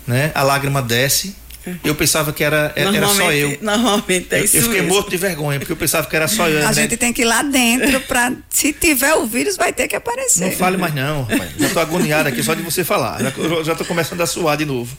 né? 0.06 0.30
A 0.34 0.42
lágrima 0.42 0.80
desce. 0.82 1.34
Eu 1.82 1.94
pensava 1.94 2.30
que 2.30 2.44
era, 2.44 2.72
era 2.76 2.90
só 3.08 3.32
eu. 3.32 3.56
Normalmente 3.62 4.26
é 4.34 4.44
isso 4.44 4.58
eu 4.58 4.62
fiquei 4.64 4.80
mesmo. 4.82 4.94
morto 4.94 5.08
de 5.08 5.16
vergonha, 5.16 5.58
porque 5.58 5.72
eu 5.72 5.76
pensava 5.76 6.06
que 6.06 6.14
era 6.14 6.28
só 6.28 6.46
eu. 6.46 6.58
A 6.62 6.66
né? 6.66 6.72
gente 6.74 6.94
tem 6.98 7.10
que 7.10 7.22
ir 7.22 7.24
lá 7.24 7.42
dentro 7.42 8.00
para, 8.02 8.34
se 8.50 8.70
tiver 8.74 9.14
o 9.14 9.24
vírus, 9.26 9.56
vai 9.56 9.72
ter 9.72 9.88
que 9.88 9.96
aparecer. 9.96 10.44
Não 10.44 10.52
fale 10.52 10.76
mais 10.76 10.94
não, 10.94 11.22
rapaz. 11.22 11.50
Já 11.58 11.70
tô 11.70 11.80
agoniado 11.80 12.28
aqui 12.28 12.42
só 12.42 12.52
de 12.52 12.60
você 12.60 12.84
falar. 12.84 13.22
Já, 13.22 13.30
eu 13.38 13.64
já 13.64 13.74
tô 13.74 13.82
começando 13.86 14.20
a 14.20 14.26
suar 14.26 14.58
de 14.58 14.66
novo. 14.66 14.94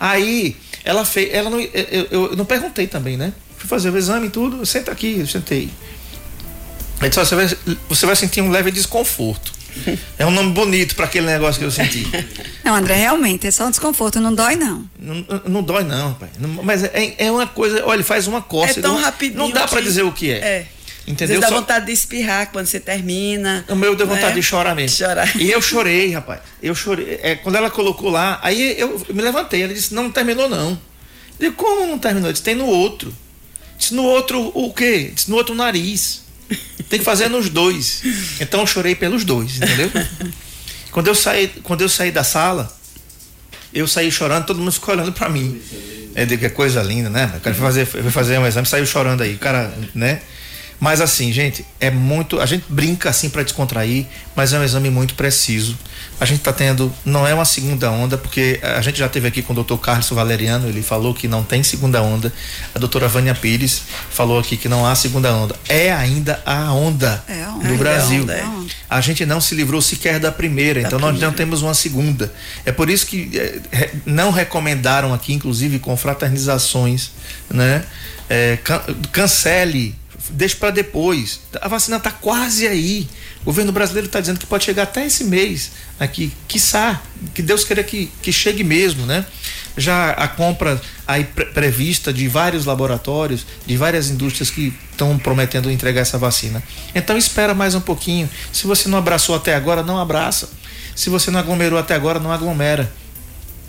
Aí, 0.00 0.56
ela 0.84 1.04
fez. 1.04 1.32
Ela 1.32 1.48
não, 1.48 1.60
eu, 1.60 1.70
eu- 1.74 2.30
eu 2.30 2.36
não 2.36 2.44
perguntei 2.44 2.88
também, 2.88 3.16
né? 3.16 3.32
Fui 3.56 3.68
fazer 3.68 3.90
o 3.90 3.96
exame 3.96 4.26
e 4.26 4.30
tudo. 4.30 4.66
Senta 4.66 4.90
aqui, 4.90 5.20
eu 5.20 5.26
sentei. 5.28 5.70
Aí 7.00 7.08
disse, 7.08 7.20
"Ó, 7.20 7.24
você, 7.24 7.36
vai, 7.36 7.48
você 7.88 8.06
vai 8.06 8.16
sentir 8.16 8.40
um 8.40 8.50
leve 8.50 8.72
desconforto. 8.72 9.52
É 10.18 10.26
um 10.26 10.30
nome 10.30 10.52
bonito 10.52 10.94
para 10.94 11.06
aquele 11.06 11.26
negócio 11.26 11.58
que 11.58 11.64
eu 11.64 11.70
senti. 11.70 12.06
Não, 12.64 12.74
André, 12.74 12.94
realmente, 12.94 13.46
é 13.46 13.50
só 13.50 13.66
um 13.66 13.70
desconforto, 13.70 14.20
não 14.20 14.34
dói 14.34 14.54
não. 14.54 14.84
Não, 14.98 15.24
não 15.46 15.62
dói, 15.62 15.82
não, 15.82 16.10
rapaz. 16.10 16.30
Não- 16.38 16.62
mas 16.62 16.84
é, 16.84 17.14
é 17.18 17.30
uma 17.30 17.46
coisa. 17.46 17.84
Olha, 17.86 18.04
faz 18.04 18.26
uma 18.26 18.42
coça. 18.42 18.78
É 18.78 18.82
tão 18.82 18.94
não, 18.94 19.00
rapidinho. 19.00 19.38
Não 19.38 19.50
dá 19.50 19.66
para 19.66 19.80
dizer 19.80 20.02
o 20.02 20.12
que 20.12 20.30
é. 20.30 20.38
É. 20.38 20.66
Entendeu? 21.06 21.28
Vezes 21.28 21.40
dá 21.40 21.48
Só- 21.48 21.54
vontade 21.60 21.86
de 21.86 21.92
espirrar 21.92 22.50
quando 22.52 22.66
você 22.66 22.78
termina. 22.78 23.64
O 23.68 23.74
meu 23.74 23.96
deu 23.96 24.06
vontade 24.06 24.28
né? 24.28 24.34
de 24.34 24.42
chorar 24.42 24.74
mesmo. 24.74 24.96
Chorar. 24.96 25.34
E 25.40 25.50
eu 25.50 25.60
chorei, 25.60 26.12
rapaz. 26.12 26.40
Eu 26.62 26.74
chorei. 26.74 27.18
É, 27.22 27.34
quando 27.36 27.56
ela 27.56 27.70
colocou 27.70 28.10
lá, 28.10 28.38
aí 28.42 28.78
eu 28.78 29.00
me 29.12 29.22
levantei. 29.22 29.62
Ela 29.62 29.74
disse: 29.74 29.94
Não 29.94 30.10
terminou, 30.10 30.48
não. 30.48 30.70
Eu 31.38 31.50
disse: 31.50 31.52
Como 31.52 31.86
não 31.86 31.98
terminou? 31.98 32.28
Eu 32.28 32.32
disse: 32.32 32.44
Tem 32.44 32.54
no 32.54 32.66
outro. 32.66 33.12
Disse: 33.78 33.94
No 33.94 34.04
outro, 34.04 34.52
o 34.54 34.72
quê? 34.72 35.06
Eu 35.08 35.14
Disse: 35.14 35.30
No 35.30 35.36
outro, 35.36 35.54
o 35.54 35.56
nariz. 35.56 36.22
Tem 36.88 36.98
que 36.98 37.04
fazer 37.04 37.28
nos 37.28 37.48
dois. 37.48 38.02
Então 38.40 38.60
eu 38.60 38.66
chorei 38.66 38.94
pelos 38.94 39.24
dois, 39.24 39.56
entendeu? 39.56 39.90
quando, 40.90 41.06
eu 41.08 41.14
saí, 41.14 41.48
quando 41.62 41.82
eu 41.82 41.88
saí 41.88 42.10
da 42.10 42.24
sala, 42.24 42.76
Eu 43.72 43.86
saí 43.86 44.10
chorando, 44.10 44.46
todo 44.46 44.58
mundo 44.58 44.72
ficou 44.72 44.94
olhando 44.94 45.12
para 45.12 45.28
mim. 45.28 45.60
É 46.14 46.24
de 46.26 46.36
que 46.36 46.48
coisa 46.50 46.82
linda, 46.82 47.08
né? 47.08 47.32
O 47.36 47.40
cara 47.40 47.54
fazer, 47.54 47.86
foi 47.86 48.02
fazer 48.10 48.38
um 48.38 48.46
exame, 48.46 48.66
saiu 48.66 48.84
chorando 48.84 49.22
aí. 49.22 49.34
O 49.34 49.38
cara, 49.38 49.72
né? 49.94 50.20
Mas 50.80 51.00
assim, 51.02 51.30
gente, 51.30 51.62
é 51.78 51.90
muito. 51.90 52.40
A 52.40 52.46
gente 52.46 52.64
brinca 52.66 53.10
assim 53.10 53.28
para 53.28 53.42
descontrair, 53.42 54.06
mas 54.34 54.54
é 54.54 54.58
um 54.58 54.64
exame 54.64 54.88
muito 54.88 55.14
preciso. 55.14 55.76
A 56.18 56.24
gente 56.24 56.38
está 56.38 56.54
tendo, 56.54 56.90
não 57.04 57.26
é 57.26 57.34
uma 57.34 57.44
segunda 57.44 57.90
onda, 57.90 58.16
porque 58.16 58.58
a 58.62 58.80
gente 58.80 58.98
já 58.98 59.06
teve 59.08 59.28
aqui 59.28 59.42
com 59.42 59.52
o 59.52 59.54
doutor 59.54 59.76
Carlos 59.78 60.08
Valeriano, 60.08 60.68
ele 60.68 60.80
falou 60.82 61.12
que 61.12 61.28
não 61.28 61.42
tem 61.44 61.62
segunda 61.62 62.00
onda. 62.02 62.32
A 62.74 62.78
doutora 62.78 63.08
Vânia 63.08 63.34
Pires 63.34 63.82
falou 64.10 64.38
aqui 64.38 64.56
que 64.56 64.68
não 64.70 64.86
há 64.86 64.94
segunda 64.94 65.30
onda. 65.34 65.54
É 65.68 65.92
ainda 65.92 66.42
a 66.46 66.72
onda 66.72 67.22
É 67.28 67.42
a 67.44 67.50
onda. 67.52 67.68
no 67.68 67.74
É 67.74 67.76
Brasil. 67.76 68.20
a 68.20 68.22
onda, 68.22 68.34
é 68.34 68.40
a 68.42 68.48
onda. 68.48 68.70
A 68.88 69.00
gente 69.02 69.26
não 69.26 69.40
se 69.40 69.54
livrou 69.54 69.82
sequer 69.82 70.18
da 70.18 70.32
primeira, 70.32 70.80
então 70.80 70.98
nós 70.98 71.18
não 71.20 71.32
temos 71.32 71.60
uma 71.60 71.74
segunda. 71.74 72.32
É 72.64 72.72
por 72.72 72.88
isso 72.88 73.06
que 73.06 73.30
re- 73.70 73.90
não 74.06 74.30
recomendaram 74.30 75.12
aqui, 75.12 75.34
inclusive 75.34 75.78
com 75.78 75.94
fraternizações, 75.96 77.10
né? 77.50 77.84
Eh, 78.28 78.58
can- 78.64 78.82
cancele, 79.12 79.94
deixe 80.32 80.56
para 80.56 80.70
depois. 80.70 81.40
A 81.60 81.68
vacina 81.68 81.96
está 81.96 82.10
quase 82.10 82.66
aí. 82.66 83.08
O 83.42 83.46
governo 83.46 83.72
brasileiro 83.72 84.06
está 84.06 84.20
dizendo 84.20 84.38
que 84.38 84.46
pode 84.46 84.64
chegar 84.64 84.84
até 84.84 85.06
esse 85.06 85.24
mês 85.24 85.72
aqui, 85.98 86.32
quiçá, 86.46 87.02
que 87.34 87.42
Deus 87.42 87.64
queira 87.64 87.82
que, 87.82 88.10
que 88.22 88.32
chegue 88.32 88.62
mesmo, 88.62 89.06
né? 89.06 89.24
Já 89.76 90.10
a 90.10 90.28
compra 90.28 90.80
aí 91.06 91.24
pre- 91.24 91.46
prevista 91.46 92.12
de 92.12 92.28
vários 92.28 92.64
laboratórios, 92.66 93.46
de 93.64 93.76
várias 93.76 94.10
indústrias 94.10 94.50
que 94.50 94.74
estão 94.90 95.18
prometendo 95.18 95.70
entregar 95.70 96.02
essa 96.02 96.18
vacina. 96.18 96.62
Então 96.94 97.16
espera 97.16 97.54
mais 97.54 97.74
um 97.74 97.80
pouquinho. 97.80 98.28
Se 98.52 98.66
você 98.66 98.88
não 98.88 98.98
abraçou 98.98 99.34
até 99.34 99.54
agora, 99.54 99.82
não 99.82 99.98
abraça. 99.98 100.50
Se 100.94 101.08
você 101.08 101.30
não 101.30 101.40
aglomerou 101.40 101.78
até 101.78 101.94
agora, 101.94 102.18
não 102.18 102.32
aglomera 102.32 102.92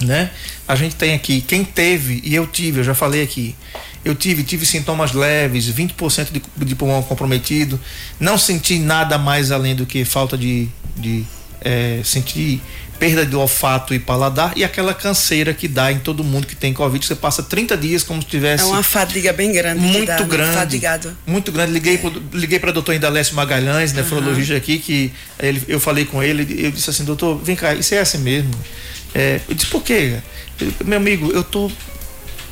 né? 0.02 0.32
A 0.68 0.76
gente 0.76 0.96
tem 0.96 1.14
aqui, 1.14 1.42
quem 1.42 1.64
teve, 1.64 2.22
e 2.24 2.34
eu 2.34 2.48
tive, 2.48 2.80
eu 2.80 2.84
já 2.84 2.96
falei 2.96 3.22
aqui, 3.22 3.56
eu 4.04 4.16
tive, 4.16 4.44
tive 4.44 4.66
sintomas 4.66 5.14
leves, 5.14 5.70
20% 5.70 6.32
de, 6.32 6.42
de 6.66 6.76
pulmão 6.76 7.04
comprometido, 7.04 7.80
não 8.20 8.38
senti 8.38 8.80
nada 8.80 9.18
mais 9.18 9.52
além 9.52 9.76
do 9.76 9.86
que 9.86 10.04
falta 10.04 10.38
de, 10.38 10.68
de 10.98 11.24
eh, 11.62 12.02
sentir 12.04 12.62
perda 13.02 13.26
de 13.26 13.36
olfato 13.36 13.96
e 13.96 14.00
paladar 14.00 14.54
e 14.56 14.64
aquela 14.64 14.94
canseira 14.94 15.56
que 15.56 15.68
dá 15.68 15.92
em 15.92 15.98
todo 15.98 16.24
mundo 16.24 16.46
que 16.46 16.56
tem 16.56 16.72
Covid, 16.72 17.04
você 17.04 17.16
passa 17.16 17.42
30 17.42 17.76
dias 17.76 18.04
como 18.04 18.22
se 18.22 18.28
tivesse 18.28 18.64
É 18.64 18.68
uma 18.68 18.84
fadiga 18.84 19.34
bem 19.34 19.52
grande. 19.52 19.82
muito 19.82 20.06
dá, 20.06 20.20
né? 20.20 20.26
grande. 20.28 20.54
Fadigado. 20.54 21.18
Muito 21.26 21.52
grande. 21.52 21.72
Liguei 21.72 21.98
pro, 21.98 22.24
liguei 22.32 22.60
para 22.60 22.72
doutor 22.72 22.94
Indalécio 22.94 23.36
Magalhães, 23.36 23.92
nefrologista 23.92 24.56
aqui, 24.56 24.78
que 24.78 25.12
ele, 25.40 25.64
eu 25.68 25.80
falei 25.80 26.06
com 26.06 26.22
ele, 26.22 26.64
eu 26.64 26.72
disse 26.72 26.92
assim, 26.92 27.04
doutor, 27.04 27.42
vem 27.44 27.56
cá, 27.56 27.74
isso 27.74 27.96
é 27.96 28.00
assim 28.00 28.20
mesmo? 28.20 28.52
É, 29.16 29.42
eu 29.50 29.56
disse, 29.56 29.72
por 29.72 29.82
quê? 29.82 30.20
Ele, 30.60 30.76
Meu 30.86 31.00
amigo, 31.00 31.32
eu 31.32 31.44
tô, 31.44 31.72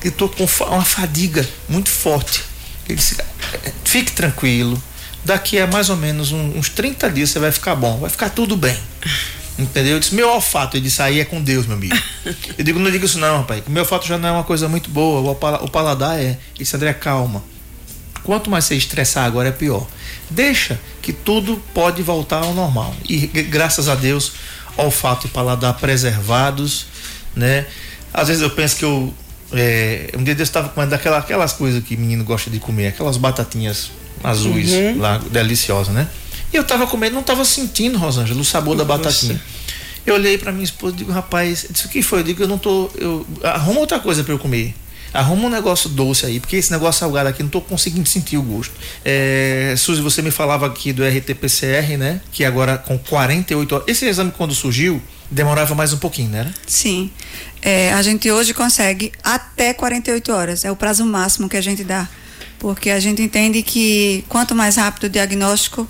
eu 0.04 0.12
tô 0.12 0.30
com 0.30 0.46
uma 0.68 0.84
fadiga 0.86 1.48
muito 1.68 1.90
forte. 1.90 2.44
Ele 2.88 2.96
disse, 2.98 3.16
"É, 3.64 3.72
fique 3.84 4.12
tranquilo, 4.12 4.82
daqui 5.24 5.60
a 5.60 5.68
mais 5.68 5.90
ou 5.90 5.96
menos 5.98 6.32
uns 6.32 6.70
30 6.70 7.10
dias 7.10 7.30
você 7.30 7.40
vai 7.40 7.52
ficar 7.52 7.76
bom, 7.76 7.98
vai 8.00 8.10
ficar 8.10 8.30
tudo 8.30 8.56
bem. 8.58 8.78
Entendeu? 9.58 9.94
Eu 9.96 10.00
disse, 10.00 10.16
meu 10.16 10.30
olfato, 10.30 10.78
ele 10.78 10.86
disse, 10.86 11.02
aí 11.02 11.20
é 11.20 11.26
com 11.26 11.42
Deus, 11.42 11.66
meu 11.66 11.76
amigo. 11.76 11.94
Eu 12.58 12.64
digo, 12.64 12.80
não 12.80 12.90
diga 12.90 13.06
isso 13.06 13.20
não, 13.20 13.40
rapaz, 13.40 13.62
que 13.62 13.70
meu 13.70 13.84
olfato 13.84 14.08
já 14.08 14.18
não 14.18 14.30
é 14.30 14.32
uma 14.32 14.44
coisa 14.46 14.70
muito 14.70 14.90
boa, 14.90 15.32
o, 15.32 15.36
pala- 15.36 15.62
o 15.62 15.70
paladar 15.70 16.18
é. 16.18 16.24
Ele 16.24 16.38
disse, 16.60 16.74
André, 16.78 16.94
calma. 16.94 17.44
Quanto 18.24 18.50
mais 18.50 18.64
você 18.66 18.76
estressar 18.76 19.26
agora 19.26 19.50
é 19.50 19.52
pior. 19.52 19.86
Deixa 20.30 20.80
que 21.02 21.12
tudo 21.12 21.62
pode 21.74 22.02
voltar 22.02 22.38
ao 22.44 22.54
normal. 22.54 22.96
E 23.08 23.28
graças 23.28 23.90
a 23.90 23.96
Deus, 23.96 24.32
olfato 24.78 25.28
e 25.28 25.30
paladar 25.30 25.74
preservados, 25.74 26.86
né? 27.36 27.66
Às 28.14 28.30
vezes 28.30 28.42
eu 28.42 28.50
penso 28.52 28.78
que 28.78 28.86
eu. 28.86 29.14
É, 29.54 30.12
um 30.18 30.24
dia 30.24 30.36
eu 30.38 30.44
estava 30.44 30.70
comendo 30.70 30.92
daquela, 30.92 31.18
aquelas 31.18 31.54
coisas 31.54 31.84
que 31.84 31.98
menino 31.98 32.24
gosta 32.24 32.50
de 32.50 32.60
comer, 32.60 32.88
aquelas 32.88 33.18
batatinhas 33.18 33.92
azuis 34.24 34.72
lá, 34.98 35.18
deliciosas, 35.32 35.94
né? 35.94 36.08
E 36.52 36.58
eu 36.58 36.64
tava 36.64 36.88
comendo, 36.88 37.16
não 37.16 37.24
tava 37.24 37.46
sentindo, 37.46 37.98
Rosângela, 37.98 38.40
o 38.40 38.46
sabor 38.46 38.76
da 38.76 38.84
batatinha. 38.84 39.40
Eu 40.06 40.16
olhei 40.16 40.38
pra 40.38 40.52
minha 40.52 40.64
esposa 40.64 40.96
e 40.96 40.98
digo, 40.98 41.12
rapaz, 41.12 41.68
disse, 41.70 41.86
o 41.86 41.90
que 41.90 42.02
foi? 42.02 42.20
Eu 42.20 42.24
digo, 42.24 42.44
eu 42.44 42.48
não 42.48 42.58
tô. 42.58 42.90
Eu, 42.96 43.26
arruma 43.44 43.80
outra 43.80 44.00
coisa 44.00 44.24
pra 44.24 44.34
eu 44.34 44.40
comer. 44.40 44.74
Arruma 45.14 45.48
um 45.48 45.50
negócio 45.50 45.90
doce 45.90 46.26
aí, 46.26 46.40
porque 46.40 46.56
esse 46.56 46.72
negócio 46.72 47.00
salgado 47.00 47.30
aqui 47.30 47.42
não 47.42 47.50
tô 47.50 47.62
conseguindo 47.62 48.08
sentir 48.08 48.38
o 48.38 48.44
gosto. 48.44 48.74
É, 49.04 49.74
Suzy, 49.78 50.02
você 50.02 50.22
me 50.22 50.32
falava 50.32 50.68
aqui 50.68 50.94
do 50.94 51.04
RT-PCR, 51.04 51.98
né? 51.98 52.22
Que 52.32 52.46
agora 52.46 52.78
com 52.78 52.98
48 52.98 53.76
horas. 53.76 53.88
Esse 53.88 54.06
exame 54.06 54.32
quando 54.36 54.54
surgiu, 54.54 55.02
demorava 55.30 55.76
mais 55.76 55.94
um 55.94 55.98
pouquinho, 55.98 56.30
né? 56.30 56.54
Sim. 56.68 57.12
É, 57.62 57.94
a 57.94 58.02
gente 58.02 58.30
hoje 58.32 58.54
consegue 58.54 59.12
até 59.24 59.74
48 59.74 60.32
horas. 60.32 60.66
É 60.66 60.72
o 60.72 60.76
prazo 60.76 61.06
máximo 61.06 61.50
que 61.50 61.58
a 61.58 61.62
gente 61.62 61.84
dá. 61.84 62.08
Porque 62.58 62.90
a 62.90 63.00
gente 63.00 63.22
entende 63.22 63.62
que 63.64 64.24
quanto 64.28 64.54
mais 64.56 64.76
rápido 64.76 65.06
o 65.06 65.10
diagnóstico, 65.10 65.88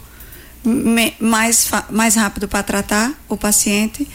mais, 1.19 1.67
mais 1.89 2.15
rápido 2.15 2.47
para 2.47 2.61
tratar 2.61 3.13
o 3.27 3.37
paciente 3.37 4.07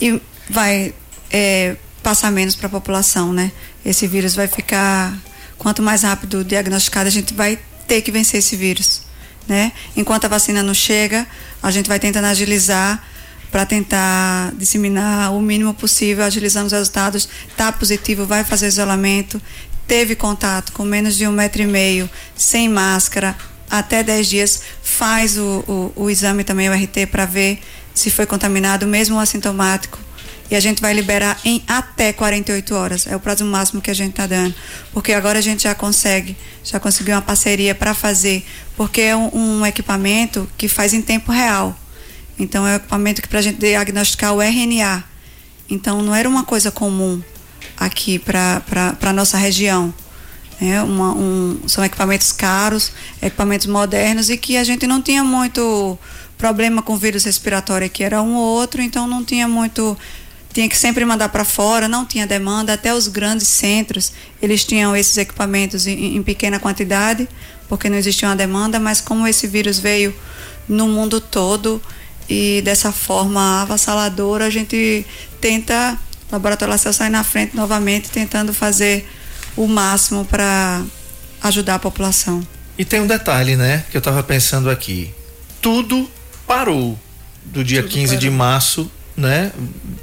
e 0.00 0.20
vai 0.48 0.94
é, 1.30 1.76
passar 2.02 2.32
menos 2.32 2.56
para 2.56 2.66
a 2.66 2.70
população, 2.70 3.32
né? 3.32 3.52
Esse 3.84 4.06
vírus 4.06 4.34
vai 4.34 4.48
ficar. 4.48 5.16
Quanto 5.56 5.82
mais 5.82 6.02
rápido 6.02 6.42
diagnosticado, 6.42 7.06
a 7.06 7.10
gente 7.10 7.34
vai 7.34 7.58
ter 7.86 8.00
que 8.00 8.10
vencer 8.10 8.38
esse 8.38 8.56
vírus, 8.56 9.02
né? 9.46 9.72
Enquanto 9.94 10.24
a 10.24 10.28
vacina 10.28 10.62
não 10.62 10.72
chega, 10.72 11.26
a 11.62 11.70
gente 11.70 11.86
vai 11.86 11.98
tentando 11.98 12.24
agilizar 12.24 13.04
para 13.50 13.66
tentar 13.66 14.52
disseminar 14.56 15.34
o 15.34 15.40
mínimo 15.40 15.74
possível, 15.74 16.24
agilizando 16.24 16.66
os 16.66 16.72
resultados. 16.72 17.28
Tá 17.56 17.72
positivo, 17.72 18.26
vai 18.26 18.44
fazer 18.44 18.68
isolamento. 18.68 19.40
Teve 19.86 20.14
contato 20.14 20.72
com 20.72 20.84
menos 20.84 21.16
de 21.16 21.26
um 21.26 21.32
metro 21.32 21.62
e 21.62 21.66
meio, 21.66 22.08
sem 22.36 22.68
máscara, 22.68 23.36
até 23.70 24.02
10 24.02 24.28
dias, 24.28 24.62
faz 24.82 25.38
o, 25.38 25.92
o, 25.96 26.04
o 26.04 26.10
exame 26.10 26.42
também, 26.42 26.68
o 26.68 26.72
RT, 26.72 27.06
para 27.10 27.24
ver 27.24 27.60
se 27.94 28.10
foi 28.10 28.26
contaminado, 28.26 28.86
mesmo 28.86 29.18
assintomático. 29.18 29.98
E 30.50 30.56
a 30.56 30.60
gente 30.60 30.82
vai 30.82 30.92
liberar 30.92 31.38
em 31.44 31.62
até 31.68 32.12
48 32.12 32.74
horas. 32.74 33.06
É 33.06 33.14
o 33.14 33.20
prazo 33.20 33.44
máximo 33.44 33.80
que 33.80 33.90
a 33.90 33.94
gente 33.94 34.10
está 34.10 34.26
dando. 34.26 34.52
Porque 34.92 35.12
agora 35.12 35.38
a 35.38 35.42
gente 35.42 35.62
já 35.62 35.76
consegue, 35.76 36.36
já 36.64 36.80
conseguiu 36.80 37.14
uma 37.14 37.22
parceria 37.22 37.72
para 37.72 37.94
fazer, 37.94 38.44
porque 38.76 39.00
é 39.00 39.14
um, 39.14 39.30
um 39.32 39.66
equipamento 39.66 40.48
que 40.58 40.66
faz 40.66 40.92
em 40.92 41.00
tempo 41.00 41.30
real. 41.30 41.78
Então 42.40 42.66
é 42.66 42.72
um 42.72 42.76
equipamento 42.76 43.20
que 43.20 43.28
para 43.28 43.38
a 43.38 43.42
gente 43.42 43.58
diagnosticar 43.58 44.32
o 44.32 44.40
RNA. 44.40 45.04
Então 45.68 46.02
não 46.02 46.14
era 46.14 46.26
uma 46.28 46.42
coisa 46.42 46.70
comum 46.70 47.22
aqui 47.76 48.18
para 48.18 48.62
a 49.02 49.12
nossa 49.12 49.36
região. 49.36 49.92
É 50.60 50.82
uma, 50.82 51.12
um, 51.12 51.60
são 51.66 51.84
equipamentos 51.84 52.32
caros, 52.32 52.92
equipamentos 53.20 53.66
modernos 53.66 54.30
e 54.30 54.36
que 54.36 54.56
a 54.56 54.64
gente 54.64 54.86
não 54.86 55.00
tinha 55.00 55.22
muito 55.22 55.98
problema 56.36 56.82
com 56.82 56.96
vírus 56.96 57.24
respiratório 57.24 57.86
aqui, 57.86 58.02
era 58.02 58.22
um 58.22 58.34
ou 58.34 58.58
outro, 58.58 58.80
então 58.80 59.06
não 59.06 59.22
tinha 59.22 59.46
muito. 59.46 59.96
Tinha 60.52 60.68
que 60.68 60.76
sempre 60.76 61.04
mandar 61.04 61.28
para 61.28 61.44
fora, 61.44 61.86
não 61.86 62.04
tinha 62.04 62.26
demanda. 62.26 62.72
Até 62.72 62.92
os 62.92 63.06
grandes 63.06 63.46
centros, 63.46 64.12
eles 64.42 64.64
tinham 64.64 64.96
esses 64.96 65.16
equipamentos 65.16 65.86
em, 65.86 66.16
em 66.16 66.22
pequena 66.22 66.58
quantidade, 66.58 67.28
porque 67.68 67.88
não 67.88 67.96
existia 67.96 68.28
uma 68.28 68.34
demanda, 68.34 68.80
mas 68.80 69.00
como 69.00 69.28
esse 69.28 69.46
vírus 69.46 69.78
veio 69.78 70.12
no 70.68 70.88
mundo 70.88 71.20
todo 71.20 71.80
e 72.30 72.62
dessa 72.62 72.92
forma 72.92 73.62
avassaladora, 73.62 74.46
a 74.46 74.50
gente 74.50 75.04
tenta, 75.40 75.98
o 76.30 76.32
Laboratório 76.32 76.70
Lacel 76.70 76.92
sai 76.92 77.10
na 77.10 77.24
frente 77.24 77.56
novamente, 77.56 78.08
tentando 78.08 78.54
fazer 78.54 79.10
o 79.56 79.66
máximo 79.66 80.24
para 80.24 80.84
ajudar 81.42 81.74
a 81.74 81.78
população. 81.80 82.46
E 82.78 82.84
tem 82.84 83.00
um 83.00 83.06
detalhe, 83.06 83.56
né? 83.56 83.84
Que 83.90 83.96
eu 83.96 84.00
tava 84.00 84.22
pensando 84.22 84.70
aqui. 84.70 85.12
Tudo 85.60 86.08
parou. 86.46 86.96
Do 87.44 87.64
dia 87.64 87.82
15 87.82 88.16
de 88.16 88.30
março, 88.30 88.88
né? 89.16 89.50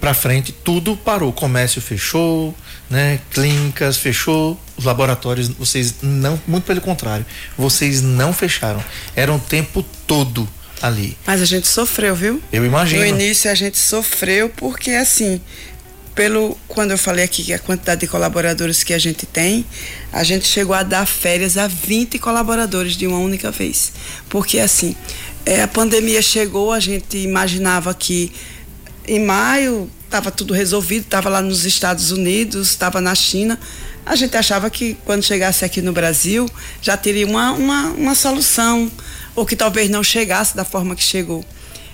Pra 0.01 0.13
frente, 0.13 0.51
tudo 0.51 0.97
parou. 0.97 1.29
O 1.29 1.33
comércio 1.33 1.81
fechou, 1.81 2.53
né? 2.89 3.21
Clínicas 3.31 3.95
fechou. 3.95 4.59
Os 4.75 4.83
laboratórios, 4.83 5.47
vocês 5.47 5.95
não, 6.01 6.39
muito 6.45 6.65
pelo 6.65 6.81
contrário, 6.81 7.25
vocês 7.57 8.01
não 8.01 8.33
fecharam. 8.33 8.83
Era 9.15 9.33
o 9.33 9.39
tempo 9.39 9.83
todo 10.05 10.47
ali. 10.81 11.17
Mas 11.25 11.41
a 11.41 11.45
gente 11.45 11.67
sofreu, 11.67 12.15
viu? 12.15 12.41
Eu 12.51 12.65
imagino. 12.65 13.01
No 13.01 13.07
início 13.07 13.49
a 13.49 13.55
gente 13.55 13.77
sofreu 13.77 14.49
porque 14.49 14.91
assim, 14.91 15.41
pelo 16.15 16.57
quando 16.67 16.91
eu 16.91 16.97
falei 16.97 17.23
aqui 17.23 17.43
que 17.43 17.53
a 17.53 17.59
quantidade 17.59 18.01
de 18.01 18.07
colaboradores 18.07 18.83
que 18.83 18.93
a 18.93 18.97
gente 18.99 19.25
tem, 19.25 19.65
a 20.11 20.23
gente 20.23 20.47
chegou 20.47 20.75
a 20.75 20.83
dar 20.83 21.05
férias 21.05 21.57
a 21.57 21.67
20 21.67 22.17
colaboradores 22.19 22.93
de 22.93 23.05
uma 23.05 23.19
única 23.19 23.51
vez. 23.51 23.91
Porque 24.29 24.59
assim, 24.59 24.95
é, 25.45 25.61
a 25.61 25.67
pandemia 25.67 26.21
chegou, 26.21 26.73
a 26.73 26.79
gente 26.79 27.17
imaginava 27.17 27.93
que 27.93 28.31
em 29.07 29.23
maio 29.23 29.89
estava 30.05 30.31
tudo 30.31 30.53
resolvido, 30.53 31.03
estava 31.03 31.29
lá 31.29 31.41
nos 31.41 31.65
Estados 31.65 32.11
Unidos, 32.11 32.69
estava 32.69 32.99
na 33.01 33.13
China. 33.13 33.59
A 34.05 34.15
gente 34.15 34.35
achava 34.37 34.69
que 34.69 34.97
quando 35.05 35.23
chegasse 35.23 35.65
aqui 35.65 35.81
no 35.81 35.91
Brasil 35.91 36.49
já 36.81 36.95
teria 36.95 37.27
uma, 37.27 37.51
uma, 37.51 37.87
uma 37.91 38.15
solução, 38.15 38.91
ou 39.35 39.45
que 39.45 39.55
talvez 39.55 39.89
não 39.89 40.03
chegasse 40.03 40.55
da 40.55 40.63
forma 40.63 40.95
que 40.95 41.03
chegou. 41.03 41.45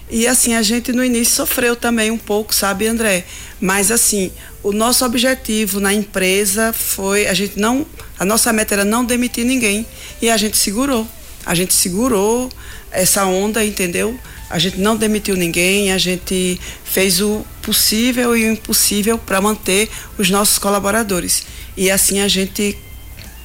E 0.10 0.28
assim, 0.28 0.54
a 0.54 0.62
gente 0.62 0.92
no 0.92 1.04
início 1.04 1.34
sofreu 1.34 1.76
também 1.76 2.12
um 2.12 2.18
pouco, 2.18 2.54
sabe, 2.54 2.88
André? 2.88 3.26
Mas 3.60 3.90
assim, 3.90 4.32
o 4.62 4.72
nosso 4.72 5.04
objetivo 5.06 5.80
na 5.80 5.94
empresa 5.94 6.72
foi 6.72 7.28
a 7.28 7.34
gente 7.34 7.60
não, 7.60 7.86
a 8.20 8.26
nossa 8.26 8.54
meta 8.54 8.76
era 8.76 8.86
não 8.86 9.04
demitir 9.04 9.46
ninguém 9.46 9.86
e 10.22 10.30
a 10.30 10.38
gente 10.38 10.58
segurou. 10.58 11.08
A 11.46 11.56
gente 11.56 11.74
segurou 11.74 12.50
essa 12.92 13.26
onda, 13.26 13.66
entendeu? 13.66 14.18
A 14.54 14.60
gente 14.60 14.80
não 14.80 14.96
demitiu 14.96 15.36
ninguém, 15.36 15.92
a 15.92 15.98
gente 15.98 16.62
fez 16.86 17.20
o 17.20 17.44
possível 17.64 18.38
e 18.38 18.48
o 18.48 18.52
impossível 18.52 19.18
para 19.18 19.42
manter 19.42 19.90
os 20.16 20.30
nossos 20.30 20.60
colaboradores. 20.60 21.44
E 21.76 21.90
assim 21.90 22.20
a 22.20 22.28
gente 22.28 22.78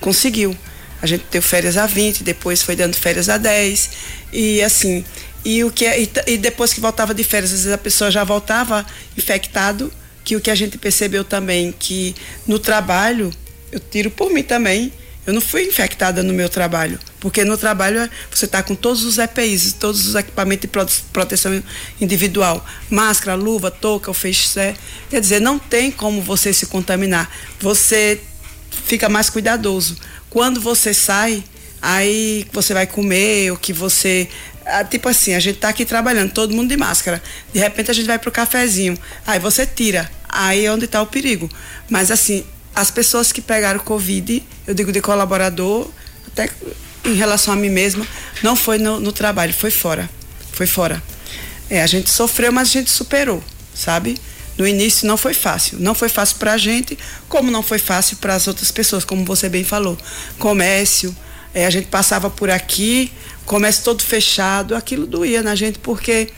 conseguiu. 0.02 0.54
A 1.00 1.06
gente 1.06 1.24
deu 1.30 1.40
férias 1.40 1.78
a 1.78 1.86
20, 1.86 2.22
depois 2.22 2.62
foi 2.62 2.76
dando 2.76 2.94
férias 2.94 3.30
a 3.30 3.38
10. 3.38 3.90
E 4.34 4.60
assim, 4.60 5.02
e 5.42 5.64
o 5.64 5.70
que 5.70 5.86
é, 5.86 5.98
e, 5.98 6.10
e 6.26 6.36
depois 6.36 6.74
que 6.74 6.80
voltava 6.80 7.14
de 7.14 7.24
férias, 7.24 7.54
às 7.54 7.60
vezes 7.60 7.72
a 7.72 7.78
pessoa 7.78 8.10
já 8.10 8.22
voltava 8.22 8.84
infectado, 9.16 9.90
que 10.22 10.36
o 10.36 10.42
que 10.42 10.50
a 10.50 10.54
gente 10.54 10.76
percebeu 10.76 11.24
também 11.24 11.72
que 11.72 12.14
no 12.46 12.58
trabalho, 12.58 13.32
eu 13.72 13.80
tiro 13.80 14.10
por 14.10 14.30
mim 14.30 14.42
também, 14.42 14.92
eu 15.28 15.34
não 15.34 15.42
fui 15.42 15.64
infectada 15.66 16.22
no 16.22 16.32
meu 16.32 16.48
trabalho, 16.48 16.98
porque 17.20 17.44
no 17.44 17.58
trabalho 17.58 18.08
você 18.30 18.46
está 18.46 18.62
com 18.62 18.74
todos 18.74 19.04
os 19.04 19.18
EPIs, 19.18 19.74
todos 19.74 20.06
os 20.06 20.14
equipamentos 20.14 20.62
de 20.62 21.02
proteção 21.12 21.62
individual, 22.00 22.64
máscara, 22.88 23.34
luva, 23.34 23.70
touca, 23.70 24.10
o 24.10 24.14
feixe, 24.14 24.74
quer 25.10 25.20
dizer, 25.20 25.38
não 25.38 25.58
tem 25.58 25.90
como 25.90 26.22
você 26.22 26.50
se 26.54 26.64
contaminar. 26.64 27.30
Você 27.60 28.18
fica 28.86 29.06
mais 29.10 29.28
cuidadoso. 29.28 29.98
Quando 30.30 30.62
você 30.62 30.94
sai, 30.94 31.44
aí 31.82 32.46
você 32.50 32.72
vai 32.72 32.86
comer, 32.86 33.50
ou 33.50 33.58
que 33.58 33.74
você. 33.74 34.30
Ah, 34.64 34.82
tipo 34.82 35.10
assim, 35.10 35.34
a 35.34 35.40
gente 35.40 35.58
tá 35.58 35.68
aqui 35.68 35.84
trabalhando, 35.84 36.32
todo 36.32 36.54
mundo 36.54 36.70
de 36.70 36.76
máscara. 36.78 37.22
De 37.52 37.58
repente 37.60 37.90
a 37.90 37.94
gente 37.94 38.06
vai 38.06 38.18
pro 38.18 38.32
cafezinho. 38.32 38.96
Aí 39.26 39.38
você 39.38 39.66
tira. 39.66 40.10
Aí 40.26 40.64
é 40.64 40.72
onde 40.72 40.86
está 40.86 41.02
o 41.02 41.06
perigo. 41.06 41.50
Mas 41.90 42.10
assim, 42.10 42.46
as 42.78 42.92
pessoas 42.92 43.32
que 43.32 43.40
pegaram 43.40 43.80
Covid, 43.80 44.40
eu 44.64 44.72
digo 44.72 44.92
de 44.92 45.00
colaborador, 45.00 45.88
até 46.28 46.48
em 47.04 47.14
relação 47.14 47.52
a 47.52 47.56
mim 47.56 47.70
mesma, 47.70 48.06
não 48.40 48.54
foi 48.54 48.78
no, 48.78 49.00
no 49.00 49.10
trabalho, 49.10 49.52
foi 49.52 49.72
fora. 49.72 50.08
Foi 50.52 50.64
fora. 50.66 51.02
É, 51.68 51.82
a 51.82 51.86
gente 51.88 52.08
sofreu, 52.08 52.52
mas 52.52 52.68
a 52.68 52.70
gente 52.70 52.90
superou, 52.90 53.42
sabe? 53.74 54.16
No 54.56 54.66
início 54.66 55.08
não 55.08 55.16
foi 55.16 55.34
fácil. 55.34 55.78
Não 55.80 55.92
foi 55.92 56.08
fácil 56.08 56.36
para 56.36 56.52
a 56.52 56.56
gente, 56.56 56.96
como 57.28 57.50
não 57.50 57.64
foi 57.64 57.80
fácil 57.80 58.16
para 58.18 58.36
as 58.36 58.46
outras 58.46 58.70
pessoas, 58.70 59.04
como 59.04 59.24
você 59.24 59.48
bem 59.48 59.64
falou. 59.64 59.98
Comércio, 60.38 61.14
é, 61.52 61.66
a 61.66 61.70
gente 61.70 61.88
passava 61.88 62.30
por 62.30 62.48
aqui, 62.48 63.10
comércio 63.44 63.82
todo 63.82 64.04
fechado, 64.04 64.76
aquilo 64.76 65.04
doía 65.04 65.42
na 65.42 65.56
gente, 65.56 65.80
porque 65.80 66.30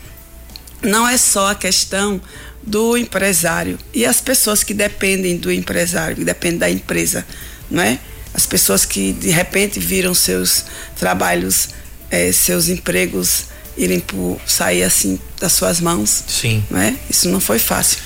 não 0.80 1.06
é 1.06 1.18
só 1.18 1.50
a 1.50 1.54
questão 1.54 2.18
do 2.62 2.96
empresário 2.96 3.78
e 3.92 4.04
as 4.04 4.20
pessoas 4.20 4.62
que 4.62 4.74
dependem 4.74 5.36
do 5.36 5.50
empresário, 5.50 6.16
que 6.16 6.24
dependem 6.24 6.58
da 6.58 6.70
empresa, 6.70 7.26
não 7.70 7.82
é? 7.82 7.98
As 8.32 8.46
pessoas 8.46 8.84
que 8.84 9.12
de 9.12 9.30
repente 9.30 9.80
viram 9.80 10.14
seus 10.14 10.64
trabalhos, 10.96 11.70
é, 12.10 12.30
seus 12.32 12.68
empregos 12.68 13.46
irem 13.76 14.00
por 14.00 14.38
sair 14.46 14.82
assim 14.82 15.18
das 15.40 15.52
suas 15.52 15.80
mãos. 15.80 16.24
Sim. 16.28 16.62
Né? 16.70 16.96
Isso 17.08 17.28
não 17.28 17.40
foi 17.40 17.58
fácil. 17.58 17.98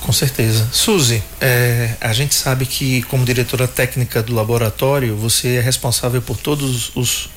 Com 0.00 0.12
certeza. 0.12 0.68
Suzy, 0.72 1.22
é, 1.40 1.94
a 2.00 2.12
gente 2.12 2.34
sabe 2.34 2.64
que 2.66 3.02
como 3.02 3.24
diretora 3.24 3.66
técnica 3.66 4.22
do 4.22 4.34
laboratório, 4.34 5.16
você 5.16 5.56
é 5.56 5.60
responsável 5.60 6.22
por 6.22 6.36
todos 6.36 6.92
os, 6.94 7.28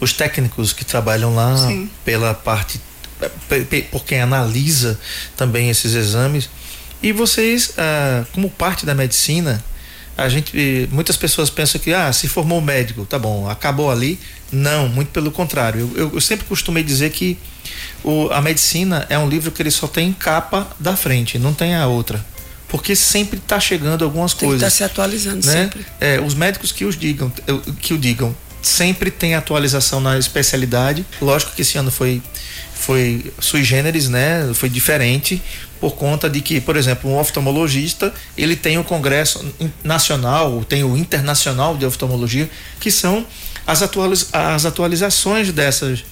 os 0.00 0.12
técnicos 0.12 0.72
que 0.72 0.84
trabalham 0.84 1.34
lá, 1.34 1.56
Sim. 1.56 1.90
pela 2.04 2.32
parte, 2.32 2.80
por 3.90 4.04
quem 4.04 4.20
analisa 4.20 4.98
também 5.36 5.70
esses 5.70 5.94
exames. 5.94 6.48
E 7.02 7.12
vocês, 7.12 7.72
ah, 7.76 8.24
como 8.32 8.50
parte 8.50 8.86
da 8.86 8.94
medicina, 8.94 9.62
a 10.16 10.28
gente 10.28 10.88
muitas 10.90 11.16
pessoas 11.16 11.50
pensam 11.50 11.80
que 11.80 11.92
ah 11.92 12.10
se 12.12 12.26
formou 12.26 12.60
médico 12.60 13.04
tá 13.04 13.18
bom 13.18 13.48
acabou 13.48 13.90
ali. 13.90 14.18
Não 14.50 14.88
muito 14.88 15.08
pelo 15.08 15.30
contrário. 15.30 15.80
Eu, 15.80 16.04
eu, 16.04 16.14
eu 16.14 16.20
sempre 16.20 16.46
costumei 16.46 16.82
dizer 16.82 17.10
que 17.10 17.36
o, 18.04 18.28
a 18.30 18.40
medicina 18.40 19.04
é 19.08 19.18
um 19.18 19.28
livro 19.28 19.50
que 19.50 19.60
ele 19.60 19.70
só 19.70 19.88
tem 19.88 20.12
capa 20.12 20.68
da 20.78 20.96
frente 20.96 21.38
não 21.38 21.52
tem 21.52 21.74
a 21.74 21.86
outra. 21.86 22.24
Porque 22.68 22.96
sempre 22.96 23.38
está 23.38 23.60
chegando 23.60 24.04
algumas 24.04 24.34
tem 24.34 24.48
coisas 24.48 24.66
está 24.66 24.76
se 24.76 24.84
atualizando 24.84 25.46
né? 25.46 25.52
sempre. 25.52 25.86
É, 26.00 26.20
os 26.20 26.34
médicos 26.34 26.72
que 26.72 26.84
os 26.84 26.96
digam 26.96 27.32
que 27.80 27.94
o 27.94 27.98
digam 27.98 28.34
sempre 28.62 29.10
tem 29.10 29.34
atualização 29.34 30.00
na 30.00 30.18
especialidade 30.18 31.04
lógico 31.20 31.52
que 31.52 31.62
esse 31.62 31.78
ano 31.78 31.90
foi 31.90 32.22
foi 32.76 33.32
sui 33.40 33.64
generis, 33.64 34.08
né? 34.08 34.50
Foi 34.54 34.68
diferente 34.68 35.42
por 35.80 35.92
conta 35.96 36.28
de 36.30 36.40
que, 36.40 36.60
por 36.60 36.76
exemplo, 36.76 37.10
um 37.10 37.18
oftalmologista, 37.18 38.12
ele 38.36 38.54
tem 38.54 38.78
o 38.78 38.84
congresso 38.84 39.44
nacional, 39.82 40.64
tem 40.64 40.84
o 40.84 40.96
internacional 40.96 41.76
de 41.76 41.84
oftalmologia, 41.84 42.48
que 42.78 42.90
são 42.90 43.26
as, 43.66 43.82
atualiz 43.82 44.28
as 44.32 44.64
atualizações 44.64 45.50
dessas 45.52 46.04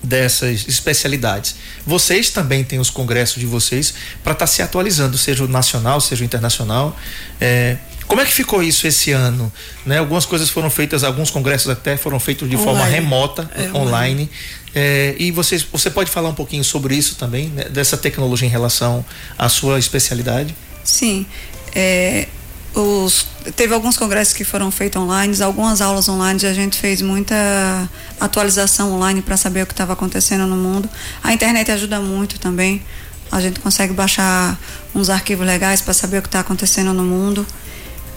dessas 0.00 0.68
especialidades. 0.68 1.56
Vocês 1.84 2.30
também 2.30 2.62
têm 2.62 2.78
os 2.78 2.88
congressos 2.88 3.40
de 3.40 3.46
vocês 3.46 3.92
para 4.22 4.32
estar 4.32 4.44
tá 4.44 4.46
se 4.46 4.62
atualizando, 4.62 5.18
seja 5.18 5.42
o 5.42 5.48
nacional, 5.48 6.00
seja 6.00 6.22
o 6.22 6.24
internacional. 6.24 6.96
É, 7.40 7.76
como 8.08 8.22
é 8.22 8.24
que 8.24 8.32
ficou 8.32 8.62
isso 8.62 8.86
esse 8.86 9.12
ano? 9.12 9.52
Né? 9.84 9.98
Algumas 9.98 10.24
coisas 10.24 10.48
foram 10.48 10.70
feitas, 10.70 11.04
alguns 11.04 11.30
congressos 11.30 11.68
até 11.68 11.96
foram 11.96 12.18
feitos 12.18 12.48
de 12.48 12.56
online. 12.56 12.78
forma 12.78 12.90
remota, 12.90 13.50
é, 13.54 13.76
online. 13.76 14.30
É, 14.74 15.14
e 15.18 15.30
vocês, 15.30 15.62
você 15.70 15.90
pode 15.90 16.10
falar 16.10 16.30
um 16.30 16.34
pouquinho 16.34 16.64
sobre 16.64 16.96
isso 16.96 17.16
também, 17.16 17.48
né? 17.48 17.64
dessa 17.64 17.98
tecnologia 17.98 18.48
em 18.48 18.50
relação 18.50 19.04
à 19.36 19.48
sua 19.50 19.78
especialidade? 19.78 20.56
Sim. 20.82 21.26
É, 21.74 22.26
os, 22.74 23.26
teve 23.54 23.74
alguns 23.74 23.96
congressos 23.96 24.32
que 24.32 24.44
foram 24.44 24.70
feitos 24.70 25.00
online, 25.02 25.42
algumas 25.42 25.82
aulas 25.82 26.08
online, 26.08 26.46
a 26.46 26.54
gente 26.54 26.78
fez 26.78 27.02
muita 27.02 27.88
atualização 28.18 28.92
online 28.94 29.20
para 29.20 29.36
saber 29.36 29.62
o 29.62 29.66
que 29.66 29.74
estava 29.74 29.92
acontecendo 29.92 30.46
no 30.46 30.56
mundo. 30.56 30.88
A 31.22 31.32
internet 31.32 31.70
ajuda 31.70 32.00
muito 32.00 32.38
também. 32.38 32.82
A 33.30 33.40
gente 33.40 33.60
consegue 33.60 33.92
baixar 33.92 34.58
uns 34.94 35.10
arquivos 35.10 35.46
legais 35.46 35.82
para 35.82 35.92
saber 35.92 36.18
o 36.18 36.22
que 36.22 36.28
está 36.28 36.40
acontecendo 36.40 36.94
no 36.94 37.02
mundo. 37.02 37.46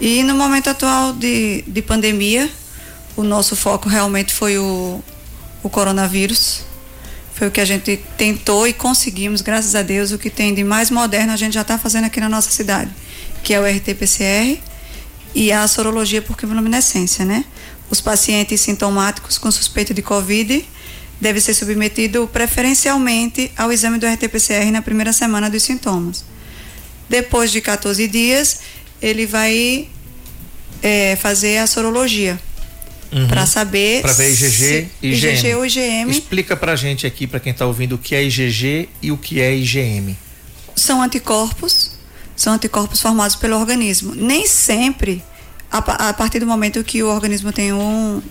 E 0.02 0.24
no 0.24 0.34
momento 0.34 0.68
atual 0.68 1.12
de, 1.12 1.62
de 1.64 1.80
pandemia, 1.80 2.50
o 3.16 3.22
nosso 3.22 3.54
foco 3.54 3.88
realmente 3.88 4.34
foi 4.34 4.58
o, 4.58 5.00
o 5.62 5.70
coronavírus. 5.70 6.62
Foi 7.36 7.46
o 7.46 7.52
que 7.52 7.60
a 7.60 7.64
gente 7.64 8.00
tentou 8.18 8.66
e 8.66 8.72
conseguimos, 8.72 9.42
graças 9.42 9.76
a 9.76 9.82
Deus, 9.82 10.10
o 10.10 10.18
que 10.18 10.28
tem 10.28 10.52
de 10.52 10.64
mais 10.64 10.90
moderno 10.90 11.32
a 11.32 11.36
gente 11.36 11.52
já 11.52 11.60
está 11.60 11.78
fazendo 11.78 12.06
aqui 12.06 12.18
na 12.18 12.28
nossa 12.28 12.50
cidade, 12.50 12.90
que 13.44 13.54
é 13.54 13.60
o 13.60 13.62
RT-PCR 13.64 14.58
e 15.36 15.52
a 15.52 15.68
sorologia 15.68 16.20
por 16.20 16.36
quimiluminescência, 16.36 17.24
né? 17.24 17.44
Os 17.88 18.00
pacientes 18.00 18.60
sintomáticos 18.60 19.38
com 19.38 19.52
suspeita 19.52 19.94
de 19.94 20.02
Covid 20.02 20.68
devem 21.20 21.40
ser 21.40 21.54
submetidos 21.54 22.28
preferencialmente 22.28 23.52
ao 23.56 23.70
exame 23.70 24.00
do 24.00 24.06
RT-PCR 24.08 24.68
na 24.72 24.82
primeira 24.82 25.12
semana 25.12 25.48
dos 25.48 25.62
sintomas. 25.62 26.24
Depois 27.08 27.52
de 27.52 27.60
14 27.60 28.08
dias, 28.08 28.58
ele 29.02 29.26
vai 29.26 29.88
é, 30.82 31.16
fazer 31.16 31.58
a 31.58 31.66
sorologia. 31.66 32.38
Uhum. 33.12 33.28
Para 33.28 33.46
saber. 33.46 34.02
Para 34.02 34.12
ver 34.12 34.30
IgG 34.30 34.88
e 35.02 35.12
IgM. 35.12 35.32
IgG 35.32 35.54
ou 35.54 35.66
IgM. 35.66 36.10
Explica 36.10 36.56
para 36.56 36.74
gente 36.74 37.06
aqui, 37.06 37.26
para 37.26 37.38
quem 37.38 37.52
está 37.52 37.66
ouvindo, 37.66 37.94
o 37.94 37.98
que 37.98 38.14
é 38.14 38.24
IgG 38.24 38.88
e 39.02 39.12
o 39.12 39.18
que 39.18 39.40
é 39.40 39.54
IgM. 39.54 40.16
São 40.74 41.02
anticorpos, 41.02 41.92
são 42.34 42.54
anticorpos 42.54 43.00
formados 43.00 43.36
pelo 43.36 43.58
organismo. 43.58 44.14
Nem 44.14 44.46
sempre, 44.46 45.22
a, 45.70 46.08
a 46.08 46.12
partir 46.14 46.38
do 46.38 46.46
momento 46.46 46.82
que 46.82 47.02
o 47.02 47.08
organismo 47.08 47.52
tem 47.52 47.70
um, 47.72 48.22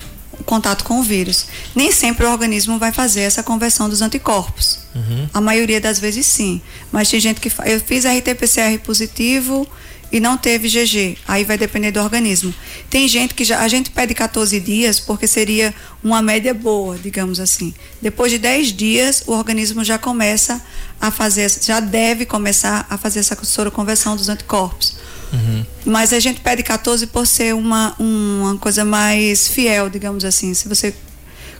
contato 0.42 0.84
com 0.84 1.00
o 1.00 1.04
vírus. 1.04 1.46
Nem 1.76 1.92
sempre 1.92 2.26
o 2.26 2.32
organismo 2.32 2.78
vai 2.78 2.92
fazer 2.92 3.22
essa 3.22 3.44
conversão 3.44 3.90
dos 3.90 4.02
anticorpos. 4.02 4.80
Uhum. 4.94 5.30
A 5.34 5.42
maioria 5.42 5.80
das 5.80 6.00
vezes 6.00 6.26
sim. 6.26 6.62
Mas 6.92 7.10
tem 7.10 7.20
gente 7.20 7.40
que. 7.40 7.52
Eu 7.66 7.80
fiz 7.80 8.06
RT-PCR 8.06 8.80
positivo 8.80 9.68
e 10.12 10.20
não 10.20 10.38
teve 10.38 10.68
GG. 10.68 11.18
Aí 11.28 11.44
vai 11.44 11.58
depender 11.58 11.92
do 11.92 12.00
organismo. 12.00 12.54
Tem 12.90 13.08
gente 13.08 13.34
que 13.34 13.44
já. 13.44 13.60
A 13.60 13.68
gente 13.68 13.90
pede 13.90 14.14
14 14.14 14.60
dias 14.60 15.00
porque 15.00 15.28
seria 15.28 15.74
uma 16.04 16.22
média 16.22 16.54
boa, 16.54 16.98
digamos 16.98 17.40
assim. 17.40 17.74
Depois 18.02 18.32
de 18.32 18.38
10 18.38 18.74
dias, 18.74 19.24
o 19.26 19.32
organismo 19.32 19.84
já 19.84 19.98
começa 19.98 20.62
a 21.00 21.10
fazer, 21.10 21.50
já 21.62 21.80
deve 21.80 22.26
começar 22.26 22.86
a 22.90 22.98
fazer 22.98 23.20
essa 23.20 23.38
soroconversão 23.44 24.16
dos 24.16 24.30
anticorpos. 24.30 24.98
Uhum. 25.32 25.66
Mas 25.86 26.12
a 26.12 26.20
gente 26.20 26.42
pede 26.42 26.62
14 26.62 27.08
por 27.08 27.26
ser 27.26 27.56
uma, 27.56 27.96
uma 27.98 28.58
coisa 28.58 28.84
mais 28.84 29.48
fiel, 29.48 29.90
digamos 29.90 30.26
assim. 30.26 30.54
Se 30.54 30.68
você 30.68 30.94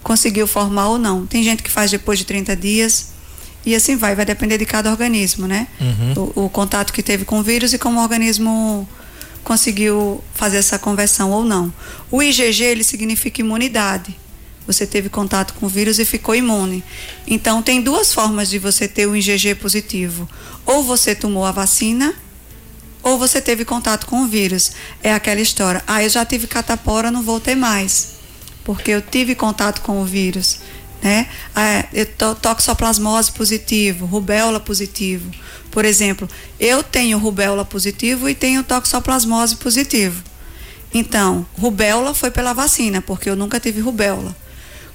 conseguiu 0.04 0.48
formar 0.48 0.90
ou 0.90 0.98
não. 0.98 1.26
Tem 1.26 1.44
gente 1.44 1.64
que 1.64 1.70
faz 1.70 1.92
depois 1.92 2.20
de 2.20 2.26
30 2.26 2.56
dias. 2.56 3.11
E 3.66 3.76
assim 3.76 3.96
vai, 3.96 4.16
vai 4.16 4.26
depender 4.26 4.58
de 4.58 4.66
cada 4.66 4.90
organismo, 4.90 5.48
né? 5.48 5.68
Uhum. 5.80 6.32
O, 6.36 6.46
o, 6.46 6.50
contato 6.50 6.92
que 6.92 7.04
teve 7.04 7.26
com 7.26 7.40
o 7.40 7.44
vírus 7.44 7.74
e 7.74 7.78
como 7.78 8.00
o 8.00 8.04
organismo 8.04 8.88
conseguiu 9.44 10.24
fazer 10.34 10.58
essa 10.58 10.80
conversão 10.80 11.32
ou 11.32 11.44
não. 11.44 11.74
O 12.10 12.22
IgG, 12.24 12.64
ele 12.64 12.84
significa 12.84 13.42
imunidade. 13.42 14.16
você 14.66 14.86
teve 14.86 15.10
contato 15.10 15.54
com 15.56 15.66
o 15.66 15.70
vírus 15.70 16.00
e 16.00 16.06
ficou 16.06 16.36
imune. 16.36 16.84
Então, 17.28 17.62
tem 17.62 17.82
duas 17.82 18.14
formas 18.14 18.50
de 18.50 18.58
você 18.58 18.88
ter 18.88 19.06
o 19.06 19.16
IgG 19.16 19.56
positivo. 19.56 20.28
Ou 20.66 20.84
você 20.84 21.14
tomou 21.14 21.46
a 21.46 21.52
vacina, 21.52 22.14
ou 23.04 23.18
você 23.18 23.42
teve 23.42 23.66
contato 23.66 24.06
com 24.06 24.24
o 24.24 24.28
vírus. 24.28 24.72
É 25.04 25.14
aquela 25.14 25.42
história. 25.42 25.84
Ah, 25.88 26.04
eu 26.04 26.10
já 26.10 26.24
tive 26.26 26.48
catapora, 26.48 27.12
não 27.12 27.24
vou 27.24 27.40
ter 27.40 27.56
mais. 27.56 28.14
Porque 28.64 28.92
eu 28.92 29.02
tive 29.02 29.34
contato 29.36 29.82
com 29.82 30.02
o 30.02 30.06
vírus. 30.06 30.60
Né? 31.02 31.28
Ah, 31.56 31.86
eu 31.94 32.06
to, 32.06 32.36
toxoplasmose 32.36 33.32
positivo, 33.32 34.06
rubéola 34.06 34.60
positivo. 34.60 35.32
Por 35.72 35.86
exemplo, 35.86 36.30
eu 36.60 36.84
tenho 36.84 37.18
rubéola 37.18 37.66
positivo 37.66 38.30
e 38.30 38.36
tenho 38.36 38.64
toxoplasmose 38.64 39.56
positivo. 39.56 40.22
Então, 40.94 41.46
rubéola 41.58 42.14
foi 42.14 42.30
pela 42.30 42.54
vacina, 42.54 43.02
porque 43.02 43.30
eu 43.30 43.36
nunca 43.36 43.60
tive 43.60 43.80
rubéola. 43.80 44.36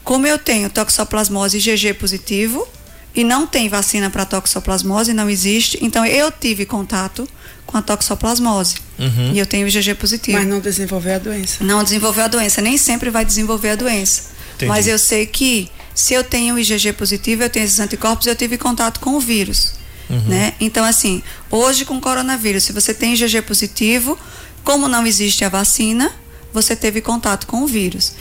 Como 0.05 0.27
eu 0.27 0.39
tenho 0.39 0.71
toxoplasmose 0.71 1.59
GG 1.59 1.95
positivo 1.95 2.69
e 3.15 3.25
não 3.25 3.47
tem 3.47 3.69
vacina 3.69 4.11
para 4.11 4.25
toxoplasmose, 4.27 5.13
não 5.15 5.29
existe, 5.29 5.79
então 5.83 6.05
eu 6.05 6.31
tive 6.31 6.67
contato 6.67 7.27
com 7.65 7.77
a 7.79 7.83
toxoplasmose 7.83 8.77
uhum. 8.99 9.33
e 9.33 9.39
eu 9.39 9.47
tenho 9.47 9.67
GG 9.67 9.95
positivo. 9.95 10.39
Mas 10.39 10.47
não 10.47 10.61
desenvolveu 10.61 11.17
a 11.17 11.19
doença. 11.19 11.65
Não 11.65 11.83
desenvolveu 11.83 12.25
a 12.25 12.29
doença, 12.29 12.61
nem 12.61 12.77
sempre 12.77 13.11
vai 13.11 13.25
desenvolver 13.25 13.71
a 13.71 13.75
doença. 13.75 14.37
Entendi. 14.55 14.69
Mas 14.69 14.87
eu 14.87 14.99
sei 14.99 15.27
que 15.27 15.71
se 15.97 16.13
eu 16.13 16.23
tenho 16.23 16.59
IgG 16.59 16.93
positivo, 16.93 17.43
eu 17.43 17.49
tenho 17.49 17.65
esses 17.65 17.81
anticorpos, 17.81 18.27
eu 18.27 18.37
tive 18.37 18.59
contato 18.59 19.01
com 19.01 19.15
o 19.17 19.21
vírus. 19.21 19.73
Uhum. 20.11 20.29
Né? 20.29 20.53
Então, 20.61 20.85
assim, 20.85 21.23
hoje 21.51 21.87
com 21.87 21.99
coronavírus, 21.99 22.65
se 22.65 22.73
você 22.73 22.93
tem 22.93 23.15
IgG 23.15 23.41
positivo, 23.41 24.19
como 24.63 24.89
não 24.89 25.07
existe 25.07 25.43
a 25.43 25.49
vacina, 25.49 26.13
você 26.53 26.77
teve 26.77 27.01
contato 27.01 27.47
com 27.47 27.63
o 27.63 27.67
vírus. 27.67 28.13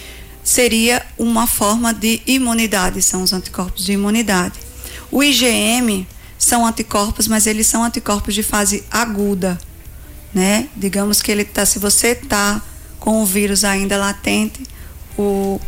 Seria 0.41 1.05
uma 1.17 1.47
forma 1.47 1.93
de 1.93 2.21
imunidade, 2.25 3.01
são 3.01 3.21
os 3.21 3.33
anticorpos 3.33 3.83
de 3.83 3.91
imunidade. 3.91 4.57
O 5.11 5.21
IgM 5.21 6.07
são 6.37 6.65
anticorpos, 6.65 7.27
mas 7.27 7.45
eles 7.45 7.67
são 7.67 7.83
anticorpos 7.83 8.33
de 8.33 8.41
fase 8.41 8.85
aguda, 8.89 9.59
né? 10.33 10.69
Digamos 10.77 11.21
que 11.21 11.29
ele 11.29 11.43
tá, 11.43 11.65
se 11.65 11.77
você 11.77 12.15
tá 12.15 12.61
com 13.01 13.21
o 13.21 13.25
vírus 13.25 13.65
ainda 13.65 13.97
latente, 13.97 14.63
o 15.17 15.59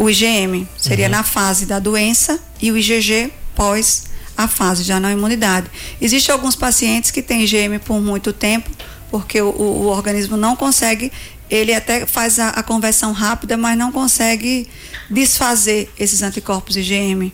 o 0.00 0.08
IgM 0.08 0.66
seria 0.78 1.04
uhum. 1.04 1.12
na 1.12 1.22
fase 1.22 1.66
da 1.66 1.78
doença 1.78 2.40
e 2.58 2.72
o 2.72 2.78
IgG 2.78 3.30
pós 3.54 4.04
a 4.34 4.48
fase 4.48 4.82
já 4.82 4.98
na 4.98 5.12
imunidade. 5.12 5.66
Existem 6.00 6.32
alguns 6.32 6.56
pacientes 6.56 7.10
que 7.10 7.20
têm 7.20 7.44
IgM 7.44 7.78
por 7.84 8.00
muito 8.00 8.32
tempo, 8.32 8.70
porque 9.10 9.42
o, 9.42 9.50
o, 9.50 9.82
o 9.82 9.86
organismo 9.88 10.38
não 10.38 10.56
consegue, 10.56 11.12
ele 11.50 11.74
até 11.74 12.06
faz 12.06 12.38
a, 12.38 12.48
a, 12.48 12.62
conversão 12.62 13.12
rápida, 13.12 13.58
mas 13.58 13.76
não 13.76 13.92
consegue 13.92 14.66
desfazer 15.10 15.92
esses 15.98 16.22
anticorpos 16.22 16.78
IgM. 16.78 17.30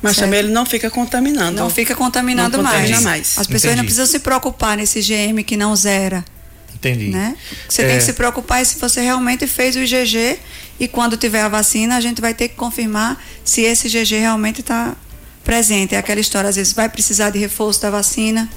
Mas 0.00 0.16
certo? 0.16 0.24
também 0.24 0.38
ele 0.38 0.52
não 0.52 0.64
fica 0.64 0.88
contaminando. 0.88 1.58
Não 1.58 1.68
fica 1.68 1.94
contaminando 1.94 2.56
não 2.56 2.64
mais. 2.64 3.02
mais. 3.02 3.38
As 3.38 3.46
pessoas 3.46 3.64
Entendi. 3.64 3.76
não 3.76 3.84
precisam 3.84 4.06
se 4.06 4.20
preocupar 4.20 4.78
nesse 4.78 5.00
IgM 5.00 5.44
que 5.44 5.58
não 5.58 5.76
zera. 5.76 6.24
Entendi. 6.88 7.10
Né? 7.10 7.36
Você 7.68 7.82
é... 7.82 7.88
tem 7.88 7.98
que 7.98 8.04
se 8.04 8.12
preocupar 8.12 8.64
se 8.64 8.78
você 8.78 9.00
realmente 9.00 9.46
fez 9.46 9.76
o 9.76 9.80
IgG 9.80 10.38
e 10.78 10.86
quando 10.88 11.16
tiver 11.16 11.42
a 11.42 11.48
vacina 11.48 11.96
a 11.96 12.00
gente 12.00 12.20
vai 12.20 12.34
ter 12.34 12.48
que 12.48 12.54
confirmar 12.54 13.22
se 13.44 13.62
esse 13.62 13.86
IgG 13.88 14.18
realmente 14.18 14.60
está 14.60 14.94
presente. 15.44 15.94
É 15.94 15.98
aquela 15.98 16.20
história, 16.20 16.50
às 16.50 16.56
vezes 16.56 16.72
vai 16.72 16.88
precisar 16.88 17.30
de 17.30 17.38
reforço 17.38 17.80
da 17.80 17.90
vacina 17.90 18.48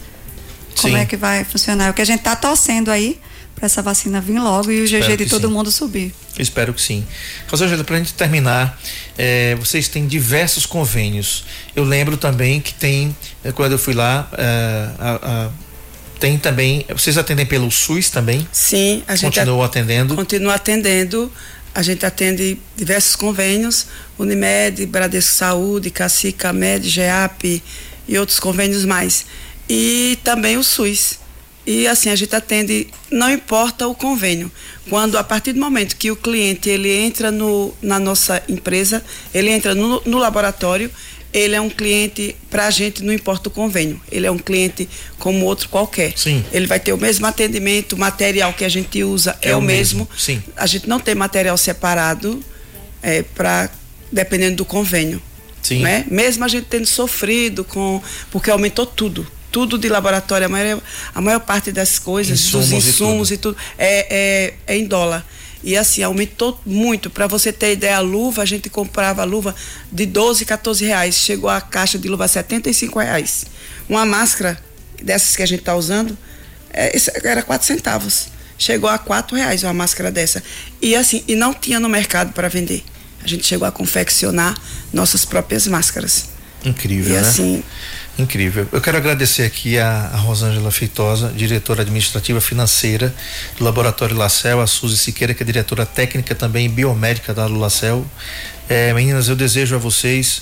como 0.81 0.95
sim. 0.95 0.99
é 0.99 1.05
que 1.05 1.17
vai 1.17 1.43
funcionar. 1.43 1.87
É 1.87 1.89
o 1.89 1.93
que 1.93 2.01
a 2.01 2.05
gente 2.05 2.19
está 2.19 2.35
torcendo 2.35 2.89
aí 2.89 3.19
para 3.55 3.65
essa 3.65 3.81
vacina 3.81 4.21
vir 4.21 4.39
logo 4.39 4.71
e 4.71 4.81
o 4.81 4.85
GG 4.85 5.17
de 5.17 5.25
todo 5.25 5.47
sim. 5.47 5.53
mundo 5.53 5.69
subir. 5.71 6.13
Espero 6.37 6.73
que 6.73 6.81
sim. 6.81 7.05
Rosângela, 7.49 7.83
para 7.83 7.97
a 7.97 7.99
gente 7.99 8.13
terminar, 8.13 8.79
é, 9.17 9.55
vocês 9.55 9.89
têm 9.89 10.07
diversos 10.07 10.65
convênios. 10.65 11.43
Eu 11.75 11.83
lembro 11.83 12.15
também 12.15 12.61
que 12.61 12.73
tem, 12.73 13.15
é, 13.43 13.51
quando 13.51 13.73
eu 13.73 13.77
fui 13.77 13.93
lá, 13.93 14.29
é, 14.37 14.89
a, 14.97 15.19
a, 15.21 15.49
tem 16.19 16.37
também, 16.37 16.85
vocês 16.89 17.17
atendem 17.17 17.45
pelo 17.45 17.71
SUS 17.71 18.09
também? 18.09 18.47
Sim, 18.51 19.03
a 19.07 19.15
gente 19.15 19.35
continua 19.35 19.65
atendendo. 19.65 20.15
Continua 20.15 20.55
atendendo. 20.55 21.31
A 21.73 21.81
gente 21.81 22.05
atende 22.05 22.59
diversos 22.75 23.15
convênios, 23.15 23.87
Unimed, 24.17 24.85
Bradesco 24.87 25.35
Saúde, 25.35 25.89
Cacica 25.91 26.51
Med, 26.51 26.87
GEAP 26.87 27.63
e 28.07 28.17
outros 28.17 28.39
convênios 28.39 28.83
mais 28.85 29.25
e 29.69 30.17
também 30.23 30.57
o 30.57 30.63
SUS. 30.63 31.19
E 31.65 31.85
assim 31.87 32.09
a 32.09 32.15
gente 32.15 32.35
atende, 32.35 32.87
não 33.11 33.29
importa 33.29 33.87
o 33.87 33.93
convênio. 33.93 34.51
Quando 34.89 35.17
a 35.17 35.23
partir 35.23 35.53
do 35.53 35.59
momento 35.59 35.95
que 35.95 36.09
o 36.09 36.15
cliente 36.15 36.67
ele 36.67 36.91
entra 36.91 37.29
no, 37.29 37.71
na 37.79 37.99
nossa 37.99 38.41
empresa, 38.49 39.03
ele 39.31 39.51
entra 39.51 39.75
no, 39.75 40.01
no 40.03 40.17
laboratório, 40.17 40.89
ele 41.33 41.55
é 41.55 41.61
um 41.61 41.69
cliente 41.69 42.35
para 42.49 42.67
a 42.67 42.71
gente 42.71 43.03
não 43.03 43.13
importa 43.13 43.49
o 43.49 43.51
convênio. 43.51 44.01
Ele 44.11 44.25
é 44.25 44.31
um 44.31 44.37
cliente 44.37 44.89
como 45.17 45.45
outro 45.45 45.69
qualquer. 45.69 46.13
Sim. 46.15 46.43
Ele 46.51 46.65
vai 46.65 46.79
ter 46.79 46.93
o 46.93 46.97
mesmo 46.97 47.25
atendimento, 47.25 47.93
o 47.93 47.97
material 47.97 48.53
que 48.53 48.65
a 48.65 48.69
gente 48.69 49.03
usa 49.03 49.37
é, 49.41 49.51
é 49.51 49.55
o 49.55 49.61
mesmo. 49.61 49.99
mesmo. 49.99 50.09
Sim. 50.17 50.43
A 50.55 50.65
gente 50.65 50.87
não 50.87 50.99
tem 50.99 51.13
material 51.13 51.57
separado 51.57 52.43
é, 53.01 53.23
para 53.23 53.69
dependendo 54.11 54.57
do 54.57 54.65
convênio. 54.65 55.21
Sim. 55.61 55.81
Né? 55.81 56.05
Mesmo 56.09 56.43
a 56.45 56.47
gente 56.47 56.65
tendo 56.65 56.87
sofrido 56.87 57.63
com 57.63 58.01
porque 58.31 58.49
aumentou 58.49 58.85
tudo 58.85 59.27
tudo 59.51 59.77
de 59.77 59.89
laboratório, 59.89 60.45
a 60.45 60.49
maior, 60.49 60.81
a 61.13 61.21
maior 61.21 61.39
parte 61.39 61.71
das 61.71 61.97
coisas, 61.97 62.39
insumos 62.39 62.69
dos 62.69 62.87
insumos 62.87 63.31
e 63.31 63.37
tudo, 63.37 63.53
e 63.53 63.55
tudo 63.55 63.75
é, 63.79 64.07
é, 64.09 64.53
é, 64.67 64.77
em 64.77 64.85
dólar. 64.85 65.25
E 65.63 65.75
assim, 65.75 66.01
aumentou 66.03 66.59
muito. 66.65 67.09
Para 67.09 67.27
você 67.27 67.51
ter 67.51 67.73
ideia, 67.73 67.97
a 67.97 67.99
luva, 67.99 68.41
a 68.41 68.45
gente 68.45 68.69
comprava 68.69 69.21
a 69.21 69.25
luva 69.25 69.53
de 69.91 70.05
12, 70.05 70.45
14 70.45 70.85
reais. 70.85 71.15
Chegou 71.15 71.49
a 71.49 71.59
caixa 71.59 71.97
de 71.97 72.07
luva 72.07 72.25
a 72.25 72.27
75 72.27 72.99
reais. 72.99 73.45
Uma 73.87 74.05
máscara 74.05 74.57
dessas 75.01 75.35
que 75.35 75.43
a 75.43 75.45
gente 75.45 75.59
está 75.59 75.75
usando, 75.75 76.17
é, 76.71 76.95
era 77.23 77.41
4 77.41 77.65
centavos. 77.67 78.27
Chegou 78.57 78.89
a 78.89 78.97
4 78.97 79.35
reais 79.35 79.63
uma 79.63 79.73
máscara 79.73 80.11
dessa. 80.11 80.41
E 80.81 80.95
assim, 80.95 81.23
e 81.27 81.35
não 81.35 81.53
tinha 81.53 81.79
no 81.79 81.89
mercado 81.89 82.33
para 82.33 82.47
vender. 82.47 82.83
A 83.21 83.27
gente 83.27 83.45
chegou 83.45 83.67
a 83.67 83.71
confeccionar 83.71 84.57
nossas 84.93 85.25
próprias 85.25 85.67
máscaras. 85.67 86.25
Incrível, 86.63 87.11
e, 87.11 87.13
né? 87.13 87.19
assim, 87.19 87.63
Incrível. 88.19 88.67
Eu 88.73 88.81
quero 88.81 88.97
agradecer 88.97 89.43
aqui 89.43 89.79
a, 89.79 90.09
a 90.13 90.17
Rosângela 90.17 90.69
Feitosa, 90.71 91.31
diretora 91.31 91.83
administrativa 91.83 92.41
financeira 92.41 93.15
do 93.57 93.63
Laboratório 93.63 94.13
Lacel, 94.13 94.59
a 94.59 94.67
Suzy 94.67 94.97
Siqueira, 94.97 95.33
que 95.33 95.41
é 95.41 95.45
diretora 95.45 95.85
técnica 95.85 96.35
também 96.35 96.69
biomédica 96.69 97.33
da 97.33 97.47
Lacel. 97.47 98.05
É, 98.67 98.93
meninas, 98.93 99.29
eu 99.29 99.37
desejo 99.37 99.73
a 99.73 99.77
vocês 99.79 100.41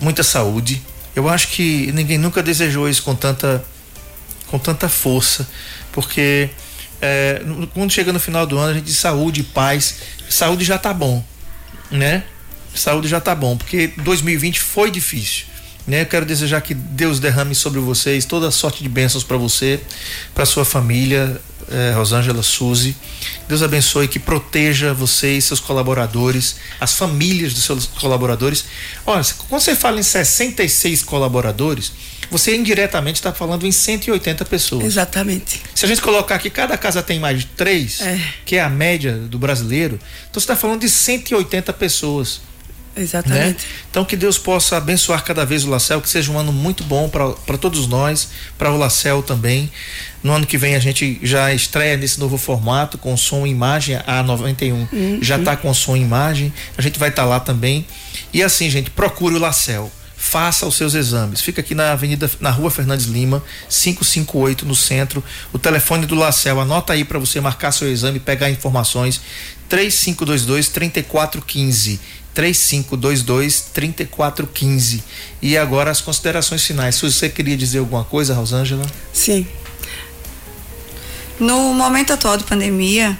muita 0.00 0.22
saúde. 0.22 0.80
Eu 1.14 1.28
acho 1.28 1.48
que 1.48 1.92
ninguém 1.92 2.16
nunca 2.16 2.42
desejou 2.42 2.88
isso 2.88 3.02
com 3.02 3.14
tanta, 3.14 3.62
com 4.46 4.58
tanta 4.58 4.88
força, 4.88 5.46
porque 5.92 6.48
é, 7.02 7.42
quando 7.74 7.90
chega 7.90 8.10
no 8.10 8.20
final 8.20 8.46
do 8.46 8.56
ano 8.56 8.70
a 8.70 8.74
gente 8.74 8.90
saúde, 8.90 9.42
paz. 9.42 9.96
Saúde 10.30 10.64
já 10.64 10.78
tá 10.78 10.94
bom, 10.94 11.22
né? 11.90 12.24
Saúde 12.74 13.06
já 13.06 13.20
tá 13.20 13.34
bom, 13.34 13.54
porque 13.54 13.88
2020 13.98 14.58
foi 14.60 14.90
difícil 14.90 15.51
né? 15.86 16.02
Eu 16.02 16.06
quero 16.06 16.24
desejar 16.24 16.60
que 16.60 16.74
Deus 16.74 17.18
derrame 17.18 17.54
sobre 17.54 17.80
vocês 17.80 18.24
toda 18.24 18.48
a 18.48 18.50
sorte 18.50 18.82
de 18.82 18.88
bênçãos 18.88 19.24
para 19.24 19.36
você, 19.36 19.80
para 20.34 20.46
sua 20.46 20.64
família, 20.64 21.40
eh, 21.70 21.92
Rosângela 21.94 22.42
Suzy. 22.42 22.94
Deus 23.48 23.62
abençoe, 23.62 24.08
que 24.08 24.18
proteja 24.18 24.94
vocês, 24.94 25.44
seus 25.44 25.60
colaboradores, 25.60 26.56
as 26.80 26.94
famílias 26.94 27.54
dos 27.54 27.64
seus 27.64 27.86
colaboradores. 27.86 28.64
Olha, 29.06 29.24
quando 29.48 29.60
você 29.60 29.74
fala 29.74 29.98
em 29.98 30.02
66 30.02 31.02
colaboradores, 31.02 31.92
você 32.30 32.56
indiretamente 32.56 33.20
está 33.20 33.32
falando 33.32 33.66
em 33.66 33.72
180 33.72 34.44
pessoas. 34.46 34.84
Exatamente. 34.84 35.62
Se 35.74 35.84
a 35.84 35.88
gente 35.88 36.00
colocar 36.00 36.38
que 36.38 36.48
cada 36.48 36.78
casa 36.78 37.02
tem 37.02 37.20
mais 37.20 37.40
de 37.40 37.46
três, 37.46 38.00
é. 38.00 38.18
que 38.46 38.56
é 38.56 38.62
a 38.62 38.70
média 38.70 39.12
do 39.12 39.38
brasileiro, 39.38 39.98
então 40.30 40.40
você 40.40 40.44
está 40.44 40.56
falando 40.56 40.80
de 40.80 40.88
180 40.88 41.72
pessoas. 41.74 42.40
Exatamente. 42.96 43.64
Né? 43.64 43.70
Então 43.90 44.04
que 44.04 44.16
Deus 44.16 44.38
possa 44.38 44.76
abençoar 44.76 45.24
cada 45.24 45.44
vez 45.44 45.64
o 45.64 45.70
Lacel, 45.70 46.00
que 46.00 46.08
seja 46.08 46.30
um 46.30 46.38
ano 46.38 46.52
muito 46.52 46.84
bom 46.84 47.08
para 47.08 47.58
todos 47.58 47.86
nós, 47.86 48.28
para 48.58 48.70
o 48.70 48.76
Lacel 48.76 49.22
também. 49.22 49.70
No 50.22 50.32
ano 50.32 50.46
que 50.46 50.58
vem 50.58 50.76
a 50.76 50.78
gente 50.78 51.18
já 51.22 51.52
estreia 51.52 51.96
nesse 51.96 52.20
novo 52.20 52.38
formato 52.38 52.96
com 52.98 53.16
som 53.16 53.46
e 53.46 53.50
imagem, 53.50 53.98
a 54.06 54.22
91 54.22 54.88
uhum. 54.92 55.18
já 55.20 55.38
está 55.38 55.56
com 55.56 55.72
som 55.74 55.96
e 55.96 56.00
imagem, 56.00 56.52
a 56.76 56.82
gente 56.82 56.98
vai 56.98 57.08
estar 57.08 57.22
tá 57.22 57.28
lá 57.28 57.40
também. 57.40 57.86
E 58.32 58.42
assim, 58.42 58.70
gente, 58.70 58.90
procure 58.90 59.34
o 59.34 59.38
Lacel 59.38 59.90
faça 60.22 60.64
os 60.64 60.76
seus 60.76 60.94
exames. 60.94 61.40
Fica 61.40 61.60
aqui 61.60 61.74
na 61.74 61.90
Avenida, 61.90 62.30
na 62.38 62.48
Rua 62.48 62.70
Fernandes 62.70 63.06
Lima, 63.06 63.42
558 63.68 64.64
no 64.64 64.74
centro. 64.74 65.22
O 65.52 65.58
telefone 65.58 66.06
do 66.06 66.14
Lacel, 66.14 66.60
anota 66.60 66.92
aí 66.92 67.04
para 67.04 67.18
você 67.18 67.40
marcar 67.40 67.72
seu 67.72 67.90
exame, 67.90 68.20
pegar 68.20 68.48
informações. 68.48 69.20
3522 69.68 70.68
3415. 70.68 72.00
3522 72.34 73.60
3415. 73.72 75.02
E 75.40 75.56
agora 75.56 75.90
as 75.90 76.00
considerações 76.00 76.62
finais. 76.64 76.94
Se 76.94 77.02
você 77.02 77.28
queria 77.28 77.56
dizer 77.56 77.78
alguma 77.78 78.04
coisa, 78.04 78.34
Rosângela? 78.34 78.86
Sim. 79.12 79.46
No 81.38 81.72
momento 81.74 82.12
atual 82.12 82.36
de 82.36 82.44
pandemia, 82.44 83.18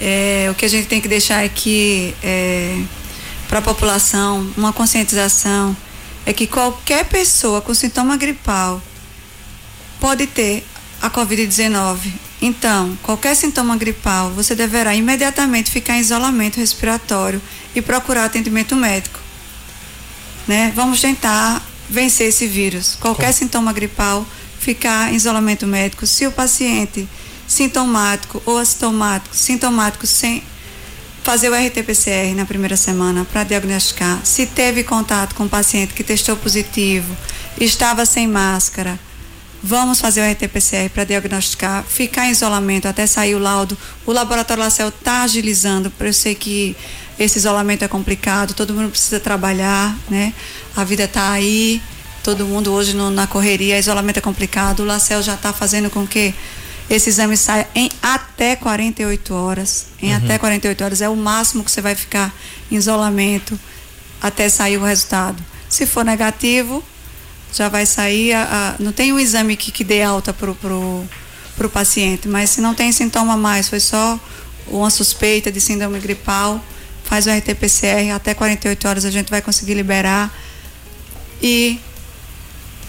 É, 0.00 0.48
o 0.50 0.54
que 0.54 0.64
a 0.64 0.68
gente 0.68 0.88
tem 0.88 1.00
que 1.00 1.06
deixar 1.06 1.44
aqui 1.44 2.14
é, 2.20 2.76
para 3.48 3.60
a 3.60 3.62
população, 3.62 4.50
uma 4.56 4.72
conscientização, 4.72 5.76
é 6.26 6.32
que 6.32 6.48
qualquer 6.48 7.04
pessoa 7.04 7.60
com 7.60 7.72
sintoma 7.72 8.16
gripal 8.16 8.82
pode 10.00 10.26
ter 10.26 10.64
a 11.00 11.08
Covid-19. 11.08 12.12
Então, 12.42 12.98
qualquer 13.02 13.36
sintoma 13.36 13.76
gripal, 13.76 14.30
você 14.30 14.54
deverá 14.56 14.96
imediatamente 14.96 15.70
ficar 15.70 15.96
em 15.96 16.00
isolamento 16.00 16.58
respiratório 16.58 17.40
e 17.74 17.82
procurar 17.82 18.26
atendimento 18.26 18.74
médico. 18.76 19.18
Né? 20.46 20.72
Vamos 20.74 21.00
tentar 21.00 21.62
vencer 21.88 22.28
esse 22.28 22.46
vírus. 22.46 22.96
Qualquer 23.00 23.28
Com... 23.28 23.32
sintoma 23.32 23.72
gripal, 23.72 24.26
ficar 24.58 25.12
em 25.12 25.16
isolamento 25.16 25.66
médico. 25.66 26.06
Se 26.06 26.26
o 26.26 26.32
paciente 26.32 27.08
sintomático 27.46 28.42
ou 28.46 28.58
assintomático, 28.58 29.34
sintomático 29.34 30.06
sem 30.06 30.42
fazer 31.22 31.48
o 31.48 31.54
RT-PCR 31.54 32.34
na 32.34 32.44
primeira 32.44 32.76
semana 32.76 33.24
para 33.24 33.44
diagnosticar. 33.44 34.20
Se 34.24 34.46
teve 34.46 34.84
contato 34.84 35.34
com 35.34 35.44
o 35.44 35.48
paciente 35.48 35.94
que 35.94 36.04
testou 36.04 36.36
positivo, 36.36 37.16
estava 37.58 38.04
sem 38.04 38.28
máscara, 38.28 39.00
vamos 39.62 39.98
fazer 40.00 40.20
o 40.20 40.30
RT-PCR 40.30 40.90
para 40.92 41.04
diagnosticar, 41.04 41.82
ficar 41.84 42.26
em 42.26 42.30
isolamento 42.30 42.86
até 42.86 43.06
sair 43.06 43.34
o 43.34 43.38
laudo. 43.38 43.76
O 44.04 44.12
laboratório 44.12 44.62
Lacel 44.62 44.88
está 44.88 45.22
agilizando, 45.22 45.90
eu 45.98 46.12
sei 46.12 46.34
que 46.34 46.76
esse 47.18 47.38
isolamento 47.38 47.84
é 47.84 47.88
complicado, 47.88 48.54
todo 48.54 48.74
mundo 48.74 48.90
precisa 48.90 49.20
trabalhar, 49.20 49.96
né? 50.08 50.32
A 50.76 50.82
vida 50.82 51.04
está 51.04 51.30
aí, 51.30 51.80
todo 52.22 52.44
mundo 52.46 52.72
hoje 52.72 52.94
no, 52.94 53.10
na 53.10 53.26
correria, 53.26 53.78
isolamento 53.78 54.18
é 54.18 54.22
complicado. 54.22 54.80
O 54.80 54.84
Lacel 54.84 55.22
já 55.22 55.34
está 55.34 55.52
fazendo 55.52 55.90
com 55.90 56.06
que 56.06 56.34
esse 56.88 57.08
exame 57.08 57.36
sai 57.36 57.66
em 57.74 57.90
até 58.02 58.56
48 58.56 59.34
horas. 59.34 59.86
Em 60.02 60.10
uhum. 60.10 60.16
até 60.16 60.38
48 60.38 60.84
horas 60.84 61.00
é 61.00 61.08
o 61.08 61.16
máximo 61.16 61.64
que 61.64 61.70
você 61.70 61.80
vai 61.80 61.94
ficar 61.94 62.34
em 62.70 62.76
isolamento 62.76 63.58
até 64.20 64.48
sair 64.48 64.76
o 64.76 64.84
resultado. 64.84 65.42
Se 65.68 65.86
for 65.86 66.04
negativo, 66.04 66.82
já 67.52 67.68
vai 67.68 67.86
sair. 67.86 68.32
A, 68.32 68.74
a, 68.78 68.82
não 68.82 68.92
tem 68.92 69.12
um 69.12 69.18
exame 69.18 69.56
que, 69.56 69.70
que 69.70 69.84
dê 69.84 70.02
alta 70.02 70.32
para 70.32 70.50
o 70.50 71.70
paciente, 71.72 72.26
mas 72.26 72.50
se 72.50 72.60
não 72.60 72.74
tem 72.74 72.90
sintoma 72.90 73.36
mais, 73.36 73.68
foi 73.68 73.80
só 73.80 74.18
uma 74.66 74.90
suspeita 74.90 75.52
de 75.52 75.60
síndrome 75.60 75.98
gripal, 76.00 76.62
faz 77.04 77.26
o 77.26 77.30
RT-PCR, 77.30 78.10
até 78.14 78.34
48 78.34 78.88
horas 78.88 79.04
a 79.04 79.10
gente 79.10 79.30
vai 79.30 79.40
conseguir 79.40 79.74
liberar. 79.74 80.32
E 81.40 81.78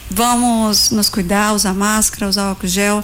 Vamos 0.10 0.92
nos 0.92 1.10
cuidar, 1.10 1.54
usar 1.54 1.74
máscara, 1.74 2.30
usar 2.30 2.44
álcool 2.44 2.68
gel, 2.68 3.04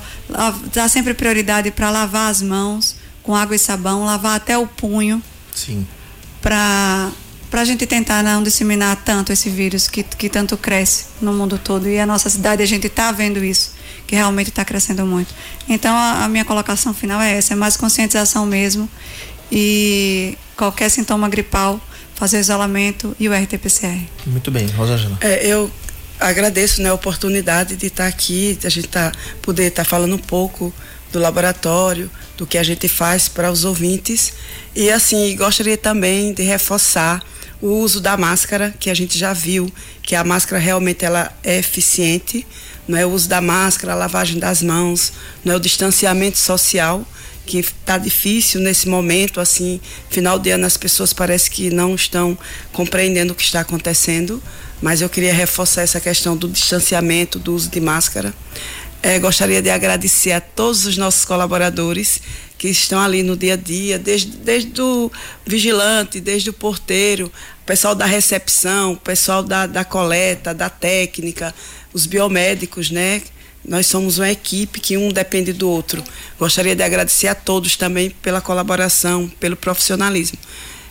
dar 0.71 0.87
sempre 0.87 1.13
prioridade 1.13 1.71
para 1.71 1.89
lavar 1.89 2.29
as 2.29 2.41
mãos 2.41 2.95
com 3.23 3.35
água 3.35 3.55
e 3.55 3.59
sabão, 3.59 4.05
lavar 4.05 4.35
até 4.35 4.57
o 4.57 4.67
punho. 4.67 5.21
Sim. 5.53 5.85
Para 6.41 7.11
para 7.49 7.61
a 7.61 7.65
gente 7.65 7.85
tentar 7.85 8.23
não 8.23 8.41
disseminar 8.41 8.95
tanto 9.03 9.33
esse 9.33 9.49
vírus 9.49 9.85
que, 9.89 10.03
que 10.03 10.29
tanto 10.29 10.55
cresce 10.55 11.07
no 11.21 11.33
mundo 11.33 11.59
todo. 11.61 11.85
E 11.85 11.99
a 11.99 12.05
nossa 12.05 12.29
cidade, 12.29 12.63
a 12.63 12.65
gente 12.65 12.87
está 12.87 13.11
vendo 13.11 13.43
isso, 13.43 13.73
que 14.07 14.15
realmente 14.15 14.47
está 14.47 14.63
crescendo 14.63 15.05
muito. 15.05 15.35
Então, 15.67 15.93
a, 15.93 16.23
a, 16.23 16.29
minha 16.29 16.45
colocação 16.45 16.93
final 16.93 17.19
é 17.19 17.33
essa: 17.33 17.51
é 17.51 17.55
mais 17.57 17.75
conscientização 17.75 18.45
mesmo. 18.45 18.89
E 19.51 20.37
qualquer 20.61 20.91
sintoma 20.91 21.27
gripal, 21.27 21.81
fazer 22.13 22.37
o 22.37 22.39
isolamento 22.39 23.15
e 23.19 23.27
o 23.27 23.33
RT-PCR. 23.33 23.99
Muito 24.27 24.51
bem, 24.51 24.67
Rosângela. 24.67 25.17
É, 25.19 25.47
eu 25.47 25.71
agradeço 26.19 26.83
né, 26.83 26.89
a 26.89 26.93
oportunidade 26.93 27.75
de 27.75 27.87
estar 27.87 28.05
aqui, 28.05 28.55
de 28.61 28.67
a 28.67 28.69
gente 28.69 28.87
tá, 28.87 29.11
poder 29.41 29.69
estar 29.69 29.83
tá 29.83 29.89
falando 29.89 30.13
um 30.13 30.19
pouco 30.19 30.71
do 31.11 31.17
laboratório, 31.17 32.11
do 32.37 32.45
que 32.45 32.59
a 32.59 32.63
gente 32.63 32.87
faz 32.87 33.27
para 33.27 33.51
os 33.51 33.65
ouvintes. 33.65 34.33
E 34.75 34.91
assim, 34.91 35.35
gostaria 35.35 35.75
também 35.75 36.31
de 36.31 36.43
reforçar 36.43 37.23
o 37.59 37.69
uso 37.79 37.99
da 37.99 38.15
máscara, 38.15 38.71
que 38.79 38.91
a 38.91 38.93
gente 38.93 39.17
já 39.17 39.33
viu, 39.33 39.67
que 40.03 40.15
a 40.15 40.23
máscara 40.23 40.61
realmente 40.61 41.03
ela 41.03 41.35
é 41.43 41.57
eficiente, 41.57 42.45
não 42.87 42.99
é 42.99 43.03
o 43.03 43.09
uso 43.09 43.27
da 43.27 43.41
máscara, 43.41 43.93
a 43.93 43.95
lavagem 43.95 44.37
das 44.37 44.61
mãos, 44.61 45.11
não 45.43 45.53
é 45.53 45.57
o 45.57 45.59
distanciamento 45.59 46.37
social, 46.37 47.03
que 47.45 47.59
está 47.59 47.97
difícil 47.97 48.61
nesse 48.61 48.87
momento, 48.87 49.39
assim, 49.39 49.79
final 50.09 50.39
de 50.39 50.51
ano 50.51 50.65
as 50.65 50.77
pessoas 50.77 51.13
parece 51.13 51.49
que 51.49 51.69
não 51.69 51.95
estão 51.95 52.37
compreendendo 52.71 53.33
o 53.33 53.35
que 53.35 53.43
está 53.43 53.61
acontecendo, 53.61 54.41
mas 54.81 55.01
eu 55.01 55.09
queria 55.09 55.33
reforçar 55.33 55.81
essa 55.81 55.99
questão 55.99 56.35
do 56.35 56.47
distanciamento, 56.47 57.37
do 57.37 57.53
uso 57.53 57.69
de 57.69 57.79
máscara. 57.79 58.33
É, 59.03 59.17
gostaria 59.17 59.61
de 59.61 59.69
agradecer 59.69 60.31
a 60.31 60.39
todos 60.39 60.85
os 60.85 60.95
nossos 60.95 61.25
colaboradores 61.25 62.21
que 62.57 62.69
estão 62.69 62.99
ali 62.99 63.23
no 63.23 63.35
dia 63.35 63.53
a 63.53 63.57
dia, 63.57 63.97
desde, 63.97 64.37
desde 64.37 64.79
o 64.79 65.11
vigilante, 65.43 66.19
desde 66.19 66.51
o 66.51 66.53
porteiro, 66.53 67.31
o 67.63 67.65
pessoal 67.65 67.95
da 67.95 68.05
recepção, 68.05 68.93
o 68.93 68.97
pessoal 68.97 69.41
da, 69.41 69.65
da 69.65 69.83
coleta, 69.83 70.53
da 70.53 70.69
técnica, 70.69 71.55
os 71.91 72.05
biomédicos, 72.05 72.91
né? 72.91 73.23
Nós 73.63 73.87
somos 73.87 74.17
uma 74.17 74.29
equipe 74.29 74.79
que 74.79 74.97
um 74.97 75.09
depende 75.09 75.53
do 75.53 75.69
outro. 75.69 76.03
Gostaria 76.39 76.75
de 76.75 76.83
agradecer 76.83 77.27
a 77.27 77.35
todos 77.35 77.75
também 77.75 78.09
pela 78.09 78.41
colaboração, 78.41 79.31
pelo 79.39 79.55
profissionalismo. 79.55 80.37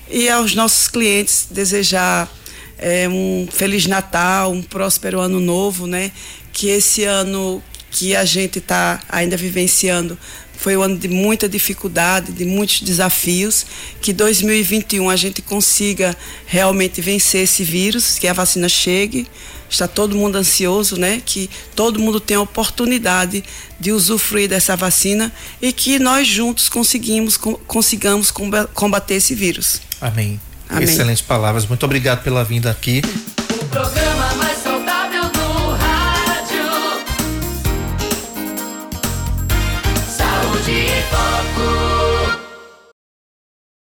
E 0.09 0.29
aos 0.29 0.55
nossos 0.55 0.89
clientes, 0.89 1.47
desejar 1.51 2.31
é, 2.79 3.09
um 3.09 3.49
Feliz 3.51 3.87
Natal, 3.87 4.53
um 4.53 4.63
próspero 4.63 5.21
ano 5.21 5.41
novo, 5.41 5.87
né? 5.87 6.11
Que 6.53 6.69
esse 6.69 7.05
ano 7.05 7.63
que 7.91 8.15
a 8.15 8.25
gente 8.25 8.59
está 8.59 9.01
ainda 9.09 9.37
vivenciando 9.37 10.17
foi 10.61 10.77
um 10.77 10.83
ano 10.83 10.99
de 10.99 11.09
muita 11.09 11.49
dificuldade, 11.49 12.33
de 12.33 12.45
muitos 12.45 12.83
desafios, 12.83 13.65
que 14.03 14.13
2021 14.13 15.09
a 15.09 15.17
gente 15.17 15.41
consiga 15.41 16.15
realmente 16.47 17.01
vencer 17.01 17.45
esse 17.45 17.65
vírus, 17.65 18.19
que 18.19 18.29
a 18.29 18.33
vacina 18.35 18.69
chegue. 18.69 19.27
Está 19.71 19.87
todo 19.87 20.17
mundo 20.17 20.37
ansioso, 20.37 20.97
né? 20.97 21.23
Que 21.25 21.49
todo 21.75 22.01
mundo 22.01 22.19
tenha 22.19 22.39
a 22.39 22.43
oportunidade 22.43 23.45
de 23.79 23.93
usufruir 23.93 24.49
dessa 24.49 24.77
vacina 24.77 25.33
e 25.63 25.73
que 25.73 25.99
nós 25.99 26.27
juntos 26.27 26.69
conseguimos, 26.69 27.37
consigamos 27.37 28.33
combater 28.75 29.15
esse 29.15 29.35
vírus. 29.35 29.81
Amém. 30.01 30.41
Amém. 30.69 30.85
Excelentes 30.85 31.23
palavras. 31.23 31.67
Muito 31.67 31.85
obrigado 31.85 32.23
pela 32.23 32.45
vinda 32.45 32.71
aqui. 32.71 33.03